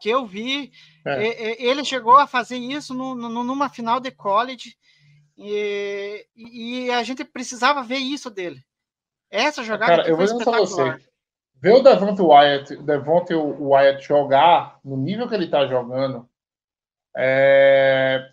Que 0.00 0.08
eu 0.08 0.24
vi. 0.24 0.72
É. 1.06 1.62
Ele 1.62 1.84
chegou 1.84 2.16
a 2.16 2.26
fazer 2.26 2.56
isso 2.56 2.94
no, 2.94 3.14
no, 3.14 3.44
numa 3.44 3.68
final 3.68 4.00
de 4.00 4.10
college. 4.10 4.76
E, 5.36 6.26
e, 6.36 6.90
a 6.90 7.02
gente 7.02 7.24
precisava 7.24 7.82
ver 7.82 7.96
isso 7.96 8.30
dele. 8.30 8.62
Essa 9.30 9.62
jogada 9.62 9.96
Cara, 9.96 10.08
eu 10.08 10.16
vou 10.16 10.24
dizer 10.24 10.44
pra 10.44 10.58
você. 10.58 11.10
Ver 11.62 11.74
o 11.74 11.82
Devonte 11.82 12.22
Wyatt, 12.22 12.74
Wyatt 13.60 14.02
jogar 14.02 14.78
no 14.82 14.96
nível 14.96 15.28
que 15.28 15.34
ele 15.34 15.48
tá 15.48 15.66
jogando 15.66 16.28
é... 17.14 18.30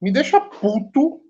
me 0.00 0.12
deixa 0.12 0.40
puto 0.40 1.20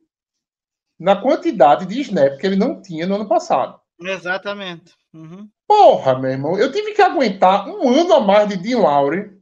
na 0.99 1.17
quantidade 1.17 1.87
de 1.87 2.01
snap 2.01 2.39
que 2.39 2.47
ele 2.47 2.57
não 2.57 2.81
tinha 2.83 3.07
no 3.07 3.15
ano 3.15 3.29
passado. 3.29 3.81
Exatamente. 4.01 4.95
Uhum. 5.13 5.49
Porra, 5.67 6.19
meu 6.19 6.31
irmão, 6.31 6.59
eu 6.59 6.73
tive 6.73 6.93
que 6.93 7.03
aguentar 7.03 7.69
um 7.69 7.89
ano 7.89 8.15
a 8.15 8.21
mais 8.21 8.49
de 8.49 8.57
Dean 8.57 8.79
Lowry. 8.79 9.39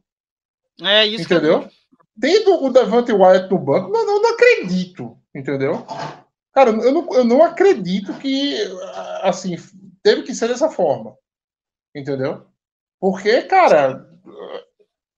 É 0.81 1.05
isso. 1.05 1.23
Entendeu? 1.23 1.61
Que... 1.61 1.77
Tendo 2.19 2.63
o 2.63 2.71
Devante 2.71 3.11
Wyatt 3.11 3.49
no 3.49 3.59
banco, 3.59 3.89
não, 3.89 4.05
não, 4.05 4.21
não 4.21 4.33
acredito. 4.33 5.17
Entendeu? 5.33 5.85
Cara, 6.53 6.71
eu 6.71 6.91
não, 6.91 7.13
eu 7.13 7.23
não 7.23 7.43
acredito 7.43 8.13
que, 8.15 8.57
assim, 9.21 9.55
teve 10.01 10.23
que 10.23 10.33
ser 10.33 10.47
dessa 10.47 10.69
forma. 10.69 11.15
Entendeu? 11.95 12.45
Porque, 12.99 13.43
cara, 13.43 14.09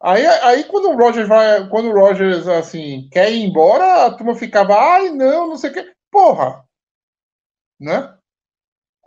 aí, 0.02 0.26
aí 0.26 0.64
quando 0.66 0.90
o 0.90 0.98
Rogers 0.98 1.28
vai, 1.28 1.68
quando 1.70 1.90
o 1.90 1.94
Rogers 1.94 2.48
assim 2.48 3.08
quer 3.12 3.32
ir 3.32 3.46
embora, 3.46 4.06
a 4.06 4.12
turma 4.12 4.36
ficava, 4.36 4.76
ai 4.76 5.10
não, 5.10 5.48
não 5.48 5.58
sei 5.58 5.70
o 5.70 5.74
quê. 5.74 5.94
Porra, 6.12 6.68
né? 7.80 8.18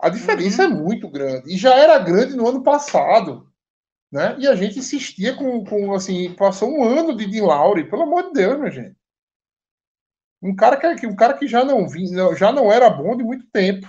A 0.01 0.09
diferença 0.11 0.65
Uhum. 0.65 0.65
é 0.65 0.69
muito 0.69 1.09
grande. 1.11 1.53
E 1.55 1.57
já 1.59 1.75
era 1.77 1.99
grande 1.99 2.37
no 2.37 2.49
ano 2.49 2.63
passado. 2.63 3.51
Né? 4.13 4.39
E 4.41 4.49
a 4.49 4.55
gente 4.57 4.79
insistia 4.79 5.37
com, 5.37 5.65
com 5.65 5.95
assim, 5.95 6.35
passou 6.35 6.71
um 6.71 6.85
ano 6.85 7.17
de 7.17 7.27
Dean 7.27 7.45
Lowry, 7.47 7.91
pelo 7.91 8.03
amor 8.05 8.25
de 8.25 8.33
Deus, 8.35 8.59
minha 8.59 8.71
gente. 8.71 8.97
Um 10.43 10.55
cara 10.55 10.77
que, 10.95 11.07
um 11.07 11.17
cara 11.17 11.39
que 11.39 11.47
já 11.49 11.65
não 11.65 11.89
vinha, 11.89 12.35
já 12.37 12.53
não 12.53 12.71
era 12.71 12.91
bom 12.91 13.17
de 13.17 13.25
muito 13.25 13.47
tempo. 13.47 13.87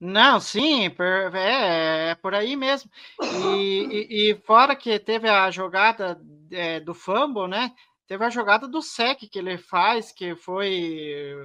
Não, 0.00 0.38
sim, 0.40 0.88
per- 0.90 1.34
é, 1.34 2.10
é 2.10 2.14
por 2.14 2.34
aí 2.34 2.56
mesmo. 2.56 2.90
E, 3.28 4.30
e- 4.30 4.30
e 4.32 4.34
fora 4.42 4.76
que 4.76 4.98
teve 4.98 5.28
a 5.28 5.50
jogada 5.50 6.20
é, 6.52 6.78
do 6.80 6.94
fumble, 6.94 7.48
né? 7.48 7.74
Teve 8.08 8.24
a 8.24 8.30
jogada 8.30 8.66
do 8.66 8.80
sec 8.80 9.20
que 9.30 9.38
ele 9.38 9.58
faz, 9.58 10.10
que 10.10 10.34
foi. 10.34 11.36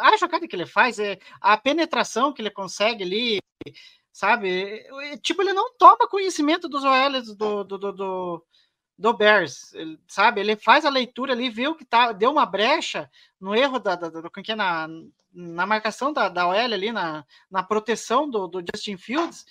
A 0.00 0.16
jogada 0.16 0.48
que 0.48 0.56
ele 0.56 0.64
faz 0.64 0.98
é 0.98 1.18
a 1.38 1.58
penetração 1.58 2.32
que 2.32 2.40
ele 2.40 2.50
consegue 2.50 3.04
ali, 3.04 3.38
sabe? 4.10 4.82
Tipo, 5.22 5.42
ele 5.42 5.52
não 5.52 5.76
toma 5.76 6.08
conhecimento 6.08 6.70
dos 6.70 6.82
OLs 6.84 7.36
do, 7.36 7.64
do, 7.64 7.76
do, 7.78 7.92
do, 7.92 8.46
do 8.98 9.12
Bears, 9.12 9.74
ele- 9.74 10.00
sabe? 10.08 10.40
Ele 10.40 10.56
faz 10.56 10.86
a 10.86 10.90
leitura 10.90 11.34
ali, 11.34 11.50
viu 11.50 11.74
que 11.74 11.84
tá, 11.84 12.12
deu 12.12 12.30
uma 12.30 12.46
brecha 12.46 13.10
no 13.38 13.54
erro 13.54 13.78
da, 13.78 13.94
da, 13.94 14.08
do, 14.08 14.30
que 14.30 14.52
é 14.52 14.56
na, 14.56 14.88
na 15.30 15.66
marcação 15.66 16.14
da, 16.14 16.30
da 16.30 16.46
OL 16.48 16.54
ali, 16.54 16.92
na, 16.92 17.26
na 17.50 17.62
proteção 17.62 18.26
do, 18.30 18.46
do 18.48 18.64
Justin 18.74 18.96
Fields, 18.96 19.44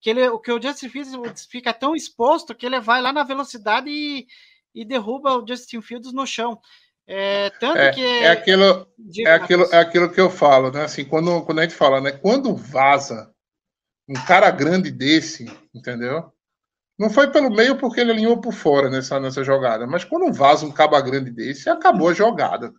que 0.00 0.10
ele, 0.10 0.28
o 0.28 0.38
que 0.38 0.52
o 0.52 0.62
Justin 0.62 0.88
Fields 0.88 1.44
fica 1.46 1.74
tão 1.74 1.96
exposto 1.96 2.54
que 2.54 2.66
ele 2.66 2.78
vai 2.78 3.02
lá 3.02 3.12
na 3.12 3.24
velocidade 3.24 3.90
e, 3.90 4.28
e 4.74 4.84
derruba 4.84 5.36
o 5.36 5.46
Justin 5.46 5.80
Fields 5.80 6.12
no 6.12 6.26
chão. 6.26 6.58
É, 7.06 7.50
tanto 7.50 7.78
É, 7.78 7.90
que. 7.90 8.02
é 8.02 8.30
aquilo, 8.30 8.86
diga, 8.98 9.30
é 9.30 9.34
aquilo, 9.34 9.64
é 9.72 9.78
aquilo 9.78 10.10
que 10.10 10.20
eu 10.20 10.30
falo, 10.30 10.70
né? 10.70 10.84
Assim, 10.84 11.04
quando, 11.04 11.42
quando 11.42 11.58
a 11.58 11.62
gente 11.62 11.74
fala, 11.74 12.00
né? 12.00 12.12
Quando 12.12 12.54
vaza 12.54 13.32
um 14.08 14.14
cara 14.26 14.50
grande 14.50 14.90
desse, 14.90 15.46
entendeu? 15.74 16.32
Não 16.98 17.10
foi 17.10 17.30
pelo 17.30 17.50
meio 17.50 17.76
porque 17.76 18.00
ele 18.00 18.12
alinhou 18.12 18.40
por 18.40 18.52
fora 18.52 18.88
nessa, 18.88 19.18
nessa 19.18 19.42
jogada, 19.42 19.86
mas 19.86 20.04
quando 20.04 20.32
vaza 20.32 20.64
um 20.64 20.70
caba 20.70 21.00
grande 21.00 21.30
desse, 21.30 21.68
acabou 21.68 22.08
a 22.08 22.14
jogada. 22.14 22.72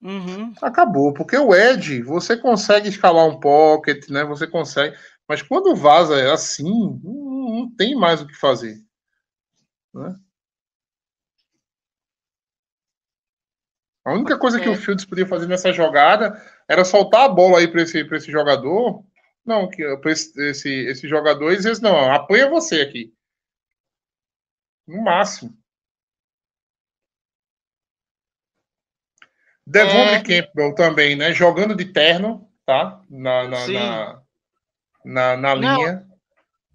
Uhum. 0.00 0.52
Acabou, 0.62 1.12
porque 1.12 1.36
o 1.36 1.54
Ed, 1.54 2.02
você 2.02 2.36
consegue 2.36 2.88
escalar 2.88 3.26
um 3.26 3.40
pocket, 3.40 4.08
né? 4.08 4.24
Você 4.24 4.46
consegue, 4.46 4.96
mas 5.28 5.42
quando 5.42 5.74
vaza 5.74 6.18
é 6.18 6.30
assim, 6.30 6.64
não, 7.02 7.50
não 7.60 7.76
tem 7.76 7.94
mais 7.94 8.20
o 8.20 8.26
que 8.26 8.34
fazer. 8.34 8.76
Né? 9.92 10.14
A 14.04 14.12
única 14.12 14.38
coisa 14.38 14.60
que 14.60 14.68
É. 14.68 14.70
o 14.70 14.76
Fields 14.76 15.04
podia 15.04 15.26
fazer 15.26 15.46
nessa 15.46 15.72
jogada 15.72 16.40
era 16.68 16.84
soltar 16.84 17.22
a 17.24 17.28
bola 17.28 17.58
aí 17.58 17.68
para 17.68 17.82
esse, 17.82 18.04
pra 18.04 18.16
esse 18.18 18.30
jogador. 18.30 19.02
Não, 19.44 19.68
que 19.68 19.96
para 19.98 20.10
esse, 20.10 20.38
esse, 20.48 20.70
esse 20.86 21.08
jogador 21.08 21.52
e 21.52 21.56
dizer, 21.56 21.78
não, 21.80 22.12
apoia 22.12 22.48
você 22.48 22.80
aqui. 22.82 23.14
No 24.86 25.02
máximo. 25.02 25.56
Devondre 29.66 30.16
É. 30.16 30.22
Campbell 30.22 30.74
também, 30.74 31.16
né? 31.16 31.32
Jogando 31.32 31.74
de 31.74 31.86
terno, 31.86 32.50
tá? 32.66 33.00
Na, 33.08 33.48
na, 33.48 33.66
na, 33.66 34.22
na, 35.04 35.36
na 35.36 35.54
Não, 35.56 35.76
linha. 35.78 36.06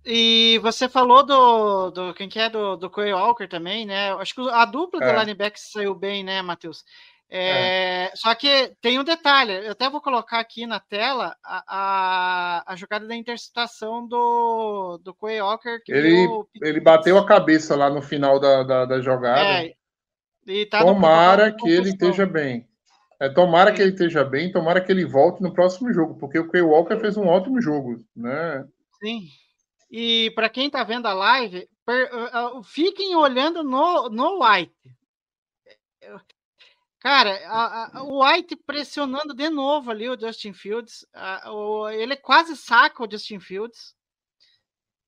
E 0.03 0.57
você 0.63 0.89
falou 0.89 1.23
do, 1.23 1.91
do 1.91 2.13
quem 2.15 2.27
que 2.27 2.39
é 2.39 2.49
do, 2.49 2.75
do 2.77 2.89
Quay 2.89 3.13
Walker 3.13 3.47
também, 3.47 3.85
né? 3.85 4.11
Acho 4.13 4.33
que 4.33 4.41
a 4.49 4.65
dupla 4.65 5.03
É. 5.03 5.13
do 5.13 5.19
linebacker 5.19 5.59
saiu 5.61 5.93
bem, 5.93 6.23
né, 6.23 6.41
Matheus? 6.41 6.83
É, 7.31 8.11
Só 8.15 8.33
que 8.33 8.75
tem 8.81 8.99
um 8.99 9.03
detalhe, 9.03 9.53
eu 9.65 9.71
até 9.71 9.87
vou 9.87 10.01
colocar 10.01 10.39
aqui 10.39 10.65
na 10.65 10.79
tela 10.79 11.35
a, 11.43 11.63
a, 11.67 12.73
a 12.73 12.75
jogada 12.75 13.07
da 13.07 13.15
interceptação 13.15 14.07
do, 14.07 14.99
do 15.03 15.13
Quay 15.13 15.39
Walker. 15.39 15.79
Ele, 15.87 16.27
ele 16.61 16.79
bateu 16.79 17.17
a 17.17 17.25
cabeça 17.25 17.75
lá 17.75 17.89
no 17.89 18.01
final 18.01 18.39
da, 18.39 18.63
da, 18.63 18.85
da 18.85 18.99
jogada. 19.01 19.63
É, 19.63 19.75
e 20.47 20.65
tá 20.65 20.79
tomara 20.79 21.51
que 21.51 21.69
ele 21.69 21.89
esteja 21.89 22.25
bem. 22.25 22.67
É, 23.19 23.29
tomara 23.29 23.71
que 23.71 23.81
ele 23.81 23.91
esteja 23.91 24.23
bem, 24.23 24.51
tomara 24.51 24.81
que 24.81 24.91
ele 24.91 25.05
volte 25.05 25.43
no 25.43 25.53
próximo 25.53 25.93
jogo, 25.93 26.17
porque 26.17 26.39
o 26.39 26.49
Quay 26.49 26.63
Walker 26.63 26.97
fez 26.99 27.15
um 27.17 27.27
ótimo 27.27 27.61
jogo, 27.61 28.03
né? 28.15 28.65
Sim. 29.03 29.27
E 29.91 30.31
para 30.35 30.49
quem 30.49 30.67
está 30.67 30.83
vendo 30.83 31.05
a 31.05 31.13
live, 31.13 31.67
per- 31.85 32.09
uh, 32.13 32.59
uh, 32.59 32.63
fiquem 32.63 33.15
olhando 33.15 33.63
no, 33.63 34.09
no 34.09 34.43
White. 34.43 34.73
Cara, 36.99 37.31
a- 37.47 37.97
a- 37.99 38.03
o 38.03 38.21
White 38.23 38.57
pressionando 38.57 39.33
de 39.33 39.49
novo 39.49 39.89
ali 39.89 40.09
o 40.09 40.19
Justin 40.19 40.53
Fields. 40.53 41.05
a- 41.13 41.51
o- 41.51 41.89
ele 41.89 42.15
quase 42.17 42.55
saca 42.57 43.03
o 43.03 43.09
Justin 43.09 43.39
Fields. 43.39 43.95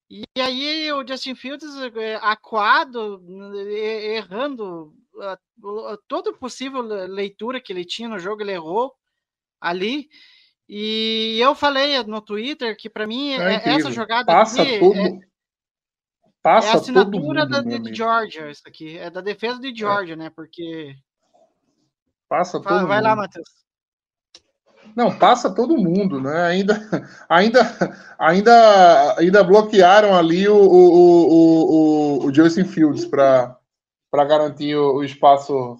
E 0.10 0.24
aí 0.42 0.92
o 0.92 1.06
Justin 1.08 1.36
Fields 1.36 1.74
eh, 1.96 2.16
acuado, 2.22 3.22
errando 3.70 4.94
toda 6.08 6.34
possível 6.34 6.82
le- 6.82 7.08
leitura 7.08 7.62
que 7.62 7.72
ele 7.72 7.86
tinha 7.86 8.10
no 8.10 8.20
jogo, 8.20 8.42
ele 8.42 8.52
errou 8.52 8.94
ali. 9.60 10.10
E 10.68 11.38
eu 11.42 11.54
falei 11.54 12.02
no 12.04 12.22
Twitter 12.22 12.76
que 12.78 12.90
para 12.90 13.06
mim 13.06 13.34
É 13.34 13.56
é- 13.56 13.70
essa 13.76 13.92
jogada 13.92 14.26
Passa 14.26 14.62
aqui 14.62 14.80
todo, 14.80 14.96
é, 14.96 15.08
é 15.08 15.20
passa 16.42 16.70
a 16.70 16.72
todo 16.74 16.82
assinatura 16.82 17.46
mundo, 17.46 17.50
da, 17.50 17.62
de. 17.78 17.94
Georgia, 17.96 18.50
isso 18.50 18.64
aqui. 18.66 18.98
É 18.98 19.10
da 19.10 19.20
defesa 19.22 19.60
de 19.60 19.74
Georgia, 19.76 20.16
né? 20.16 20.30
Porque. 20.30 20.96
Passa 22.32 22.60
Vai, 22.62 22.74
todo 22.74 22.88
vai 22.88 22.98
mundo. 23.00 23.08
lá, 23.10 23.16
Matheus. 23.18 23.50
Não, 24.96 25.14
passa 25.14 25.54
todo 25.54 25.78
mundo, 25.78 26.22
né? 26.22 26.44
Ainda, 26.44 26.76
ainda, 27.28 27.60
ainda, 28.18 29.18
ainda 29.18 29.44
bloquearam 29.44 30.16
ali 30.16 30.48
o, 30.48 30.56
o, 30.56 30.94
o, 30.94 32.22
o, 32.22 32.26
o 32.26 32.34
Justin 32.34 32.64
Fields 32.64 33.04
para 33.04 33.60
garantir 34.14 34.78
o, 34.78 34.96
o 34.96 35.04
espaço 35.04 35.78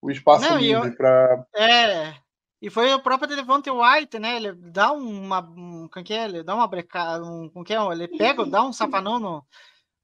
o 0.00 0.08
espaço 0.08 0.48
Não, 0.48 0.56
livre 0.56 0.92
para 0.92 1.44
É. 1.52 2.14
E 2.60 2.70
foi 2.70 2.94
o 2.94 3.02
próprio 3.02 3.34
Devontae 3.34 3.72
White, 3.72 4.20
né? 4.20 4.36
Ele 4.36 4.52
dá 4.52 4.92
uma. 4.92 5.40
Um, 5.40 5.88
como 5.92 6.04
que 6.04 6.14
é? 6.14 6.26
Ele 6.26 6.44
dá 6.44 6.54
uma 6.54 6.68
brecada. 6.68 7.24
Um, 7.24 7.48
como 7.48 7.64
que 7.64 7.74
é? 7.74 7.78
Ele 7.90 8.06
pega, 8.06 8.46
dá 8.46 8.62
um 8.62 8.72
safanão 8.72 9.18
no, 9.18 9.44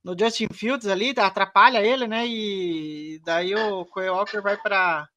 no 0.03 0.19
Justin 0.19 0.49
Fields 0.53 0.89
ali, 0.89 1.15
atrapalha 1.17 1.81
ele, 1.81 2.09
né? 2.09 2.27
E 2.27 3.21
daí 3.25 3.55
o 3.55 3.87
Quay 3.87 4.11
Walker 4.11 4.41
vai 4.41 4.57
para 4.57 5.09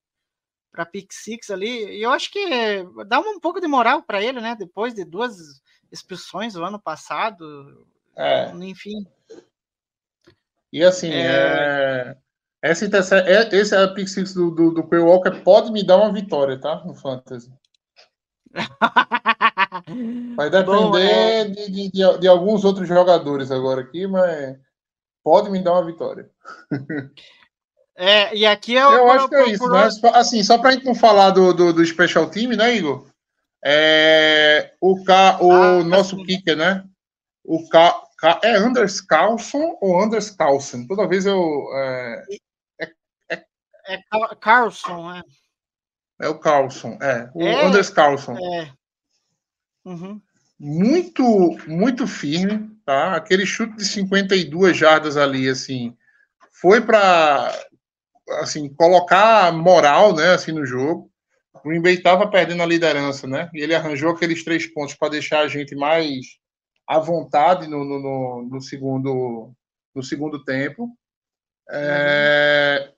para 0.72 0.86
pick 0.86 1.11
six 1.11 1.49
ali. 1.49 1.97
E 1.97 2.01
eu 2.03 2.11
acho 2.11 2.32
que 2.32 2.45
dá 3.05 3.19
um 3.19 3.39
pouco 3.39 3.59
de 3.59 3.67
moral 3.67 4.01
para 4.03 4.22
ele, 4.24 4.39
né? 4.39 4.55
Depois 4.57 4.93
de 4.93 5.03
duas 5.03 5.61
expulsões 5.91 6.55
no 6.55 6.63
ano 6.63 6.80
passado. 6.80 7.86
é, 8.15 8.51
Enfim. 8.51 9.05
E 10.72 10.84
assim, 10.84 11.11
é... 11.11 12.15
essa 12.61 12.86
interse... 12.86 13.13
é, 13.13 13.49
esse 13.53 13.76
é 13.76 13.84
a 13.84 13.88
pick 13.89 14.07
six 14.07 14.34
do, 14.34 14.49
do, 14.51 14.72
do 14.72 14.88
Quay 14.88 15.01
Walker 15.01 15.43
pode 15.43 15.72
me 15.72 15.86
dar 15.86 15.97
uma 15.97 16.13
vitória, 16.13 16.59
tá? 16.59 16.82
No 16.86 16.95
Fantasy. 16.95 17.51
Vai 20.36 20.49
depender 20.49 20.65
Bom, 20.65 20.97
é- 20.97 21.45
de, 21.45 21.69
de, 21.69 21.91
de, 21.91 22.19
de 22.19 22.28
alguns 22.28 22.63
outros 22.63 22.88
jogadores 22.88 23.51
agora 23.51 23.82
aqui, 23.82 24.07
mas 24.07 24.57
pode 25.24 25.49
me 25.49 25.61
dar 25.61 25.74
uma 25.74 25.86
vitória. 25.86 26.30
É, 28.04 28.36
e 28.36 28.47
aqui 28.47 28.74
eu, 28.74 28.89
Eu 28.89 29.12
acho 29.12 29.30
que 29.30 29.36
é 29.36 29.49
isso, 29.49 29.70
mas 29.70 30.04
assim, 30.06 30.41
só 30.43 30.58
pra 30.58 30.72
gente 30.72 30.86
não 30.86 30.95
falar 30.95 31.30
do, 31.30 31.54
do, 31.54 31.72
do 31.72 31.86
special 31.86 32.28
team, 32.32 32.49
né, 32.54 32.76
Igor? 32.76 33.08
É, 33.64 34.74
o 34.82 35.04
Ca... 35.04 35.38
o 35.39 35.52
Ah, 35.52 35.84
nosso 35.84 36.16
sim. 36.16 36.26
kicker, 36.26 36.58
né? 36.58 36.84
O 37.43 37.70
Ca... 37.70 37.95
Ca... 38.18 38.39
É 38.43 38.56
Anders 38.56 39.02
Carlson 39.02 39.78
ou 39.80 40.02
Anders 40.02 40.32
Carlson? 40.32 40.88
Toda 40.88 41.08
vez 41.08 41.28
eu. 41.28 41.39
É, 41.76 42.24
é 43.88 43.97
Car- 44.10 44.36
Carlson, 44.38 45.12
né? 45.12 45.22
é 46.22 46.28
o 46.28 46.39
Carlson, 46.39 46.97
é. 47.02 47.30
O 47.36 47.43
É. 47.43 47.66
Anders 47.66 47.91
Carlson. 47.91 48.36
É. 48.36 48.72
Uhum. 49.86 50.20
Muito, 50.60 51.24
muito 51.68 52.08
firme, 52.08 52.70
tá? 52.84 53.16
Aquele 53.16 53.45
chute 53.45 53.76
de 53.76 53.86
52 53.86 54.76
jardas 54.76 55.18
ali, 55.18 55.47
assim, 55.47 55.95
foi 56.52 56.82
para 56.82 57.52
assim, 58.39 58.73
colocar 58.73 59.51
moral, 59.53 60.15
né, 60.15 60.34
assim, 60.34 60.51
no 60.51 60.65
jogo. 60.65 61.11
O 61.53 61.67
Green 61.67 61.82
Bay 61.82 61.95
estava 61.95 62.29
perdendo 62.29 62.63
a 62.63 62.65
liderança, 62.65 63.27
né? 63.27 63.49
E 63.53 63.61
ele 63.61 63.75
arranjou 63.75 64.11
aqueles 64.11 64.43
três 64.43 64.65
pontos 64.65 64.95
para 64.95 65.09
deixar 65.09 65.41
a 65.41 65.47
gente 65.47 65.75
mais 65.75 66.25
à 66.88 66.97
vontade 66.97 67.67
no, 67.67 67.84
no, 67.84 67.99
no, 67.99 68.49
no 68.51 68.61
segundo 68.61 69.53
no 69.93 70.01
segundo 70.01 70.43
tempo. 70.43 70.89
É... 71.69 72.91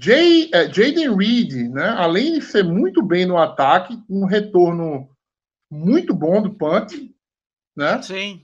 Jay, 0.00 0.50
é, 0.52 0.72
Jaden 0.72 1.16
Reed, 1.16 1.70
né? 1.70 1.88
Além 1.96 2.34
de 2.34 2.42
ser 2.42 2.64
muito 2.64 3.02
bem 3.02 3.24
no 3.24 3.38
ataque, 3.38 3.96
um 4.08 4.24
retorno 4.24 5.08
muito 5.70 6.12
bom 6.12 6.42
do 6.42 6.54
punt, 6.54 6.92
né? 7.76 8.02
Sim. 8.02 8.42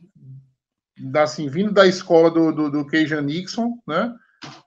da, 0.97 1.25
assim, 1.25 1.49
vindo 1.49 1.73
da 1.73 1.87
escola 1.87 2.31
do, 2.31 2.53
do, 2.53 2.71
do 2.71 2.87
Keijan 2.87 3.23
Nixon, 3.23 3.79
né? 3.87 4.15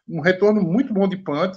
Um 0.07 0.21
retorno 0.21 0.61
muito 0.61 0.93
bom 0.93 1.07
de 1.07 1.17
punt, 1.17 1.55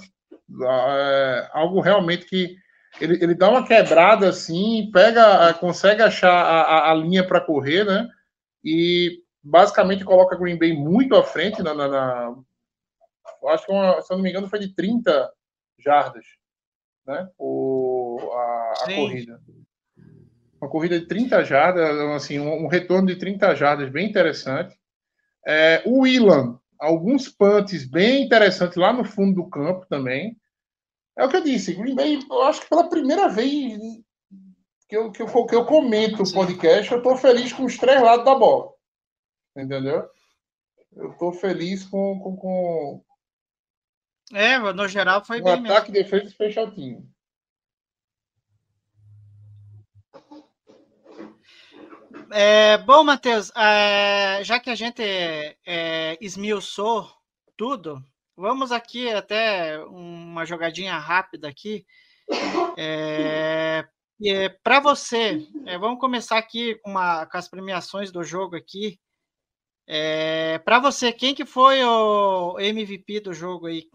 é, 0.63 1.49
algo 1.53 1.79
realmente 1.79 2.25
que 2.25 2.55
ele, 2.99 3.23
ele 3.23 3.33
dá 3.33 3.49
uma 3.49 3.65
quebrada 3.65 4.29
assim, 4.29 4.89
pega, 4.91 5.53
consegue 5.53 6.01
achar 6.01 6.33
a, 6.33 6.61
a, 6.61 6.91
a 6.91 6.93
linha 6.93 7.25
para 7.25 7.39
correr, 7.39 7.85
né? 7.85 8.09
E 8.63 9.23
basicamente 9.41 10.03
coloca 10.03 10.37
Green 10.37 10.57
Bay 10.57 10.73
muito 10.73 11.15
à 11.15 11.23
frente 11.23 11.63
na, 11.63 11.73
na, 11.73 11.87
na 11.87 12.35
acho 13.49 13.65
que 13.65 13.71
uma, 13.71 14.01
se 14.01 14.11
eu 14.11 14.17
não 14.17 14.23
me 14.23 14.29
engano 14.29 14.47
foi 14.47 14.59
de 14.59 14.73
30 14.73 15.31
jardas, 15.79 16.25
né? 17.07 17.29
O, 17.37 18.19
a, 18.33 18.73
a 18.83 18.95
corrida. 18.95 19.41
Uma 20.61 20.69
corrida 20.69 20.99
de 20.99 21.07
30 21.07 21.43
jardas, 21.43 21.97
assim, 22.15 22.39
um, 22.39 22.65
um 22.65 22.67
retorno 22.67 23.07
de 23.07 23.15
30 23.15 23.55
jardas 23.55 23.89
bem 23.89 24.07
interessante. 24.07 24.77
É, 25.45 25.81
o 25.85 26.05
Ilan, 26.05 26.59
alguns 26.81 27.29
punts 27.29 27.85
bem 27.85 28.23
interessantes 28.23 28.75
lá 28.75 28.91
no 28.91 29.05
fundo 29.05 29.35
do 29.43 29.49
campo 29.49 29.85
também. 29.87 30.35
É 31.15 31.23
o 31.23 31.29
que 31.29 31.37
eu 31.37 31.43
disse, 31.43 31.75
Green 31.75 31.93
Bay, 31.93 32.19
eu 32.29 32.41
acho 32.43 32.61
que 32.61 32.69
pela 32.69 32.89
primeira 32.89 33.29
vez 33.29 33.79
que 34.89 34.97
eu, 34.97 35.11
que 35.11 35.21
eu, 35.21 35.45
que 35.45 35.55
eu 35.55 35.65
comento 35.65 36.23
o 36.23 36.33
podcast, 36.33 36.91
eu 36.91 36.97
estou 36.97 37.15
feliz 37.15 37.53
com 37.53 37.63
os 37.65 37.77
três 37.77 38.01
lados 38.01 38.25
da 38.25 38.33
bola. 38.35 38.71
Entendeu? 39.55 40.09
Eu 40.93 41.11
estou 41.11 41.31
feliz 41.31 41.85
com, 41.85 42.19
com, 42.19 42.35
com, 42.35 43.03
É, 44.33 44.57
no 44.57 44.87
geral 44.87 45.23
foi 45.23 45.39
o 45.39 45.43
bem 45.43 45.53
ataque, 45.53 45.91
mesmo. 45.91 46.03
defesa 46.03 46.25
e 46.25 46.29
special 46.29 46.71
É, 52.33 52.77
bom, 52.77 53.03
Matheus, 53.03 53.51
é, 53.55 54.41
já 54.43 54.57
que 54.57 54.69
a 54.69 54.75
gente 54.75 55.01
é, 55.01 56.17
esmiuçou 56.21 57.11
tudo, 57.57 58.01
vamos 58.37 58.71
aqui 58.71 59.09
até 59.09 59.77
uma 59.85 60.45
jogadinha 60.45 60.97
rápida 60.97 61.49
aqui. 61.49 61.85
É, 62.77 63.83
Para 64.63 64.79
você, 64.79 65.45
é, 65.65 65.77
vamos 65.77 65.99
começar 65.99 66.37
aqui 66.37 66.75
com, 66.75 66.91
uma, 66.91 67.25
com 67.25 67.37
as 67.37 67.49
premiações 67.49 68.11
do 68.11 68.23
jogo 68.23 68.55
aqui. 68.55 68.97
É, 69.85 70.57
Para 70.59 70.79
você, 70.79 71.11
quem 71.11 71.35
que 71.35 71.45
foi 71.45 71.83
o 71.83 72.57
MVP 72.59 73.19
do 73.19 73.33
jogo 73.33 73.67
aí? 73.67 73.89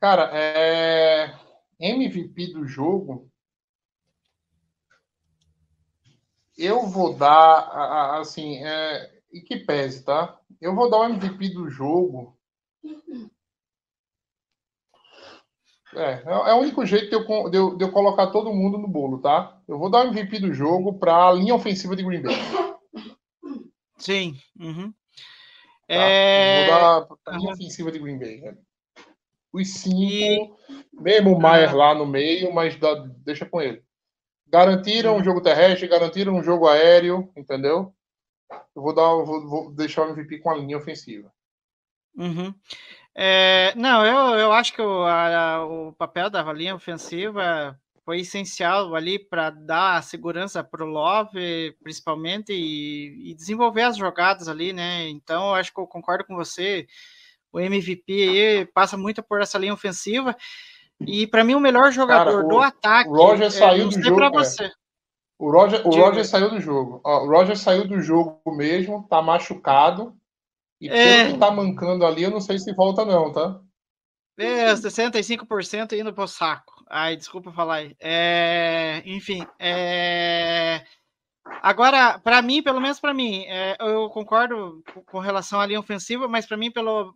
Cara, 0.00 0.28
é... 0.34 1.32
MVP 1.78 2.48
do 2.48 2.66
jogo. 2.66 3.31
Eu 6.56 6.86
vou 6.86 7.14
dar, 7.14 8.18
assim, 8.20 8.56
é... 8.64 9.10
e 9.32 9.40
que 9.40 9.56
pese, 9.56 10.04
tá? 10.04 10.38
Eu 10.60 10.74
vou 10.74 10.90
dar 10.90 10.98
o 10.98 11.04
MVP 11.04 11.48
do 11.50 11.68
jogo. 11.70 12.36
É, 15.94 16.22
é 16.24 16.50
é 16.50 16.54
o 16.54 16.58
único 16.60 16.86
jeito 16.86 17.10
de 17.10 17.14
eu, 17.14 17.50
de 17.50 17.56
eu- 17.58 17.76
de 17.76 17.84
eu 17.84 17.92
colocar 17.92 18.28
todo 18.28 18.52
mundo 18.52 18.78
no 18.78 18.88
bolo, 18.88 19.18
tá? 19.20 19.60
Eu 19.68 19.78
vou 19.78 19.90
dar 19.90 20.06
o 20.06 20.08
MVP 20.08 20.38
do 20.40 20.52
jogo 20.54 20.98
para 20.98 21.28
a 21.28 21.32
linha 21.32 21.54
ofensiva 21.54 21.94
de 21.94 22.02
Green 22.02 22.22
Bay. 22.22 22.34
Sim. 23.98 24.36
uhum. 24.58 24.92
Tá? 25.86 25.94
É, 25.94 26.64
vou 26.66 26.78
dar 26.80 27.08
a 27.26 27.36
linha 27.36 27.52
ofensiva 27.52 27.92
de 27.92 27.98
Green 27.98 28.18
Bay. 28.18 28.40
Né? 28.40 28.56
Os 29.52 29.68
cinco, 29.74 30.00
E- 30.00 30.50
mesmo 30.94 31.34
o 31.36 31.40
Maier 31.40 31.76
lá 31.76 31.94
no 31.94 32.06
meio, 32.06 32.52
mas 32.54 32.74
dá- 32.78 32.94
deixa 33.18 33.44
com 33.44 33.60
ele. 33.60 33.82
Garantiram 34.52 35.14
Uhum. 35.14 35.20
o 35.20 35.24
jogo 35.24 35.40
terrestre, 35.40 35.88
garantiram 35.88 36.34
um 36.34 36.42
jogo 36.42 36.68
aéreo, 36.68 37.32
entendeu? 37.36 37.94
Eu 38.76 38.82
vou 38.82 38.94
dar, 38.94 39.08
vou, 39.24 39.48
vou 39.48 39.72
deixar 39.72 40.06
o 40.06 40.10
MVP 40.10 40.38
com 40.38 40.50
a 40.50 40.56
linha 40.56 40.76
ofensiva. 40.76 41.32
Uhum. 42.14 42.54
É, 43.14 43.72
não, 43.76 44.04
eu, 44.04 44.38
eu 44.38 44.52
acho 44.52 44.74
que 44.74 44.82
o, 44.82 45.04
a- 45.04 45.64
o 45.64 45.92
papel 45.94 46.28
da 46.28 46.52
linha 46.52 46.74
ofensiva 46.74 47.78
foi 48.04 48.20
essencial 48.20 48.94
ali 48.94 49.18
para 49.18 49.48
dar 49.50 50.02
segurança 50.02 50.62
para 50.62 50.84
o 50.84 50.88
Love, 50.88 51.74
principalmente, 51.82 52.52
e, 52.52 53.30
e 53.30 53.34
desenvolver 53.34 53.82
as 53.82 53.96
jogadas 53.96 54.48
ali, 54.48 54.72
né? 54.72 55.08
Então, 55.08 55.48
eu 55.48 55.54
acho 55.54 55.72
que 55.72 55.80
eu 55.80 55.86
concordo 55.86 56.24
com 56.24 56.34
você. 56.34 56.86
O 57.52 57.60
MVP 57.60 58.68
passa 58.74 58.96
muito 58.96 59.22
por 59.22 59.40
essa 59.40 59.58
linha 59.58 59.72
ofensiva. 59.74 60.36
E 61.06 61.26
para 61.26 61.44
mim, 61.44 61.54
o 61.54 61.60
melhor 61.60 61.90
jogador 61.92 62.44
o- 62.44 62.48
do 62.48 62.58
ataque. 62.60 63.08
o 63.08 63.12
Roger 63.14 63.46
é, 63.46 63.50
saiu 63.50 63.88
do 63.88 64.02
jogo, 64.02 64.16
pra 64.16 64.26
é. 64.26 64.30
você. 64.30 64.70
O 65.38 65.50
Roger, 65.50 65.86
o 65.86 65.90
Diga. 65.90 66.04
Roger 66.04 66.24
saiu 66.26 66.50
do 66.50 66.60
jogo. 66.60 67.00
Ó, 67.04 67.24
o 67.24 67.26
Roger 67.28 67.56
saiu 67.58 67.86
do 67.86 68.00
jogo 68.00 68.40
mesmo, 68.56 69.06
tá 69.08 69.20
machucado. 69.20 70.14
E 70.80 70.88
É. 70.88 71.24
pelo 71.24 71.32
que 71.34 71.38
tá 71.40 71.50
mancando 71.50 72.04
ali, 72.06 72.22
eu 72.22 72.30
não 72.30 72.40
sei 72.40 72.58
se 72.58 72.72
volta, 72.74 73.04
não, 73.04 73.32
tá? 73.32 73.60
É, 74.38 74.74
65% 74.76 75.92
indo 75.94 76.12
pro 76.12 76.26
saco. 76.26 76.72
Ai, 76.88 77.16
desculpa 77.16 77.52
falar 77.52 77.76
aí. 77.76 77.96
É, 78.00 79.02
enfim, 79.04 79.46
é, 79.58 80.84
agora, 81.62 82.18
para 82.18 82.40
mim, 82.42 82.62
pelo 82.62 82.80
menos 82.80 82.98
para 83.00 83.14
mim, 83.14 83.44
é, 83.46 83.76
eu 83.80 84.08
concordo 84.10 84.82
com- 84.92 85.02
com 85.04 85.18
relação 85.18 85.60
à 85.60 85.66
linha 85.66 85.80
ofensiva, 85.80 86.26
mas 86.28 86.46
para 86.46 86.56
mim, 86.56 86.70
pelo, 86.70 87.14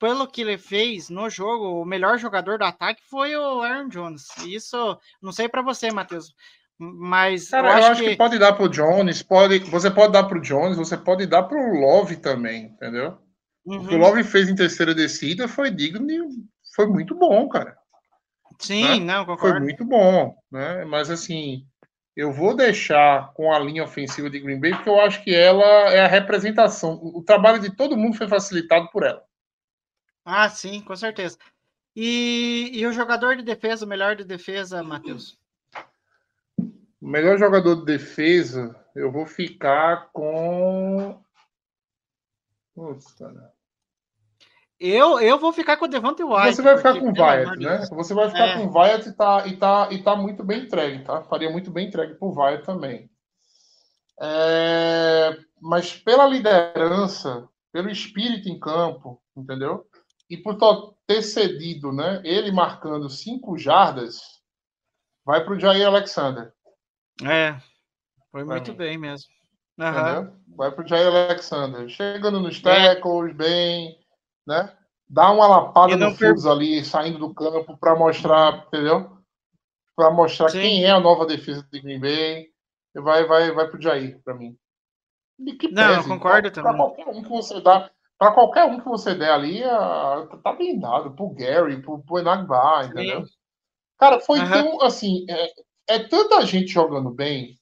pelo 0.00 0.26
que 0.26 0.40
ele 0.40 0.58
fez 0.58 1.10
no 1.10 1.30
jogo, 1.30 1.80
o 1.80 1.84
melhor 1.84 2.18
jogador 2.18 2.58
do 2.58 2.64
ataque 2.64 3.02
foi 3.08 3.36
o 3.36 3.60
Aaron 3.60 3.88
Jones. 3.88 4.26
Isso, 4.38 4.98
não 5.22 5.30
sei 5.30 5.48
para 5.48 5.62
você, 5.62 5.92
Matheus, 5.92 6.34
mas 6.78 7.50
Cara, 7.50 7.68
eu 7.68 7.86
acho, 7.86 8.02
que... 8.02 8.16
pode 8.16 8.38
dar 8.38 8.54
pro 8.54 8.68
Jones, 8.68 9.22
pode, 9.22 9.58
você 9.60 9.90
pode 9.90 10.12
dar 10.12 10.24
pro 10.24 10.40
Jones, 10.40 10.78
você 10.78 10.96
pode 10.96 11.26
dar 11.26 11.42
pro 11.42 11.58
Love 11.78 12.16
também, 12.16 12.64
entendeu? 12.66 13.18
O 13.64 13.86
que 13.86 13.94
o 13.94 13.98
Uhum, 13.98 13.98
Love 13.98 14.24
fez 14.24 14.48
em 14.48 14.54
terceira 14.56 14.94
descida 14.94 15.46
foi 15.46 15.70
digno 15.70 16.10
e 16.10 16.18
foi 16.74 16.86
muito 16.86 17.14
bom, 17.14 17.48
cara. 17.48 17.76
sim, 18.58 19.00
né? 19.00 19.04
não, 19.04 19.26
Foi 19.36 19.36
concordo. 19.36 19.60
muito 19.60 19.84
bom, 19.84 20.34
né? 20.50 20.84
Mas 20.86 21.10
assim, 21.10 21.66
eu 22.16 22.32
vou 22.32 22.56
deixar 22.56 23.32
com 23.34 23.52
a 23.52 23.58
linha 23.58 23.84
ofensiva 23.84 24.30
de 24.30 24.40
Green 24.40 24.58
Bay, 24.60 24.72
porque 24.74 24.88
eu 24.88 25.00
acho 25.00 25.22
que 25.22 25.34
ela 25.34 25.64
é 25.92 26.00
a 26.00 26.08
representação. 26.08 26.98
O 27.02 27.22
trabalho 27.22 27.60
de 27.60 27.74
todo 27.76 27.96
mundo 27.96 28.16
foi 28.16 28.28
facilitado 28.28 28.88
por 28.90 29.04
ela. 29.04 29.22
Ah, 30.32 30.48
sim, 30.48 30.80
com 30.80 30.94
certeza. 30.94 31.36
E, 31.96 32.70
e 32.72 32.86
o 32.86 32.92
jogador 32.92 33.36
de 33.36 33.42
defesa, 33.42 33.84
o 33.84 33.88
melhor 33.88 34.14
de 34.14 34.22
defesa, 34.22 34.80
Matheus? 34.80 35.36
O 36.56 37.08
melhor 37.08 37.36
jogador 37.36 37.74
de 37.76 37.84
defesa, 37.84 38.76
eu 38.94 39.10
vou 39.10 39.26
ficar 39.26 40.10
com. 40.12 41.20
Putz, 42.72 43.12
cara. 43.14 43.52
Eu, 44.78 45.18
eu 45.20 45.36
vou 45.38 45.52
ficar 45.52 45.76
com 45.76 45.86
o 45.86 45.88
Devante 45.88 46.22
White. 46.22 46.54
Você 46.54 46.62
vai 46.62 46.76
ficar 46.76 46.92
porque, 46.92 47.12
com 47.12 47.20
o 47.20 47.22
Wyatt, 47.22 47.58
né? 47.58 47.86
Você 47.90 48.14
vai 48.14 48.28
ficar 48.28 48.46
É. 48.46 48.54
com 48.54 48.66
o 48.66 48.78
Wyatt 48.78 49.08
e 49.08 49.12
tá, 49.12 49.46
e, 49.46 49.56
tá, 49.56 49.88
e 49.90 50.02
tá 50.02 50.16
muito 50.16 50.44
bem 50.44 50.62
entregue, 50.62 51.04
tá? 51.04 51.22
Faria 51.24 51.50
muito 51.50 51.72
bem 51.72 51.88
entregue 51.88 52.14
pro 52.14 52.32
Wyatt 52.32 52.64
também. 52.64 53.10
É, 54.22 55.36
Mas 55.60 55.92
pela 55.92 56.26
liderança, 56.26 57.48
pelo 57.72 57.90
espírito 57.90 58.48
em 58.48 58.58
campo, 58.60 59.20
entendeu? 59.36 59.86
E 60.30 60.36
por 60.36 60.56
ter 61.06 61.22
cedido, 61.22 61.90
né? 61.92 62.22
Ele 62.24 62.52
marcando 62.52 63.10
cinco 63.10 63.58
jardas, 63.58 64.20
vai 65.24 65.44
pro 65.44 65.58
Jair 65.58 65.86
Alexander, 65.86 66.54
É, 67.22 67.52
foi 68.30 68.44
Pra 68.44 68.54
muito 68.54 68.70
mim. 68.70 68.76
bem 68.78 68.96
mesmo. 68.96 69.28
Entendeu? 69.78 70.32
Vai 70.56 70.70
pro 70.70 70.86
Jair 70.86 71.06
Alexander. 71.08 71.88
Chegando 71.88 72.38
nos 72.40 72.58
É. 72.64 72.94
tackles, 72.94 73.34
bem, 73.34 73.98
né? 74.46 74.74
Dá 75.08 75.30
uma 75.30 75.46
lapada 75.46 75.96
no 75.96 76.14
Fields 76.14 76.46
ali, 76.46 76.84
saindo 76.84 77.18
do 77.18 77.34
campo 77.34 77.76
para 77.76 77.96
mostrar, 77.96 78.64
entendeu? 78.68 79.18
Para 79.96 80.10
mostrar 80.10 80.48
Sim. 80.50 80.60
quem 80.60 80.84
é 80.84 80.90
a 80.90 81.00
nova 81.00 81.26
defesa 81.26 81.66
de 81.72 81.80
Green 81.80 81.98
Bay. 82.00 82.46
Vai, 82.94 83.26
vai, 83.26 83.50
vai 83.52 83.68
pro 83.68 83.80
Jair, 83.82 84.20
para 84.22 84.34
mim. 84.34 84.56
E 85.38 85.54
que 85.54 85.68
Não, 85.68 85.82
eu 85.90 85.96
pese, 85.96 86.08
concordo 86.08 86.50
pra- 86.52 86.62
também. 86.62 86.76
Pra 86.76 86.86
qualquer 86.86 87.06
um 87.08 87.22
que 87.22 87.28
você 87.28 87.60
dá, 87.60 87.90
para 88.20 88.32
qualquer 88.32 88.64
um 88.66 88.78
que 88.78 88.84
você 88.84 89.14
der 89.14 89.32
ali, 89.32 89.64
ah, 89.64 90.28
tá 90.44 90.52
bem 90.52 90.78
dado. 90.78 91.12
Pro 91.12 91.30
Gary, 91.30 91.80
pro, 91.80 92.02
pro 92.02 92.18
Enagba, 92.18 92.84
entendeu? 92.84 93.24
Cara, 93.98 94.20
foi 94.20 94.38
Aham. 94.40 94.50
tão 94.50 94.82
assim, 94.82 95.24
é, 95.26 95.52
é 95.88 95.98
tanta 96.00 96.44
gente 96.44 96.66
jogando 96.66 97.08
bem 97.08 97.58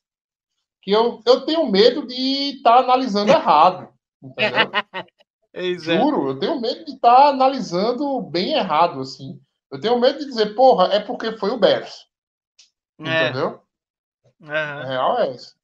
que 0.82 0.90
eu, 0.90 1.20
eu 1.24 1.46
tenho 1.46 1.70
medo 1.70 2.04
de 2.09 2.56
estar 2.56 2.78
analisando 2.78 3.30
errado, 3.30 3.88
entendeu? 4.20 4.70
É. 5.54 5.74
Juro, 5.74 6.28
eu 6.28 6.38
tenho 6.38 6.61
medo 6.61 6.84
de 6.84 6.92
estar 6.92 7.30
analisando 7.30 8.20
bem 8.20 8.52
errado, 8.52 9.00
assim. 9.00 9.40
Eu 9.72 9.80
tenho 9.80 9.98
medo 9.98 10.18
de 10.18 10.26
dizer, 10.26 10.54
porra, 10.54 10.88
é 10.92 11.00
porque 11.00 11.36
foi 11.36 11.50
o 11.50 11.59
Bears. 11.59 12.06
É, 13.00 13.28
Entendeu? 13.28 13.61
A 14.42 14.52
aham. 14.52 14.84
real 14.84 15.18
é 15.18 15.30
essa. 15.30 15.57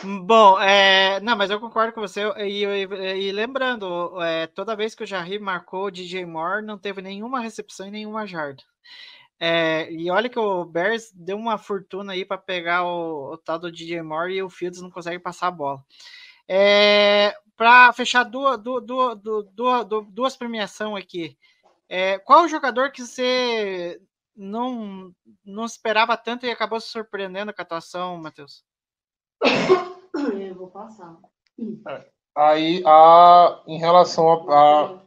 Bom, 0.00 0.58
é, 0.60 1.20
não, 1.20 1.36
mas 1.36 1.50
eu 1.50 1.60
concordo 1.60 1.92
com 1.92 2.00
você. 2.00 2.22
E, 2.38 2.64
e- 2.64 3.28
e 3.28 3.32
lembrando, 3.32 4.20
é, 4.22 4.46
toda 4.48 4.74
vez 4.76 4.94
que 4.94 5.04
o 5.04 5.06
Jarry 5.06 5.38
marcou 5.38 5.86
o 5.86 5.90
DJ 5.90 6.24
Moore, 6.26 6.64
não 6.64 6.78
teve 6.78 7.00
nenhuma 7.02 7.40
recepção 7.40 7.86
e 7.86 7.90
nenhuma 7.90 8.26
jarda. 8.26 8.62
É, 9.40 9.92
e 9.92 10.10
olha 10.10 10.28
que 10.30 10.38
o 10.38 10.64
Bears 10.64 11.12
deu 11.14 11.36
uma 11.38 11.58
fortuna 11.58 12.12
aí 12.14 12.24
para 12.24 12.38
pegar 12.38 12.84
o, 12.84 13.34
o, 13.34 13.38
tal 13.38 13.58
do 13.58 13.72
DJ 13.72 14.02
Moore 14.02 14.34
e 14.34 14.42
o 14.42 14.50
Fields 14.50 14.80
não 14.82 14.90
consegue 14.90 15.18
passar 15.20 15.48
a 15.48 15.50
bola. 15.52 15.84
É, 16.48 17.34
para 17.56 17.92
fechar 17.94 18.24
duas, 18.24 18.58
duas, 18.62 19.18
duas, 19.54 19.86
duas 20.12 20.36
premiações 20.36 21.02
aqui, 21.04 21.36
é, 21.88 22.18
qual 22.20 22.44
o 22.44 22.48
jogador 22.48 22.92
que 22.92 23.02
você 23.04 24.00
não, 24.36 25.14
não 25.44 25.64
esperava 25.66 26.16
tanto 26.16 26.46
e 26.46 26.50
acabou 26.50 26.80
se 26.80 26.88
surpreendendo 26.90 27.54
com 27.54 27.62
a 27.62 27.64
atuação, 27.64 28.18
Matheus? 28.18 28.64
Eu 29.42 30.54
vou 30.54 30.68
passar. 30.68 31.18
Aí, 32.36 32.82
a, 32.86 33.62
em 33.66 33.78
relação 33.78 34.50
a, 34.50 34.94
a 34.96 35.02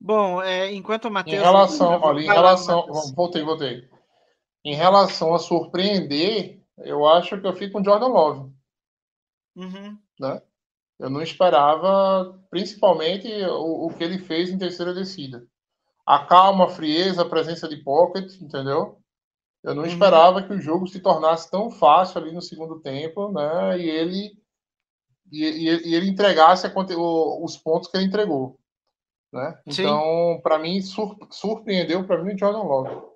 Bom, 0.00 0.40
é, 0.42 0.72
enquanto 0.72 1.06
o 1.06 1.10
Matheus. 1.10 1.36
Em 1.36 1.44
relação, 1.44 2.00
olha, 2.00 2.20
em 2.20 2.26
relação. 2.26 2.86
voltei, 3.14 3.42
voltei. 3.42 3.88
Em 4.64 4.74
relação 4.74 5.34
a 5.34 5.38
surpreender, 5.38 6.62
eu 6.78 7.06
acho 7.06 7.40
que 7.40 7.46
eu 7.46 7.52
fico 7.52 7.72
com 7.72 7.84
Jordan 7.84 8.06
Love. 8.06 8.52
Uhum. 9.56 9.98
Né? 10.20 10.40
Eu 10.98 11.10
não 11.10 11.20
esperava, 11.20 12.40
principalmente, 12.50 13.28
o, 13.44 13.86
o, 13.86 13.94
que 13.94 14.04
ele 14.04 14.18
fez 14.18 14.50
em 14.50 14.58
terceira 14.58 14.94
descida. 14.94 15.46
A 16.06 16.24
calma, 16.24 16.66
a 16.66 16.68
frieza, 16.68 17.22
a 17.22 17.28
presença 17.28 17.68
de 17.68 17.76
pocket, 17.76 18.40
entendeu? 18.40 19.00
Eu 19.62 19.74
não 19.74 19.82
uhum. 19.82 19.88
esperava 19.88 20.42
que 20.42 20.52
o 20.52 20.60
jogo 20.60 20.86
se 20.86 21.00
tornasse 21.00 21.50
tão 21.50 21.70
fácil 21.70 22.20
ali 22.20 22.32
no 22.32 22.40
segundo 22.40 22.80
tempo, 22.80 23.32
né? 23.32 23.78
E 23.78 23.88
ele, 23.88 24.38
e, 25.32 25.44
e, 25.44 25.88
e 25.88 25.94
ele 25.94 26.08
entregasse 26.08 26.66
a, 26.66 26.72
o, 26.96 27.44
os 27.44 27.56
pontos 27.56 27.88
que 27.88 27.96
ele 27.96 28.06
entregou. 28.06 28.58
Né? 29.32 29.58
Então, 29.66 30.40
para 30.42 30.58
mim, 30.58 30.80
surpreendeu 31.30 32.04
para 32.06 32.22
mim 32.22 32.34
o 32.34 32.38
Jordan 32.38 32.62
Love. 32.62 33.08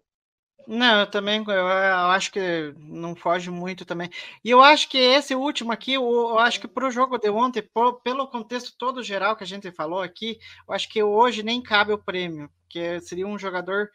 Não, 0.67 1.01
eu 1.01 1.07
também 1.07 1.43
eu, 1.47 1.53
eu, 1.53 1.67
acho 1.67 2.31
que 2.31 2.73
não 2.79 3.17
foge 3.17 3.51
muito 3.51 3.85
também. 3.85 4.09
E 4.45 4.51
eu 4.51 4.63
acho 4.63 4.89
que 4.89 4.99
esse 4.99 5.35
último 5.35 5.73
aqui, 5.73 5.95
eu, 5.95 6.03
eu 6.05 6.39
acho 6.39 6.61
que 6.61 6.69
para 6.69 6.87
o 6.87 6.91
jogo 6.91 7.19
de 7.19 7.31
ontem, 7.31 7.63
por, 7.63 8.01
pelo 8.01 8.29
contexto 8.29 8.77
todo 8.79 9.03
geral 9.03 9.35
que 9.35 9.43
a 9.43 9.47
gente 9.47 9.73
falou 9.73 10.01
aqui, 10.01 10.39
eu 10.69 10.75
acho 10.75 10.89
que 10.89 11.03
hoje 11.03 11.43
nem 11.43 11.61
cabe 11.63 11.93
o 11.93 11.99
prêmio, 11.99 12.49
porque 12.63 13.01
seria 13.01 13.27
um 13.27 13.39
jogador 13.39 13.91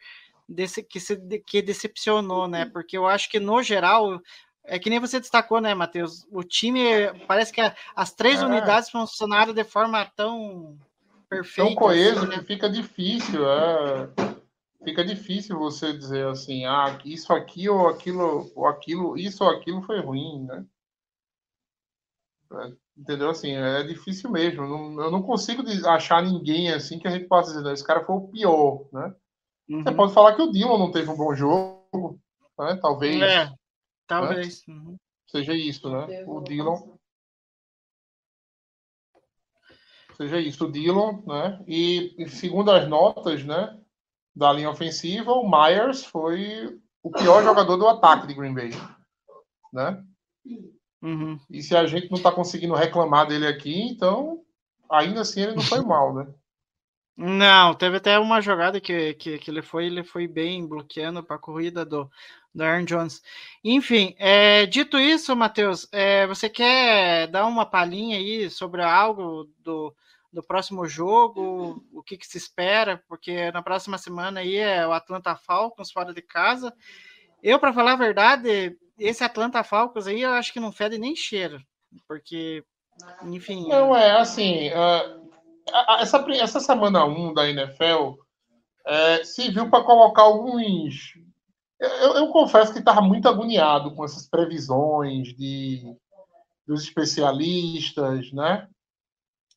desse, 0.48 0.82
que, 0.82 0.98
se, 0.98 1.16
que 1.40 1.60
decepcionou, 1.60 2.48
né? 2.48 2.64
Porque 2.64 2.96
eu 2.96 3.06
acho 3.06 3.28
que 3.28 3.38
no 3.38 3.62
geral 3.62 4.20
é 4.64 4.78
que 4.78 4.90
nem 4.90 5.00
você 5.00 5.18
destacou, 5.18 5.60
né, 5.60 5.74
Matheus? 5.74 6.26
O 6.30 6.42
time 6.42 6.82
parece 7.26 7.52
que 7.52 7.60
as 7.96 8.12
três 8.12 8.40
é. 8.40 8.44
unidades 8.44 8.90
funcionaram 8.90 9.52
de 9.52 9.64
forma 9.64 10.04
tão 10.14 10.78
perfeito. 11.28 11.68
Tão 11.68 11.74
coeso 11.74 12.20
assim, 12.20 12.28
né? 12.28 12.38
que 12.38 12.44
fica 12.44 12.68
difícil, 12.68 13.48
é, 13.48 14.10
fica 14.84 15.04
difícil 15.04 15.58
você 15.58 15.92
dizer 15.92 16.26
assim, 16.26 16.66
ah, 16.66 16.98
isso 17.04 17.32
aqui 17.32 17.68
ou 17.68 17.88
aquilo, 17.88 18.50
ou 18.54 18.66
aquilo, 18.66 19.18
isso 19.18 19.42
ou 19.42 19.50
aquilo 19.50 19.82
foi 19.82 20.00
ruim, 20.00 20.44
né? 20.44 20.64
É, 22.52 22.72
entendeu? 22.96 23.30
Assim, 23.30 23.52
é 23.52 23.82
difícil 23.82 24.30
mesmo. 24.30 24.66
Não, 24.66 25.04
eu 25.04 25.10
não 25.10 25.22
consigo 25.22 25.62
achar 25.86 26.22
ninguém 26.22 26.70
assim 26.72 26.98
que 26.98 27.08
a 27.08 27.10
gente 27.10 27.26
possa 27.26 27.52
dizer, 27.52 27.72
esse 27.72 27.84
cara 27.84 28.04
foi 28.04 28.16
o 28.16 28.28
pior, 28.28 28.86
né? 28.92 29.14
Uhum. 29.68 29.82
Você 29.82 29.92
pode 29.92 30.14
falar 30.14 30.34
que 30.34 30.42
o 30.42 30.50
Dylan 30.50 30.78
não 30.78 30.90
teve 30.90 31.10
um 31.10 31.16
bom 31.16 31.34
jogo, 31.34 32.18
né? 32.58 32.78
Talvez. 32.80 33.20
É, 33.20 33.44
né? 33.46 33.54
talvez. 34.06 34.66
Né? 34.66 34.74
Uhum. 34.74 34.96
Seja 35.30 35.52
isso, 35.54 35.90
né? 35.90 36.24
O 36.26 36.40
Dylan. 36.40 36.98
seja 40.18 40.40
isso, 40.40 40.66
o 40.66 40.72
Dillon, 40.72 41.22
né? 41.24 41.62
E, 41.66 42.14
e 42.18 42.28
segundo 42.28 42.72
as 42.72 42.88
notas, 42.88 43.44
né, 43.44 43.78
da 44.34 44.52
linha 44.52 44.68
ofensiva, 44.68 45.32
o 45.32 45.48
Myers 45.48 46.04
foi 46.04 46.78
o 47.02 47.10
pior 47.10 47.42
jogador 47.44 47.76
do 47.76 47.86
ataque 47.86 48.26
de 48.26 48.34
Green 48.34 48.52
Bay, 48.52 48.70
né? 49.72 50.04
Uhum. 51.00 51.38
E 51.48 51.62
se 51.62 51.76
a 51.76 51.86
gente 51.86 52.10
não 52.10 52.16
está 52.16 52.32
conseguindo 52.32 52.74
reclamar 52.74 53.28
dele 53.28 53.46
aqui, 53.46 53.80
então 53.82 54.42
ainda 54.90 55.20
assim 55.20 55.42
ele 55.42 55.54
não 55.54 55.62
foi 55.62 55.80
mal, 55.82 56.12
né? 56.12 56.26
Não, 57.20 57.74
teve 57.74 57.96
até 57.96 58.16
uma 58.16 58.40
jogada 58.40 58.80
que, 58.80 59.12
que, 59.14 59.38
que 59.38 59.50
ele 59.50 59.60
foi, 59.60 59.86
ele 59.86 60.04
foi 60.04 60.28
bem 60.28 60.64
bloqueando 60.64 61.20
para 61.20 61.34
a 61.34 61.40
corrida 61.40 61.84
do, 61.84 62.08
do 62.54 62.62
Aaron 62.62 62.84
Jones. 62.84 63.20
Enfim, 63.64 64.14
é, 64.20 64.66
dito 64.66 64.96
isso, 64.96 65.34
Matheus, 65.34 65.88
é, 65.90 66.28
você 66.28 66.48
quer 66.48 67.26
dar 67.26 67.44
uma 67.46 67.66
palhinha 67.66 68.16
aí 68.18 68.48
sobre 68.48 68.84
algo 68.84 69.50
do, 69.58 69.92
do 70.32 70.44
próximo 70.44 70.86
jogo, 70.86 71.84
o 71.92 72.04
que, 72.04 72.16
que, 72.16 72.24
se 72.24 72.38
espera, 72.38 73.02
porque 73.08 73.50
na 73.50 73.62
próxima 73.62 73.98
semana 73.98 74.38
aí 74.38 74.54
é 74.54 74.86
o 74.86 74.92
Atlanta 74.92 75.34
Falcons 75.34 75.90
fora 75.90 76.14
de 76.14 76.22
casa. 76.22 76.72
Eu, 77.42 77.58
para 77.58 77.72
falar 77.72 77.94
a 77.94 77.96
verdade, 77.96 78.78
esse 78.96 79.24
Atlanta 79.24 79.64
Falcons 79.64 80.06
aí 80.06 80.22
eu 80.22 80.30
acho 80.30 80.52
que 80.52 80.60
não 80.60 80.70
fede 80.70 80.98
nem 80.98 81.16
cheiro, 81.16 81.60
porque, 82.06 82.62
enfim. 83.24 83.66
Não, 83.66 83.96
é 83.96 84.20
assim, 84.20 84.68
uh, 84.68 85.17
essa, 86.00 86.24
essa 86.32 86.60
semana 86.60 87.04
1 87.04 87.34
da 87.34 87.48
NFL 87.48 88.14
é, 88.86 89.24
serviu 89.24 89.70
para 89.70 89.84
colocar 89.84 90.22
alguns. 90.22 91.14
Eu, 91.78 92.16
eu 92.16 92.28
confesso 92.28 92.72
que 92.72 92.78
estava 92.78 93.00
muito 93.00 93.28
agoniado 93.28 93.94
com 93.94 94.04
essas 94.04 94.28
previsões 94.28 95.28
de, 95.36 95.94
dos 96.66 96.82
especialistas, 96.82 98.32
né? 98.32 98.68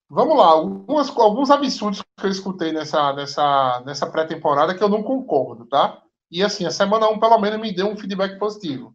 Vamos 0.09 0.37
lá, 0.37 0.47
algumas, 0.47 1.09
alguns 1.17 1.49
absurdos 1.49 2.01
que 2.01 2.25
eu 2.25 2.29
escutei 2.29 2.73
nessa, 2.73 3.13
nessa, 3.13 3.81
nessa 3.85 4.11
pré-temporada 4.11 4.75
que 4.75 4.83
eu 4.83 4.89
não 4.89 5.01
concordo, 5.01 5.65
tá? 5.65 6.03
E 6.29 6.43
assim, 6.43 6.65
a 6.65 6.71
semana 6.71 7.09
1 7.09 7.19
pelo 7.19 7.39
menos 7.39 7.59
me 7.59 7.73
deu 7.73 7.87
um 7.87 7.95
feedback 7.95 8.37
positivo. 8.37 8.93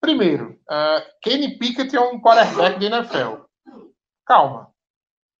Primeiro, 0.00 0.60
uh, 0.70 1.02
Kenny 1.20 1.58
Pickett 1.58 1.96
é 1.96 2.00
um 2.00 2.20
quarterback 2.20 2.78
de 2.78 2.86
NFL. 2.86 3.44
Calma. 4.24 4.70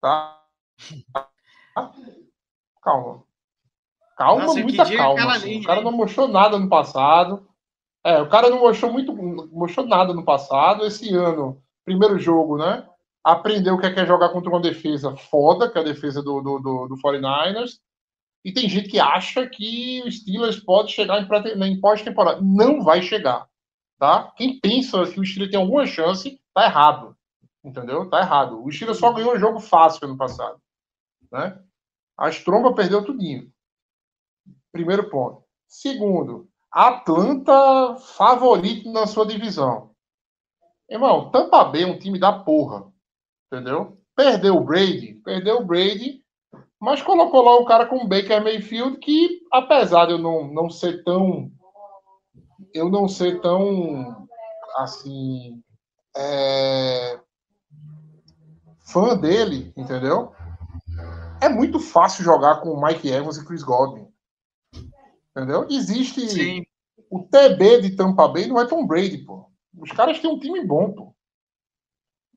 Tá? 0.00 0.33
Calma. 2.82 3.22
Calma, 4.16 4.44
Nossa, 4.44 4.60
muita 4.60 4.96
calma. 4.96 5.34
Assim. 5.34 5.60
o 5.60 5.64
cara 5.64 5.80
não 5.80 5.92
mostrou 5.92 6.28
nada 6.28 6.58
no 6.58 6.68
passado. 6.68 7.48
É, 8.04 8.20
o 8.20 8.28
cara 8.28 8.50
não 8.50 8.60
mostrou 8.60 8.92
muito, 8.92 9.14
mostrou 9.50 9.86
nada 9.86 10.12
no 10.12 10.24
passado. 10.24 10.84
Esse 10.84 11.14
ano, 11.14 11.62
primeiro 11.84 12.18
jogo, 12.18 12.56
né? 12.58 12.86
aprendeu 13.24 13.74
o 13.74 13.80
que 13.80 13.86
é, 13.86 13.92
que 13.92 13.98
é 13.98 14.06
jogar 14.06 14.28
contra 14.28 14.50
uma 14.50 14.60
defesa 14.60 15.16
foda, 15.16 15.70
que 15.70 15.78
é 15.78 15.80
a 15.80 15.84
defesa 15.84 16.22
do, 16.22 16.42
do, 16.42 16.58
do, 16.58 16.88
do 16.88 16.96
49ers. 16.96 17.78
E 18.44 18.52
tem 18.52 18.68
gente 18.68 18.90
que 18.90 19.00
acha 19.00 19.48
que 19.48 20.02
o 20.04 20.12
Steelers 20.12 20.60
pode 20.60 20.92
chegar 20.92 21.18
em, 21.18 21.64
em 21.64 21.80
pós-temporada. 21.80 22.42
Não 22.42 22.84
vai 22.84 23.00
chegar. 23.00 23.48
Tá? 23.98 24.30
Quem 24.36 24.60
pensa 24.60 25.02
que 25.06 25.18
o 25.18 25.24
Steelers 25.24 25.50
tem 25.50 25.58
alguma 25.58 25.86
chance, 25.86 26.38
tá 26.52 26.66
errado. 26.66 27.16
Entendeu? 27.64 28.10
Tá 28.10 28.20
errado. 28.20 28.62
O 28.62 28.70
Steelers 28.70 28.98
só 28.98 29.10
ganhou 29.14 29.34
um 29.34 29.38
jogo 29.38 29.58
fácil 29.58 30.06
ano 30.06 30.18
passado. 30.18 30.60
Né? 31.34 31.62
A 32.16 32.30
Stromba 32.30 32.74
perdeu 32.74 33.04
tudinho. 33.04 33.52
Primeiro 34.72 35.10
ponto. 35.10 35.44
Segundo, 35.68 36.48
Atlanta 36.70 37.96
favorito 38.16 38.90
na 38.90 39.06
sua 39.06 39.26
divisão. 39.26 39.90
Irmão, 40.88 41.30
Tampa 41.30 41.64
Bay 41.64 41.82
é 41.82 41.86
um 41.86 41.98
time 41.98 42.18
da 42.18 42.32
porra 42.32 42.94
entendeu? 43.54 43.98
Perdeu 44.16 44.56
o 44.56 44.64
Brady, 44.64 45.14
perdeu 45.24 45.58
o 45.58 45.64
Brady, 45.64 46.22
mas 46.80 47.02
colocou 47.02 47.42
lá 47.42 47.56
o 47.56 47.64
cara 47.64 47.86
com 47.86 47.96
o 47.96 48.08
Baker 48.08 48.42
Mayfield, 48.42 48.98
que 48.98 49.42
apesar 49.52 50.06
de 50.06 50.12
eu 50.12 50.18
não, 50.18 50.46
não 50.52 50.68
ser 50.68 51.02
tão. 51.04 51.50
Eu 52.72 52.90
não 52.90 53.08
ser 53.08 53.40
tão. 53.40 54.26
Assim. 54.76 55.62
É, 56.16 57.18
fã 58.80 59.16
dele, 59.16 59.72
entendeu? 59.76 60.33
É 61.44 61.48
muito 61.50 61.78
fácil 61.78 62.24
jogar 62.24 62.62
com 62.62 62.82
Mike 62.82 63.06
Evans 63.06 63.36
e 63.36 63.44
Chris 63.44 63.62
Godwin. 63.62 64.08
Entendeu? 65.30 65.66
Existe. 65.68 66.26
Sim. 66.26 66.66
O 67.10 67.20
TB 67.20 67.82
de 67.82 67.96
Tampa 67.96 68.26
Bay 68.26 68.46
não 68.46 68.58
é 68.58 68.66
Tom 68.66 68.86
Brady, 68.86 69.18
pô. 69.18 69.44
Os 69.78 69.90
caras 69.92 70.18
têm 70.18 70.30
um 70.30 70.38
time 70.38 70.64
bom, 70.64 70.90
pô. 70.92 71.14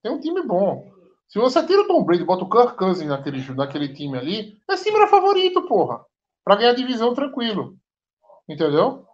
Tem 0.03 0.12
um 0.12 0.20
time 0.20 0.43
bom. 0.43 0.91
Se 1.30 1.39
você 1.39 1.66
tira 1.66 1.84
o 1.84 1.88
Tom 1.88 2.03
Brady 2.03 2.24
e 2.24 2.26
bota 2.26 2.43
o 2.43 2.49
Kirk 2.49 2.76
Cousins 2.76 3.08
naquele, 3.08 3.41
naquele 3.53 3.93
time 3.93 4.18
ali, 4.18 4.58
é 4.70 4.76
time 4.76 4.97
era 4.97 5.08
favorito, 5.08 5.66
porra. 5.70 6.03
Pra 6.43 6.58
ganhar 6.58 6.74
divisão 6.74 7.14
tranquilo. 7.14 7.78
Entendeu? 8.47 9.05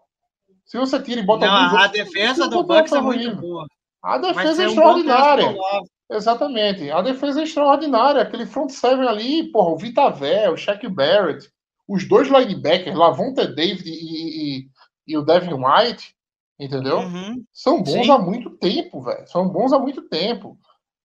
Se 0.65 0.75
você 0.75 0.99
tira 1.03 1.21
e 1.21 1.23
bota 1.23 1.45
Não, 1.45 1.77
a 1.77 1.87
defesa 1.87 2.47
do 2.47 2.63
Bucks 2.63 2.93
é 2.93 2.99
muito 2.99 3.35
boa. 3.35 3.67
A 4.01 4.17
defesa 4.17 4.63
é 4.63 4.65
extraordinária. 4.65 5.49
Um 5.49 5.85
Exatamente. 6.09 6.89
A 6.91 7.01
defesa 7.01 7.41
é 7.41 7.43
extraordinária. 7.43 8.21
Aquele 8.21 8.45
front 8.45 8.69
seven 8.69 9.07
ali, 9.07 9.51
porra, 9.51 9.69
o 9.71 9.77
Vitavé, 9.77 10.49
o 10.49 10.57
Shaq 10.57 10.87
Barrett, 10.87 11.49
os 11.87 12.07
dois 12.07 12.27
linebackers, 12.29 12.97
Lavonte 12.97 13.45
David 13.47 13.89
e, 13.89 14.59
e, 14.59 14.67
e, 15.07 15.17
o 15.17 15.23
Devin 15.23 15.53
White, 15.53 16.15
entendeu? 16.59 16.99
Uhum. 16.99 17.43
São 17.51 17.81
bons 17.81 18.05
Sim. 18.05 18.11
há 18.11 18.17
muito 18.17 18.51
tempo, 18.51 19.01
velho. 19.01 19.27
São 19.27 19.47
bons 19.49 19.73
há 19.73 19.79
muito 19.79 20.01
tempo. 20.07 20.57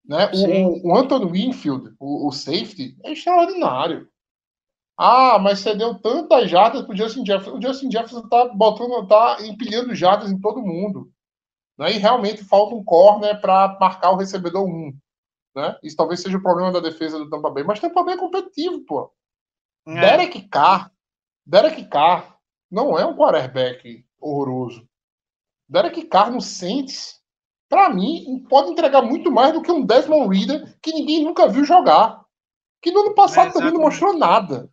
Né? 0.04 0.30
O, 0.32 0.88
o, 0.88 0.96
Anthony 0.96 1.30
Winfield, 1.30 1.94
o, 1.98 2.28
o, 2.28 2.32
safety, 2.32 2.96
é 3.04 3.12
extraordinário. 3.12 4.08
Ah, 4.96 5.38
mas 5.38 5.60
você 5.60 5.74
deu 5.74 5.94
tantas 5.94 6.48
jardas 6.48 6.82
pro 6.82 6.96
Justin 6.96 7.24
Jefferson. 7.26 7.58
O 7.58 7.62
Justin 7.62 7.90
Jefferson 7.90 8.28
tá 8.28 8.48
botando, 8.54 9.06
tá 9.06 9.38
empilhando 9.40 9.94
jardas 9.94 10.30
em 10.30 10.40
todo 10.40 10.62
mundo. 10.62 11.10
Né? 11.78 11.92
E 11.92 11.98
realmente 11.98 12.44
falta 12.44 12.74
um 12.74 12.84
corner 12.84 13.40
para 13.40 13.76
marcar 13.78 14.10
o 14.10 14.16
recebedor 14.16 14.64
1. 14.64 14.96
Né? 15.54 15.78
Isso 15.82 15.96
talvez 15.96 16.20
seja 16.20 16.36
o 16.36 16.42
problema 16.42 16.72
da 16.72 16.80
defesa 16.80 17.18
do 17.18 17.28
Tampa 17.28 17.50
Bay. 17.50 17.64
Mas 17.64 17.80
Tampa 17.80 18.02
Bay 18.02 18.14
é 18.14 18.18
competitivo, 18.18 18.80
pô. 18.84 19.12
É. 19.86 20.00
Derek 20.00 20.48
Carr. 20.48 20.90
Derek 21.44 21.84
Carr 21.86 22.38
não 22.70 22.98
é 22.98 23.04
um 23.04 23.16
quarterback 23.16 24.04
horroroso. 24.20 24.86
Derek 25.68 26.04
Carr 26.06 26.30
no 26.30 26.40
Saints, 26.40 27.20
para 27.68 27.88
mim, 27.88 28.44
pode 28.48 28.70
entregar 28.70 29.02
muito 29.02 29.30
mais 29.30 29.52
do 29.52 29.62
que 29.62 29.70
um 29.70 29.84
Desmond 29.84 30.28
Reader 30.36 30.78
que 30.82 30.92
ninguém 30.92 31.24
nunca 31.24 31.48
viu 31.48 31.64
jogar. 31.64 32.24
Que 32.82 32.90
no 32.90 33.00
ano 33.00 33.14
passado 33.14 33.48
É, 33.48 33.52
também 33.52 33.72
não 33.72 33.80
mostrou 33.80 34.16
nada. 34.16 34.70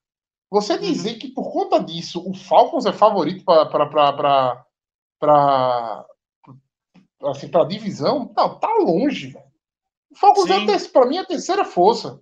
Você 0.52 0.78
dizer 0.78 1.16
que 1.16 1.30
por 1.30 1.52
conta 1.52 1.80
disso 1.84 2.24
o 2.30 2.34
Falcons 2.34 2.86
é 2.86 2.94
favorito 2.94 3.44
para 3.44 3.66
assim, 7.28 7.48
para 7.48 7.66
divisão, 7.68 8.32
não, 8.36 8.60
tá 8.60 8.68
longe. 8.78 9.28
velho. 9.32 9.46
O 10.12 10.16
Falcons 10.16 10.50
é 10.50 10.66
ter- 10.66 10.92
pra 10.92 11.06
mim 11.06 11.18
é 11.18 11.22
a 11.22 11.26
terceira 11.26 11.66
força. 11.66 12.22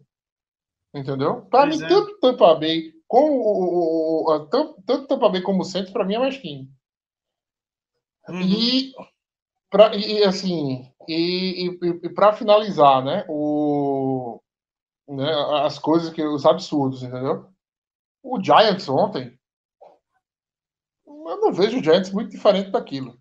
Entendeu? 0.94 1.42
Para 1.46 1.68
Pois 1.68 1.80
mim, 1.80 1.86
é. 1.86 1.88
tanto 1.90 2.20
Tampa 2.20 2.54
Bay 2.56 2.94
como 3.08 3.34
o, 3.34 4.24
o- 4.26 4.32
o- 4.36 4.48
tanto, 4.48 4.82
tanto 4.86 5.08
Tampa 5.08 5.30
Bay 5.30 5.42
como 5.42 5.62
o 5.62 5.66
Santos, 5.66 5.92
para 5.92 6.06
mim 6.06 6.16
é 6.16 6.20
mais 6.20 6.38
time. 6.38 6.70
Uhum. 8.30 8.42
E, 8.42 8.94
pra, 9.70 9.96
e 9.96 10.20
e, 10.20 10.24
assim, 10.24 10.90
e, 11.08 11.78
e, 12.04 12.10
para 12.14 12.34
finalizar, 12.34 13.04
né, 13.04 13.26
o, 13.28 14.40
né, 15.08 15.32
as 15.66 15.80
coisas 15.80 16.14
que 16.14 16.22
os 16.24 16.46
absurdos, 16.46 17.04
entendeu? 17.04 17.50
O 18.24 18.42
Giants 18.42 18.88
ontem, 18.88 19.38
eu 21.06 21.38
não 21.42 21.52
vejo 21.54 21.80
o 21.80 21.84
Giants 21.84 22.12
muito 22.12 22.32
diferente 22.32 22.70
daquilo, 22.70 23.18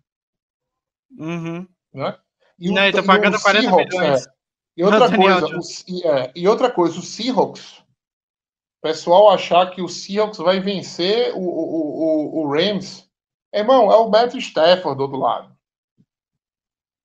Uhum. 1.17 1.67
né? 1.93 2.17
E 2.59 2.71
Não, 2.71 2.83
ele 2.83 2.93
tá 2.95 3.01
e 3.03 3.05
pagando 3.05 3.41
40 3.41 3.61
Seahawks, 3.61 3.97
milhões. 3.97 4.27
é. 4.27 4.31
E 4.77 4.83
outra 4.83 5.15
coisa, 5.17 5.45
o, 5.47 6.07
é, 6.07 6.31
e 6.35 6.47
outra 6.47 6.71
coisa, 6.71 6.99
o 6.99 7.03
Seahawks, 7.03 7.79
o 7.79 8.81
pessoal 8.81 9.29
achar 9.31 9.69
que 9.71 9.81
o 9.81 9.89
Seahawks 9.89 10.37
vai 10.39 10.59
vencer 10.59 11.33
o, 11.35 11.39
o, 11.39 12.39
o, 12.39 12.41
o 12.43 12.51
Rams, 12.53 13.07
irmão, 13.53 13.91
é 13.91 13.95
o 13.97 14.09
Matthew 14.09 14.39
Stafford 14.39 14.97
do 14.97 15.03
outro 15.03 15.17
lado. 15.19 15.55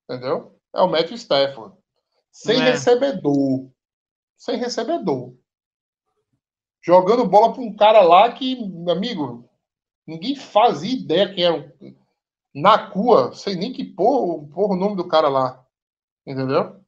Entendeu? 0.08 0.58
É 0.74 0.80
o 0.80 0.88
Matthew 0.88 1.16
Stafford. 1.16 1.74
Sem 2.30 2.60
É. 2.60 2.70
recebedor. 2.70 3.68
Sem 4.36 4.56
recebedor. 4.58 5.34
Jogando 6.82 7.26
bola 7.26 7.52
para 7.52 7.62
um 7.62 7.74
cara 7.74 8.00
lá 8.02 8.30
que, 8.32 8.56
amigo, 8.88 9.48
ninguém 10.06 10.36
fazia 10.36 10.92
ideia 10.94 11.34
quem 11.34 11.44
era. 11.44 11.56
o- 11.56 12.05
Na 12.56 12.90
cua, 12.90 13.32
sei 13.34 13.54
nem 13.54 13.72
que 13.72 13.84
porra, 13.84 14.48
porra 14.54 14.74
o 14.74 14.78
nome 14.78 14.96
do 14.96 15.06
cara 15.06 15.28
lá. 15.28 15.62
Entendeu? 16.26 16.80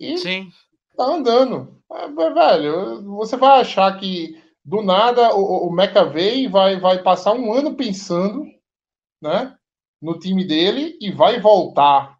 E 0.00 0.18
Sim. 0.18 0.50
tá 0.96 1.04
andando. 1.04 1.80
É, 1.92 2.08
mas, 2.08 2.34
velho, 2.34 3.02
você 3.16 3.36
vai 3.36 3.60
achar 3.60 3.98
que 4.00 4.42
do 4.64 4.82
nada 4.82 5.34
o, 5.36 5.68
o 5.68 5.72
McAvey 5.74 6.48
vai, 6.48 6.80
vai 6.80 7.02
passar 7.02 7.34
um 7.34 7.52
ano 7.52 7.76
pensando 7.76 8.44
né, 9.22 9.56
no 10.02 10.18
time 10.18 10.44
dele 10.46 10.98
e 11.00 11.12
vai 11.12 11.40
voltar 11.40 12.18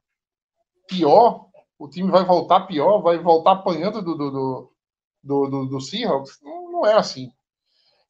pior. 0.89 1.47
O 1.79 1.89
time 1.89 2.11
vai 2.11 2.25
voltar 2.25 2.67
pior, 2.67 3.01
vai 3.03 3.19
voltar 3.19 3.53
apanhando 3.53 4.03
do, 4.03 4.17
do, 4.17 4.31
do, 4.31 4.73
do, 5.23 5.49
do- 5.49 5.67
do 5.67 5.81
Seahawks. 5.81 6.39
Não, 6.43 6.71
não 6.73 6.87
é 6.87 6.95
assim. 6.95 7.31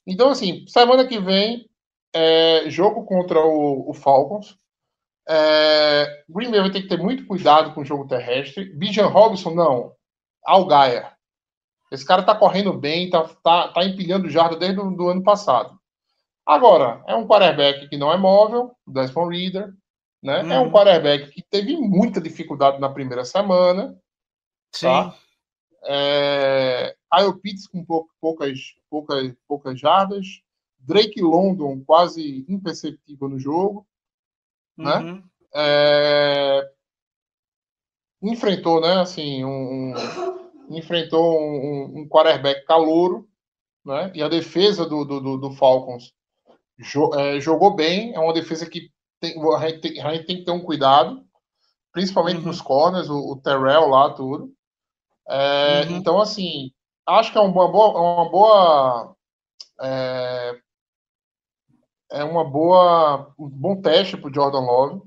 Então, 0.06 0.30
assim, 0.30 0.66
semana 0.68 1.06
que 1.06 1.18
vem, 1.18 1.68
é, 2.14 2.68
jogo 2.70 3.04
contra 3.04 3.40
o, 3.44 3.90
o 3.90 3.94
Falcons. 3.94 4.58
É, 5.28 6.24
Green 6.28 6.50
Bay 6.50 6.60
vai 6.60 6.70
ter 6.70 6.82
que 6.82 6.88
ter 6.88 6.98
muito 6.98 7.26
cuidado 7.26 7.72
com 7.74 7.80
o 7.80 7.84
jogo 7.84 8.06
terrestre. 8.06 8.64
Bijan 8.76 9.06
Robinson, 9.06 9.54
não. 9.54 9.92
Algaia. 10.44 11.12
Esse 11.90 12.04
cara 12.04 12.22
tá 12.22 12.34
correndo 12.34 12.72
bem, 12.72 13.08
tá, 13.08 13.22
tá, 13.42 13.68
tá 13.68 13.84
empilhando 13.84 14.28
jarda 14.28 14.56
desde 14.56 14.80
o 14.80 14.90
do 14.90 15.08
ano 15.08 15.22
passado. 15.22 15.78
Agora, 16.46 17.02
é 17.06 17.14
um 17.14 17.26
quarterback 17.26 17.88
que 17.88 17.96
não 17.96 18.12
é 18.12 18.16
móvel, 18.18 18.74
o 18.86 18.90
Desmond 18.92 19.34
Reader, 19.34 19.72
né? 20.22 20.40
É 20.40 20.58
um 20.58 20.64
Uhum. 20.64 20.70
quarterback 20.72 21.30
que 21.30 21.42
teve 21.42 21.76
muita 21.76 22.20
dificuldade 22.20 22.78
na 22.80 22.90
primeira 22.90 23.24
semana, 23.24 23.96
Sim. 24.74 24.86
tá? 24.86 25.16
É, 25.86 26.94
Kyle 27.12 27.40
Pitts 27.40 27.66
com 27.66 27.84
pou- 27.84 28.08
poucas, 28.20 28.58
poucas, 28.90 29.34
poucas 29.48 29.78
jardas. 29.80 30.26
Drake 30.78 31.20
London 31.22 31.82
quase 31.84 32.44
imperceptível 32.48 33.28
no 33.28 33.38
jogo. 33.38 33.86
Né? 34.76 34.98
Uhum. 35.00 35.22
É, 35.54 36.70
enfrentou, 38.22 38.80
né, 38.80 39.00
assim, 39.00 39.44
um, 39.44 39.92
um- 39.92 40.76
enfrentou 40.76 41.38
um, 41.38 42.00
um- 42.00 42.08
quarterback 42.08 42.64
calouro, 42.66 43.28
né, 43.84 44.10
e 44.14 44.22
a 44.22 44.28
defesa 44.28 44.86
do, 44.86 45.04
do, 45.04 45.20
do- 45.20 45.38
do 45.38 45.52
Falcons 45.52 46.12
jo- 46.78 47.14
é, 47.14 47.40
jogou 47.40 47.74
bem, 47.76 48.14
é 48.14 48.20
uma 48.20 48.34
defesa 48.34 48.68
que 48.68 48.90
tem, 49.20 49.34
a, 49.54 49.68
gente 49.68 49.80
tem, 49.80 50.02
a 50.02 50.14
gente 50.14 50.26
tem 50.26 50.38
que 50.38 50.44
ter 50.44 50.52
um 50.52 50.62
cuidado, 50.64 51.24
principalmente 51.92 52.38
Uhum. 52.40 52.46
nos 52.46 52.60
corners, 52.60 53.08
o, 53.10 53.32
o 53.32 53.40
Terrell 53.42 53.88
lá, 53.88 54.10
tudo. 54.14 54.52
É, 55.28 55.84
Uhum. 55.84 55.96
Então, 55.96 56.20
assim, 56.20 56.72
acho 57.06 57.32
que 57.32 57.38
é 57.38 57.40
uma 57.40 57.70
boa, 57.70 58.00
uma 58.00 58.30
boa 58.30 59.16
é, 59.80 60.58
é 62.14 62.24
uma 62.24 62.44
boa, 62.44 63.34
um 63.38 63.48
bom 63.48 63.80
teste 63.80 64.16
para 64.16 64.30
o 64.30 64.34
Jordan 64.34 64.60
Love, 64.60 65.02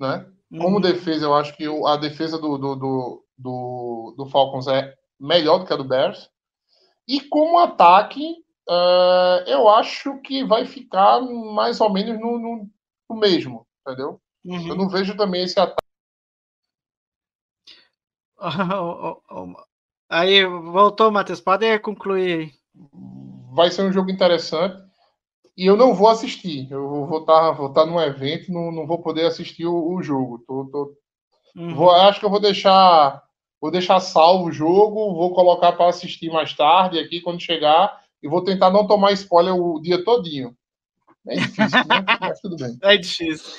né? 0.00 0.26
Como 0.50 0.76
Uhum. 0.76 0.80
defesa, 0.80 1.24
eu 1.24 1.34
acho 1.34 1.56
que 1.56 1.64
a 1.86 1.96
defesa 1.96 2.38
do, 2.38 2.56
do, 2.56 2.76
do, 2.76 3.24
do, 3.36 4.14
do 4.16 4.26
Falcons 4.26 4.68
é 4.68 4.94
melhor 5.18 5.58
do 5.58 5.66
que 5.66 5.72
a 5.72 5.76
do 5.76 5.84
Bears. 5.84 6.30
E 7.08 7.20
como 7.20 7.58
ataque, 7.58 8.36
eh, 8.68 9.44
eu 9.48 9.68
acho 9.68 10.18
que 10.20 10.44
vai 10.44 10.64
ficar 10.66 11.20
mais 11.20 11.80
ou 11.80 11.92
menos 11.92 12.20
no, 12.20 12.38
no, 12.38 12.70
no 13.10 13.16
mesmo, 13.16 13.66
entendeu? 13.80 14.20
Uhum. 14.44 14.68
Eu 14.68 14.76
não 14.76 14.88
vejo 14.88 15.16
também 15.16 15.44
esse 15.44 15.58
ataque. 15.58 15.86
Aí, 20.08 20.44
voltou, 20.44 21.10
Matheus. 21.10 21.40
Pode 21.40 21.78
concluir 21.80 22.38
aí. 22.38 22.54
Vai 23.52 23.70
ser 23.70 23.82
um 23.82 23.92
jogo 23.92 24.10
interessante. 24.10 24.85
E 25.56 25.64
eu 25.64 25.76
não 25.76 25.94
vou 25.94 26.08
assistir. 26.08 26.70
Eu 26.70 27.06
vou 27.06 27.20
estar 27.20 27.52
vou 27.52 27.72
tá 27.72 27.86
num 27.86 28.00
evento, 28.00 28.52
não, 28.52 28.70
não 28.70 28.86
vou 28.86 29.00
poder 29.02 29.26
assistir 29.26 29.66
o, 29.66 29.94
o 29.94 30.02
jogo. 30.02 30.38
Tô, 30.46 30.64
tô- 30.66 30.94
Uhum. 31.56 31.74
vou- 31.74 31.90
acho 31.90 32.20
que 32.20 32.26
eu 32.26 32.30
vou 32.30 32.38
deixar, 32.40 33.22
vou 33.58 33.70
deixar 33.70 33.98
salvo 34.00 34.46
o 34.48 34.52
jogo, 34.52 35.14
vou 35.14 35.34
colocar 35.34 35.72
para 35.72 35.88
assistir 35.88 36.30
mais 36.30 36.52
tarde 36.52 36.98
aqui 36.98 37.20
quando 37.20 37.40
chegar 37.40 37.98
e 38.22 38.28
vou 38.28 38.44
tentar 38.44 38.70
não 38.70 38.86
tomar 38.86 39.12
spoiler 39.12 39.54
o 39.54 39.80
dia 39.80 40.04
todinho. 40.04 40.54
É 41.26 41.36
difícil, 41.36 41.86
né? 41.86 42.04
Mas 42.20 42.40
tudo 42.40 42.56
bem. 42.56 42.76
É 42.82 42.96
difícil. 42.96 43.54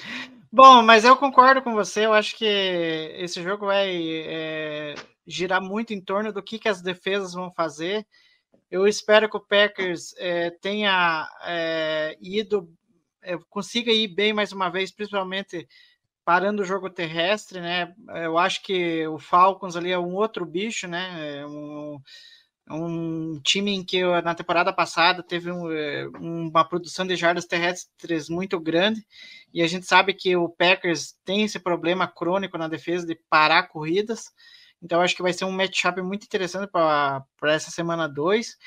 Bom, 0.52 0.82
mas 0.82 1.04
eu 1.04 1.18
concordo 1.18 1.62
com 1.62 1.74
você. 1.74 2.06
Eu 2.06 2.14
acho 2.14 2.36
que 2.38 2.46
esse 2.46 3.44
jogo 3.44 3.66
vai 3.66 3.90
é, 4.26 4.96
girar 5.28 5.62
muito 5.62 5.94
em 5.94 6.00
torno 6.00 6.32
do 6.32 6.42
que, 6.42 6.58
que 6.58 6.70
as 6.70 6.82
defesas 6.82 7.34
vão 7.34 7.52
fazer. 7.52 8.08
Eu 8.70 8.86
espero 8.88 9.30
que 9.30 9.38
o 9.38 9.46
Packers 9.46 10.14
é, 10.18 10.50
tenha 10.50 11.28
é, 11.44 12.18
ido, 12.22 12.70
é, 13.24 13.38
consiga 13.50 13.92
ir 13.92 14.10
bem 14.10 14.34
mais 14.34 14.52
uma 14.52 14.70
vez, 14.70 14.92
principalmente 14.92 15.68
parando 16.26 16.62
o 16.62 16.66
jogo 16.66 16.90
terrestre, 16.90 17.62
né? 17.62 17.94
Eu 18.24 18.38
acho 18.38 18.62
que 18.62 19.08
o 19.08 19.18
Falcons 19.18 19.78
ali 19.78 19.92
é 19.92 19.98
um 19.98 20.14
outro 20.14 20.46
bicho, 20.46 20.86
né? 20.86 21.38
É 21.40 21.48
um, 21.48 22.02
um 22.70 23.40
time 23.42 23.74
em 23.74 23.86
que 23.86 24.04
na 24.22 24.36
temporada 24.36 24.74
passada 24.74 25.24
teve 25.24 25.50
um, 25.50 25.66
uma 26.20 26.68
produção 26.68 27.08
de 27.08 27.16
jardas 27.16 27.46
terrestres 27.46 28.28
muito 28.28 28.60
grande 28.60 29.06
e 29.54 29.62
a 29.62 29.68
gente 29.68 29.86
sabe 29.86 30.14
que 30.14 30.36
o 30.36 30.50
Packers 30.50 31.16
tem 31.24 31.44
esse 31.44 31.60
problema 31.60 32.08
crônico 32.08 32.58
na 32.58 32.68
defesa 32.68 33.08
de 33.08 33.16
parar 33.30 33.70
corridas. 33.70 34.26
Então 34.82 35.02
acho 35.02 35.16
que 35.16 35.22
vai 35.22 35.34
ser 35.34 35.46
um 35.46 35.52
matchup 35.52 36.02
muito 36.02 36.26
interessante 36.26 36.70
para 36.72 37.26
essa 37.44 37.72
semana 37.72 38.08
2. 38.08 38.58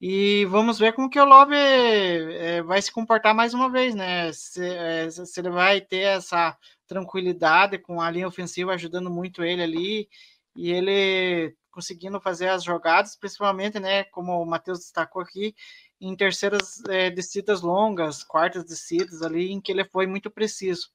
E 0.00 0.44
vamos 0.46 0.78
ver 0.78 0.92
como 0.92 1.08
que 1.08 1.18
o 1.20 1.24
Love 1.24 1.54
eh, 1.56 2.62
vai 2.62 2.82
se 2.82 2.92
comportar 2.92 3.34
mais 3.34 3.54
uma 3.54 3.70
vez, 3.70 3.94
né? 3.94 4.32
Se, 4.32 4.62
eh, 4.62 5.08
se 5.10 5.40
ele 5.40 5.50
vai 5.50 5.80
ter 5.80 6.00
essa 6.00 6.56
tranquilidade 6.86 7.78
com 7.78 8.00
a 8.00 8.10
linha 8.10 8.28
ofensiva 8.28 8.74
ajudando 8.74 9.10
muito 9.10 9.42
ele 9.44 9.62
ali 9.62 10.08
e 10.54 10.70
ele 10.72 11.56
conseguindo 11.70 12.20
fazer 12.20 12.48
as 12.48 12.62
jogadas, 12.62 13.16
principalmente, 13.16 13.80
né, 13.80 14.04
como 14.04 14.40
o 14.40 14.46
Matheus 14.46 14.78
destacou 14.78 15.20
aqui, 15.22 15.54
em 16.00 16.14
terceiras 16.14 16.80
é, 16.88 17.10
descidas 17.10 17.62
longas, 17.62 18.22
quartas 18.22 18.64
descidas 18.64 19.22
ali, 19.22 19.50
em 19.50 19.60
que 19.60 19.72
ele 19.72 19.84
foi 19.84 20.06
muito 20.06 20.30
preciso. 20.30 20.90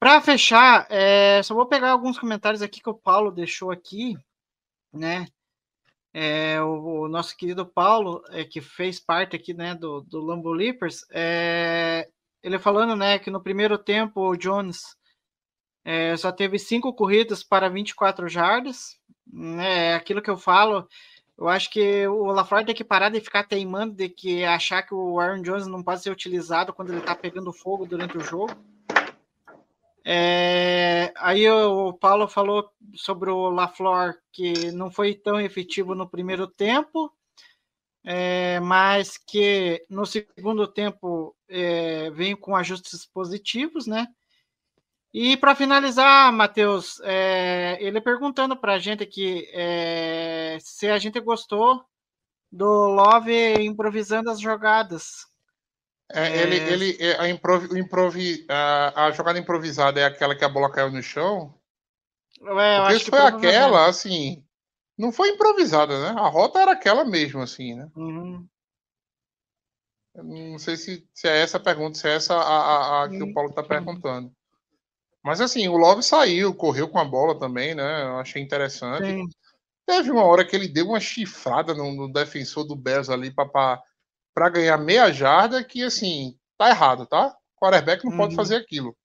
Para 0.00 0.20
fechar, 0.20 0.86
é, 0.90 1.42
só 1.44 1.54
vou 1.54 1.66
pegar 1.66 1.92
alguns 1.92 2.18
comentários 2.18 2.62
aqui 2.62 2.80
que 2.80 2.90
o 2.90 2.94
Paulo 2.94 3.30
deixou 3.30 3.70
aqui, 3.70 4.16
né? 4.92 5.28
é, 6.12 6.60
o, 6.60 7.02
o 7.02 7.08
nosso 7.08 7.36
querido 7.36 7.64
Paulo, 7.64 8.22
é, 8.30 8.44
que 8.44 8.60
fez 8.60 8.98
parte 8.98 9.36
aqui 9.36 9.54
né, 9.54 9.74
do, 9.74 10.00
do 10.02 10.20
Lambo 10.20 10.52
Leapers, 10.52 11.04
é, 11.10 12.08
ele 12.42 12.58
falando 12.58 12.96
né, 12.96 13.18
que 13.18 13.30
no 13.30 13.42
primeiro 13.42 13.78
tempo 13.78 14.20
o 14.20 14.36
Jones 14.36 14.96
é, 15.84 16.16
só 16.16 16.32
teve 16.32 16.58
cinco 16.58 16.92
corridas 16.92 17.42
para 17.42 17.68
24 17.68 18.28
jardas. 18.28 18.98
Né, 19.32 19.94
aquilo 19.94 20.20
que 20.20 20.30
eu 20.30 20.36
falo. 20.36 20.88
Eu 21.38 21.48
acho 21.48 21.70
que 21.70 22.06
o 22.08 22.26
LaFleur 22.26 22.64
tem 22.66 22.74
que 22.74 22.84
parar 22.84 23.08
de 23.10 23.20
ficar 23.20 23.44
teimando 23.44 23.94
de 23.94 24.08
que 24.08 24.44
achar 24.44 24.82
que 24.82 24.92
o 24.92 25.20
Aaron 25.20 25.40
Jones 25.40 25.66
não 25.66 25.82
pode 25.82 26.02
ser 26.02 26.10
utilizado 26.10 26.72
quando 26.72 26.90
ele 26.90 26.98
está 26.98 27.14
pegando 27.14 27.52
fogo 27.52 27.86
durante 27.86 28.18
o 28.18 28.20
jogo. 28.20 28.52
É, 30.04 31.12
aí 31.16 31.48
o 31.50 31.92
Paulo 31.92 32.26
falou 32.26 32.70
sobre 32.94 33.30
o 33.30 33.50
LaFleur 33.50 34.18
que 34.32 34.72
não 34.72 34.90
foi 34.90 35.14
tão 35.14 35.40
efetivo 35.40 35.94
no 35.94 36.08
primeiro 36.08 36.46
tempo, 36.46 37.12
é, 38.04 38.58
mas 38.60 39.18
que 39.18 39.84
no 39.90 40.06
segundo 40.06 40.66
tempo 40.66 41.36
é, 41.48 42.10
vem 42.10 42.34
com 42.34 42.56
ajustes 42.56 43.04
positivos, 43.06 43.86
né? 43.86 44.06
E 45.12 45.36
para 45.36 45.56
finalizar, 45.56 46.32
Matheus, 46.32 47.00
é, 47.02 47.76
ele 47.80 48.00
perguntando 48.00 48.56
para 48.56 48.74
a 48.74 48.78
gente 48.78 49.02
aqui 49.02 49.48
é, 49.52 50.56
se 50.60 50.88
a 50.88 50.98
gente 50.98 51.18
gostou 51.18 51.84
do 52.50 52.64
Love 52.88 53.54
improvisando 53.60 54.30
as 54.30 54.40
jogadas. 54.40 55.26
É, 56.12 56.42
ele, 56.42 56.56
ele, 56.56 56.96
é, 56.98 57.20
a, 57.20 57.28
improvi, 57.28 57.78
improvi, 57.78 58.46
a, 58.48 59.06
a, 59.06 59.10
jogada 59.12 59.38
improvisada 59.38 60.00
é 60.00 60.04
aquela 60.04 60.34
que 60.34 60.44
a 60.44 60.48
bola 60.48 60.70
caiu 60.70 60.90
no 60.90 61.02
chão? 61.02 61.54
É, 62.42 62.80
Porque 62.80 62.98
se 62.98 63.10
foi 63.10 63.20
aquela, 63.20 63.86
assim, 63.86 64.44
não 64.98 65.12
foi 65.12 65.30
improvisada, 65.30 66.00
né? 66.00 66.20
A 66.20 66.26
rota 66.28 66.58
era 66.58 66.72
aquela 66.72 67.04
mesmo, 67.04 67.40
assim, 67.40 67.74
né? 67.74 67.88
Uhum. 67.94 68.46
Não 70.14 70.58
sei 70.58 70.76
se, 70.76 71.08
se 71.14 71.28
é 71.28 71.42
essa 71.42 71.58
a 71.58 71.60
pergunta, 71.60 71.96
se 71.96 72.08
é 72.08 72.14
essa 72.14 72.34
a, 72.34 72.40
a, 72.40 73.04
a 73.04 73.08
que 73.08 73.22
o 73.22 73.32
Paulo 73.32 73.50
está 73.50 73.62
perguntando. 73.62 74.32
Mas 75.22 75.40
assim, 75.40 75.68
o 75.68 75.76
Love 75.76 76.02
saiu, 76.02 76.54
correu 76.54 76.88
com 76.88 76.98
a 76.98 77.04
bola 77.04 77.38
também, 77.38 77.74
né? 77.74 78.02
Eu 78.04 78.18
achei 78.18 78.42
interessante. 78.42 79.06
Sim. 79.06 79.28
Teve 79.86 80.10
uma 80.10 80.24
hora 80.24 80.44
que 80.44 80.56
ele 80.56 80.68
deu 80.68 80.86
uma 80.86 81.00
chifrada 81.00 81.74
no, 81.74 81.92
no 81.92 82.12
defensor 82.12 82.64
do 82.64 82.74
Bears 82.74 83.10
ali 83.10 83.30
para 83.30 83.82
ganhar 84.50 84.78
meia 84.78 85.12
jarda, 85.12 85.62
que 85.62 85.82
assim, 85.82 86.38
tá 86.56 86.70
errado, 86.70 87.06
tá? 87.06 87.36
O 87.56 87.60
quarterback 87.60 88.04
não 88.04 88.12
uhum. 88.12 88.18
pode 88.18 88.34
fazer 88.34 88.56
aquilo, 88.56 88.96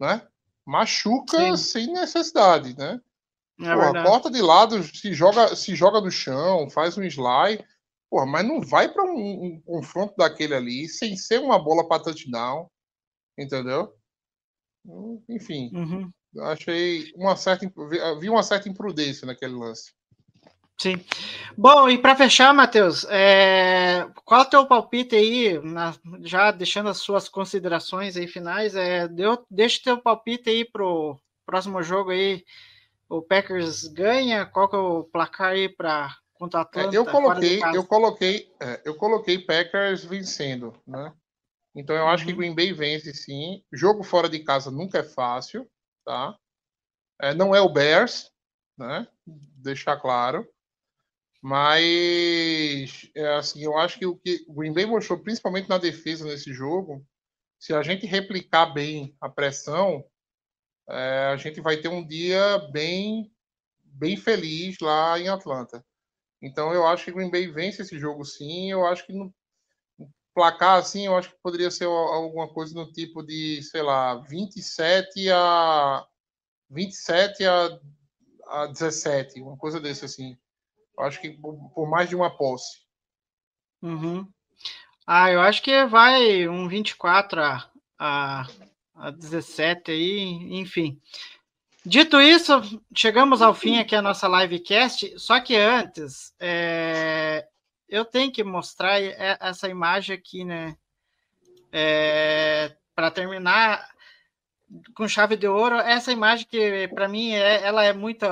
né? 0.00 0.26
Machuca 0.66 1.38
Sim. 1.38 1.56
sem 1.56 1.92
necessidade, 1.92 2.76
né? 2.76 3.00
É 3.60 3.74
Porra, 3.74 4.02
porta 4.02 4.30
de 4.30 4.40
lado, 4.40 4.82
se 4.82 5.12
joga, 5.12 5.54
se 5.54 5.74
joga 5.74 6.00
no 6.00 6.10
chão, 6.10 6.68
faz 6.70 6.96
um 6.96 7.02
slide, 7.02 7.64
porra, 8.10 8.26
mas 8.26 8.46
não 8.46 8.60
vai 8.60 8.92
para 8.92 9.04
um, 9.04 9.44
um, 9.44 9.60
confronto 9.62 10.14
daquele 10.16 10.54
ali 10.54 10.88
sem 10.88 11.16
ser 11.16 11.40
uma 11.40 11.62
bola 11.62 11.86
para 11.86 12.02
touchdown, 12.02 12.68
entendeu? 13.38 13.94
Enfim, 15.28 15.70
uhum. 15.74 16.10
achei 16.40 17.12
uma 17.14 17.36
certa 17.36 17.70
vi 18.18 18.28
uma 18.28 18.42
certa 18.42 18.68
imprudência 18.68 19.26
naquele 19.26 19.54
lance. 19.54 19.92
Sim. 20.80 20.96
Bom, 21.56 21.88
e 21.88 21.98
para 21.98 22.16
fechar, 22.16 22.52
Matheus, 22.52 23.04
é, 23.08 24.06
qual 24.24 24.40
é 24.40 24.44
o 24.44 24.50
teu 24.50 24.66
palpite 24.66 25.14
aí, 25.14 25.60
na, 25.62 25.94
já 26.22 26.50
deixando 26.50 26.88
as 26.88 26.98
suas 26.98 27.28
considerações 27.28 28.16
aí 28.16 28.26
finais, 28.26 28.74
é, 28.74 29.06
deu, 29.06 29.44
deixa 29.50 29.78
o 29.80 29.82
teu 29.84 29.98
palpite 29.98 30.50
aí 30.50 30.64
pro 30.64 31.16
próximo 31.46 31.82
jogo 31.82 32.10
aí, 32.10 32.44
o 33.08 33.22
Packers 33.22 33.86
ganha, 33.88 34.46
qual 34.46 34.68
que 34.68 34.74
é 34.74 34.78
o 34.78 35.04
placar 35.04 35.50
aí 35.50 35.68
para 35.68 36.16
contra 36.32 36.60
a 36.60 36.62
Atlanta? 36.62 36.96
É, 36.96 36.98
eu 36.98 37.06
coloquei, 37.06 37.60
eu 37.74 37.86
coloquei, 37.86 38.52
é, 38.60 38.82
eu 38.84 38.94
coloquei 38.96 39.38
Packers 39.38 40.04
vencendo, 40.04 40.74
né? 40.86 41.12
Então 41.74 41.94
eu 41.94 42.08
acho 42.08 42.24
que 42.24 42.32
uhum. 42.32 42.38
Green 42.38 42.54
Bay 42.54 42.72
vence 42.72 43.14
sim. 43.14 43.62
Jogo 43.72 44.02
fora 44.02 44.28
de 44.28 44.40
casa 44.40 44.70
nunca 44.70 44.98
é 44.98 45.02
fácil, 45.02 45.70
tá? 46.04 46.36
É, 47.20 47.34
não 47.34 47.54
é 47.54 47.60
o 47.60 47.68
Bears, 47.68 48.30
né? 48.76 49.06
Deixar 49.26 49.96
claro. 49.96 50.46
Mas 51.42 53.10
é 53.16 53.34
assim, 53.34 53.64
eu 53.64 53.76
acho 53.76 53.98
que 53.98 54.06
o 54.06 54.16
que 54.16 54.44
o 54.46 54.54
Green 54.54 54.72
Bay 54.72 54.86
mostrou, 54.86 55.18
principalmente 55.18 55.68
na 55.68 55.76
defesa 55.76 56.24
nesse 56.24 56.52
jogo, 56.52 57.04
se 57.58 57.74
a 57.74 57.82
gente 57.82 58.06
replicar 58.06 58.66
bem 58.66 59.16
a 59.20 59.28
pressão, 59.28 60.04
é, 60.88 61.30
a 61.32 61.36
gente 61.36 61.60
vai 61.60 61.78
ter 61.78 61.88
um 61.88 62.06
dia 62.06 62.58
bem, 62.70 63.32
bem 63.82 64.16
feliz 64.16 64.78
lá 64.80 65.18
em 65.18 65.28
Atlanta. 65.28 65.84
Então 66.40 66.72
eu 66.72 66.86
acho 66.86 67.04
que 67.04 67.12
Green 67.12 67.30
Bay 67.30 67.48
vence 67.48 67.82
esse 67.82 67.98
jogo 67.98 68.24
sim. 68.24 68.70
Eu 68.70 68.86
acho 68.86 69.04
que 69.06 69.12
no, 69.12 69.34
placar 70.34 70.78
assim, 70.78 71.06
eu 71.06 71.16
acho 71.16 71.30
que 71.30 71.42
poderia 71.42 71.70
ser 71.70 71.84
alguma 71.84 72.48
coisa 72.52 72.74
no 72.74 72.90
tipo 72.92 73.22
de, 73.22 73.62
sei 73.62 73.82
lá, 73.82 74.16
27 74.16 75.30
a 75.30 76.06
27 76.70 77.44
a, 77.44 77.80
a 78.46 78.66
17, 78.66 79.40
uma 79.40 79.56
coisa 79.56 79.80
desse 79.80 80.04
assim. 80.04 80.36
Acho 80.98 81.20
que 81.20 81.30
por, 81.30 81.88
mais 81.88 82.08
de 82.08 82.16
uma 82.16 82.30
posse. 82.30 82.80
Uhum. 83.80 84.26
Ah, 85.06 85.30
eu 85.30 85.40
acho 85.40 85.62
que 85.62 85.84
vai 85.86 86.48
um 86.48 86.68
24 86.68 87.42
a, 87.42 87.70
a, 87.98 88.46
a 88.94 89.10
17 89.10 89.90
aí, 89.90 90.58
enfim. 90.58 91.00
Dito 91.84 92.20
isso, 92.20 92.52
chegamos 92.94 93.42
ao 93.42 93.52
fim 93.52 93.78
aqui 93.78 93.96
a 93.96 94.02
nossa 94.02 94.28
livecast, 94.28 95.18
só 95.18 95.40
que 95.40 95.56
antes, 95.56 96.32
é, 96.38 97.44
eu 97.88 98.04
tenho 98.04 98.30
que 98.30 98.44
mostrar 98.44 99.00
essa 99.00 99.68
imagem 99.68 100.14
aqui, 100.14 100.44
né? 100.44 100.76
É, 101.72 102.76
para 102.94 103.10
terminar 103.10 103.91
com 104.94 105.08
chave 105.08 105.36
de 105.36 105.46
ouro, 105.46 105.76
essa 105.76 106.12
imagem 106.12 106.46
que 106.46 106.88
para 106.88 107.08
mim 107.08 107.32
é, 107.32 107.62
ela 107.62 107.84
é 107.84 107.92
muito, 107.92 108.26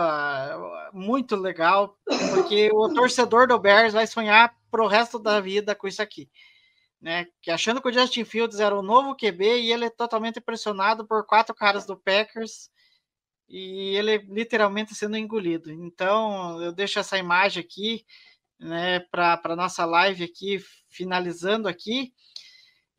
muito 0.93 1.37
legal, 1.37 1.99
porque 2.35 2.71
o 2.73 2.93
torcedor 2.95 3.47
do 3.47 3.59
Bears 3.59 3.93
vai 3.93 4.07
sonhar 4.07 4.55
pro 4.71 4.87
resto 4.87 5.19
da 5.19 5.41
vida 5.41 5.75
com 5.75 5.87
isso 5.87 6.03
aqui. 6.03 6.29
Né, 7.01 7.27
que 7.41 7.51
achando 7.51 7.81
que 7.81 7.89
o 7.89 7.93
Justin 7.93 8.25
Fields 8.25 8.61
era 8.61 8.79
o 8.79 8.83
novo 8.83 9.17
QB 9.17 9.61
e 9.61 9.73
ele 9.73 9.87
é 9.87 9.91
totalmente 9.91 10.39
impressionado 10.39 11.07
por 11.07 11.25
quatro 11.25 11.55
caras 11.55 11.87
do 11.87 11.97
Packers 11.97 12.69
e 13.49 13.97
ele 13.97 14.19
literalmente 14.29 14.95
sendo 14.95 15.17
engolido. 15.17 15.73
Então, 15.73 16.63
eu 16.63 16.73
deixo 16.73 16.99
essa 16.99 17.17
imagem 17.17 17.63
aqui 17.63 18.05
né, 18.59 19.01
para 19.11 19.57
nossa 19.57 19.87
live 19.87 20.25
aqui, 20.25 20.63
finalizando 20.91 21.67
aqui. 21.67 22.13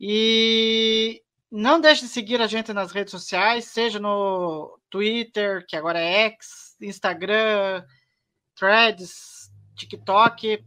E 0.00 1.22
não 1.52 1.78
deixe 1.78 2.00
de 2.00 2.08
seguir 2.08 2.40
a 2.40 2.46
gente 2.46 2.72
nas 2.72 2.92
redes 2.92 3.10
sociais, 3.10 3.66
seja 3.66 3.98
no 3.98 4.80
Twitter, 4.88 5.66
que 5.68 5.76
agora 5.76 6.00
é 6.00 6.24
X, 6.28 6.74
Instagram, 6.80 7.84
Threads, 8.56 9.52
TikTok. 9.76 10.64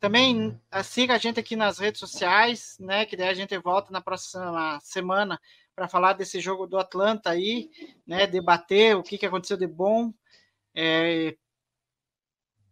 Também 0.00 0.58
ah, 0.70 0.82
siga 0.82 1.14
a 1.14 1.18
gente 1.18 1.38
aqui 1.38 1.54
nas 1.54 1.78
redes 1.78 2.00
sociais, 2.00 2.78
né? 2.80 3.04
Que 3.04 3.14
daí 3.14 3.28
a 3.28 3.34
gente 3.34 3.56
volta 3.58 3.92
na 3.92 4.00
próxima 4.00 4.80
semana 4.80 5.38
para 5.76 5.86
falar 5.86 6.14
desse 6.14 6.40
jogo 6.40 6.66
do 6.66 6.78
Atlanta 6.78 7.28
aí, 7.28 7.68
né? 8.06 8.26
Debater 8.26 8.96
o 8.96 9.02
que, 9.02 9.18
que 9.18 9.26
aconteceu 9.26 9.58
de 9.58 9.66
bom, 9.66 10.14
é, 10.74 11.36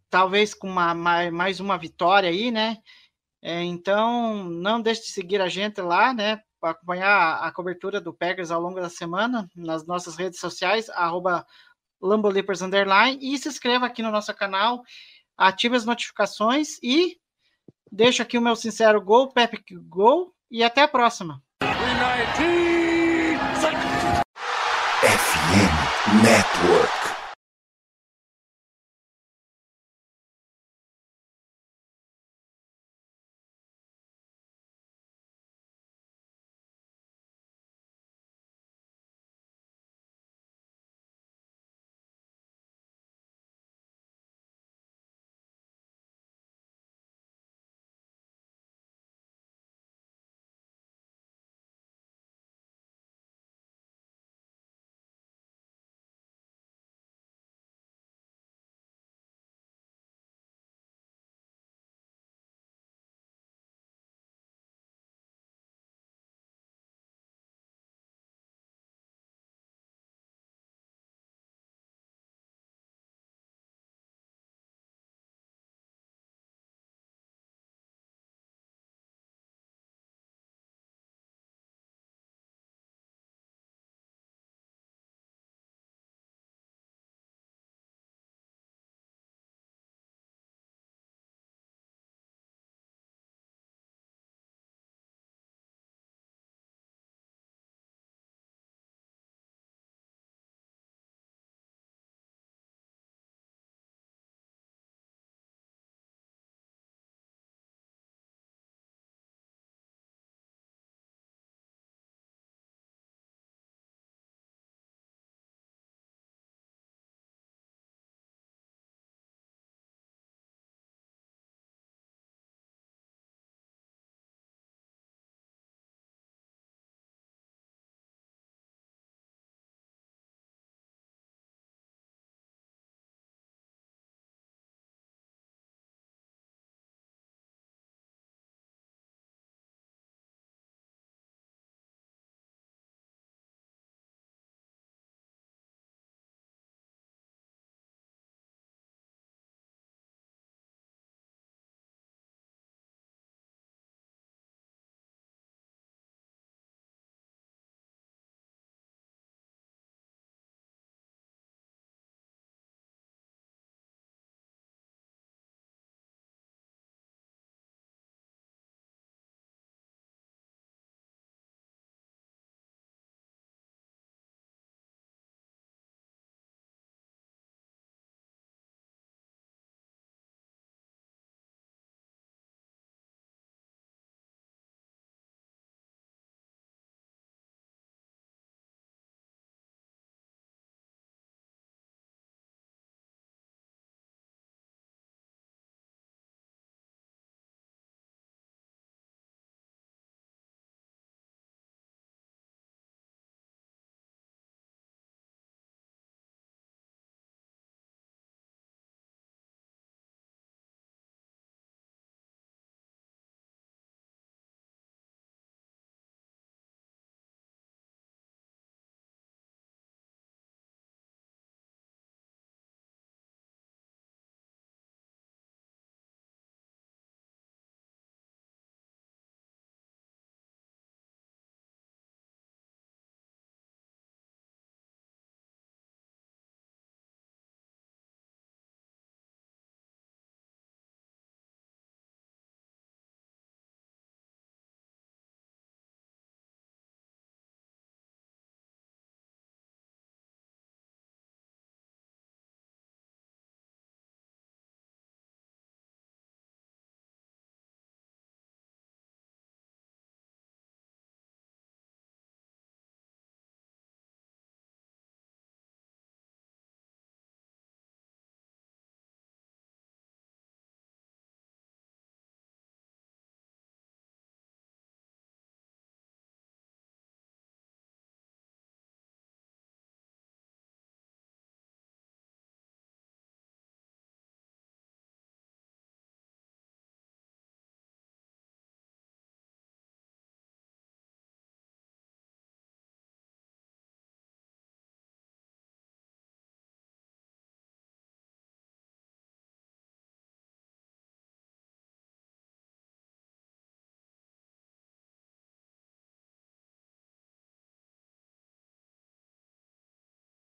talvez 0.09 0.55
com 0.55 0.67
uma, 0.67 0.95
mais 0.95 1.59
uma 1.59 1.77
vitória 1.77 2.27
aí, 2.27 2.49
né? 2.49 2.81
É, 3.39 3.61
então, 3.61 4.45
não 4.45 4.81
deixe 4.81 5.01
de 5.01 5.07
seguir 5.09 5.41
a 5.41 5.47
gente 5.47 5.79
lá, 5.79 6.11
né? 6.11 6.41
Para 6.61 6.71
acompanhar 6.71 7.43
a 7.43 7.51
cobertura 7.51 7.99
do 7.99 8.13
Packers 8.13 8.51
ao 8.51 8.61
longo 8.61 8.79
da 8.79 8.87
semana 8.87 9.49
nas 9.55 9.83
nossas 9.87 10.15
redes 10.15 10.39
sociais, 10.39 10.91
arroba 10.91 11.43
Lambolipers 11.99 12.61
Underline, 12.61 13.17
e 13.19 13.35
se 13.39 13.49
inscreva 13.49 13.87
aqui 13.87 14.03
no 14.03 14.11
nosso 14.11 14.31
canal, 14.35 14.83
ative 15.35 15.75
as 15.75 15.85
notificações 15.85 16.77
e 16.83 17.17
deixo 17.91 18.21
aqui 18.21 18.37
o 18.37 18.41
meu 18.41 18.55
sincero 18.55 19.01
gol, 19.01 19.33
Pepe 19.33 19.63
Gol, 19.87 20.35
e 20.51 20.63
até 20.63 20.83
a 20.83 20.87
próxima. 20.87 21.41
FM 25.01 26.23
Network. 26.23 26.90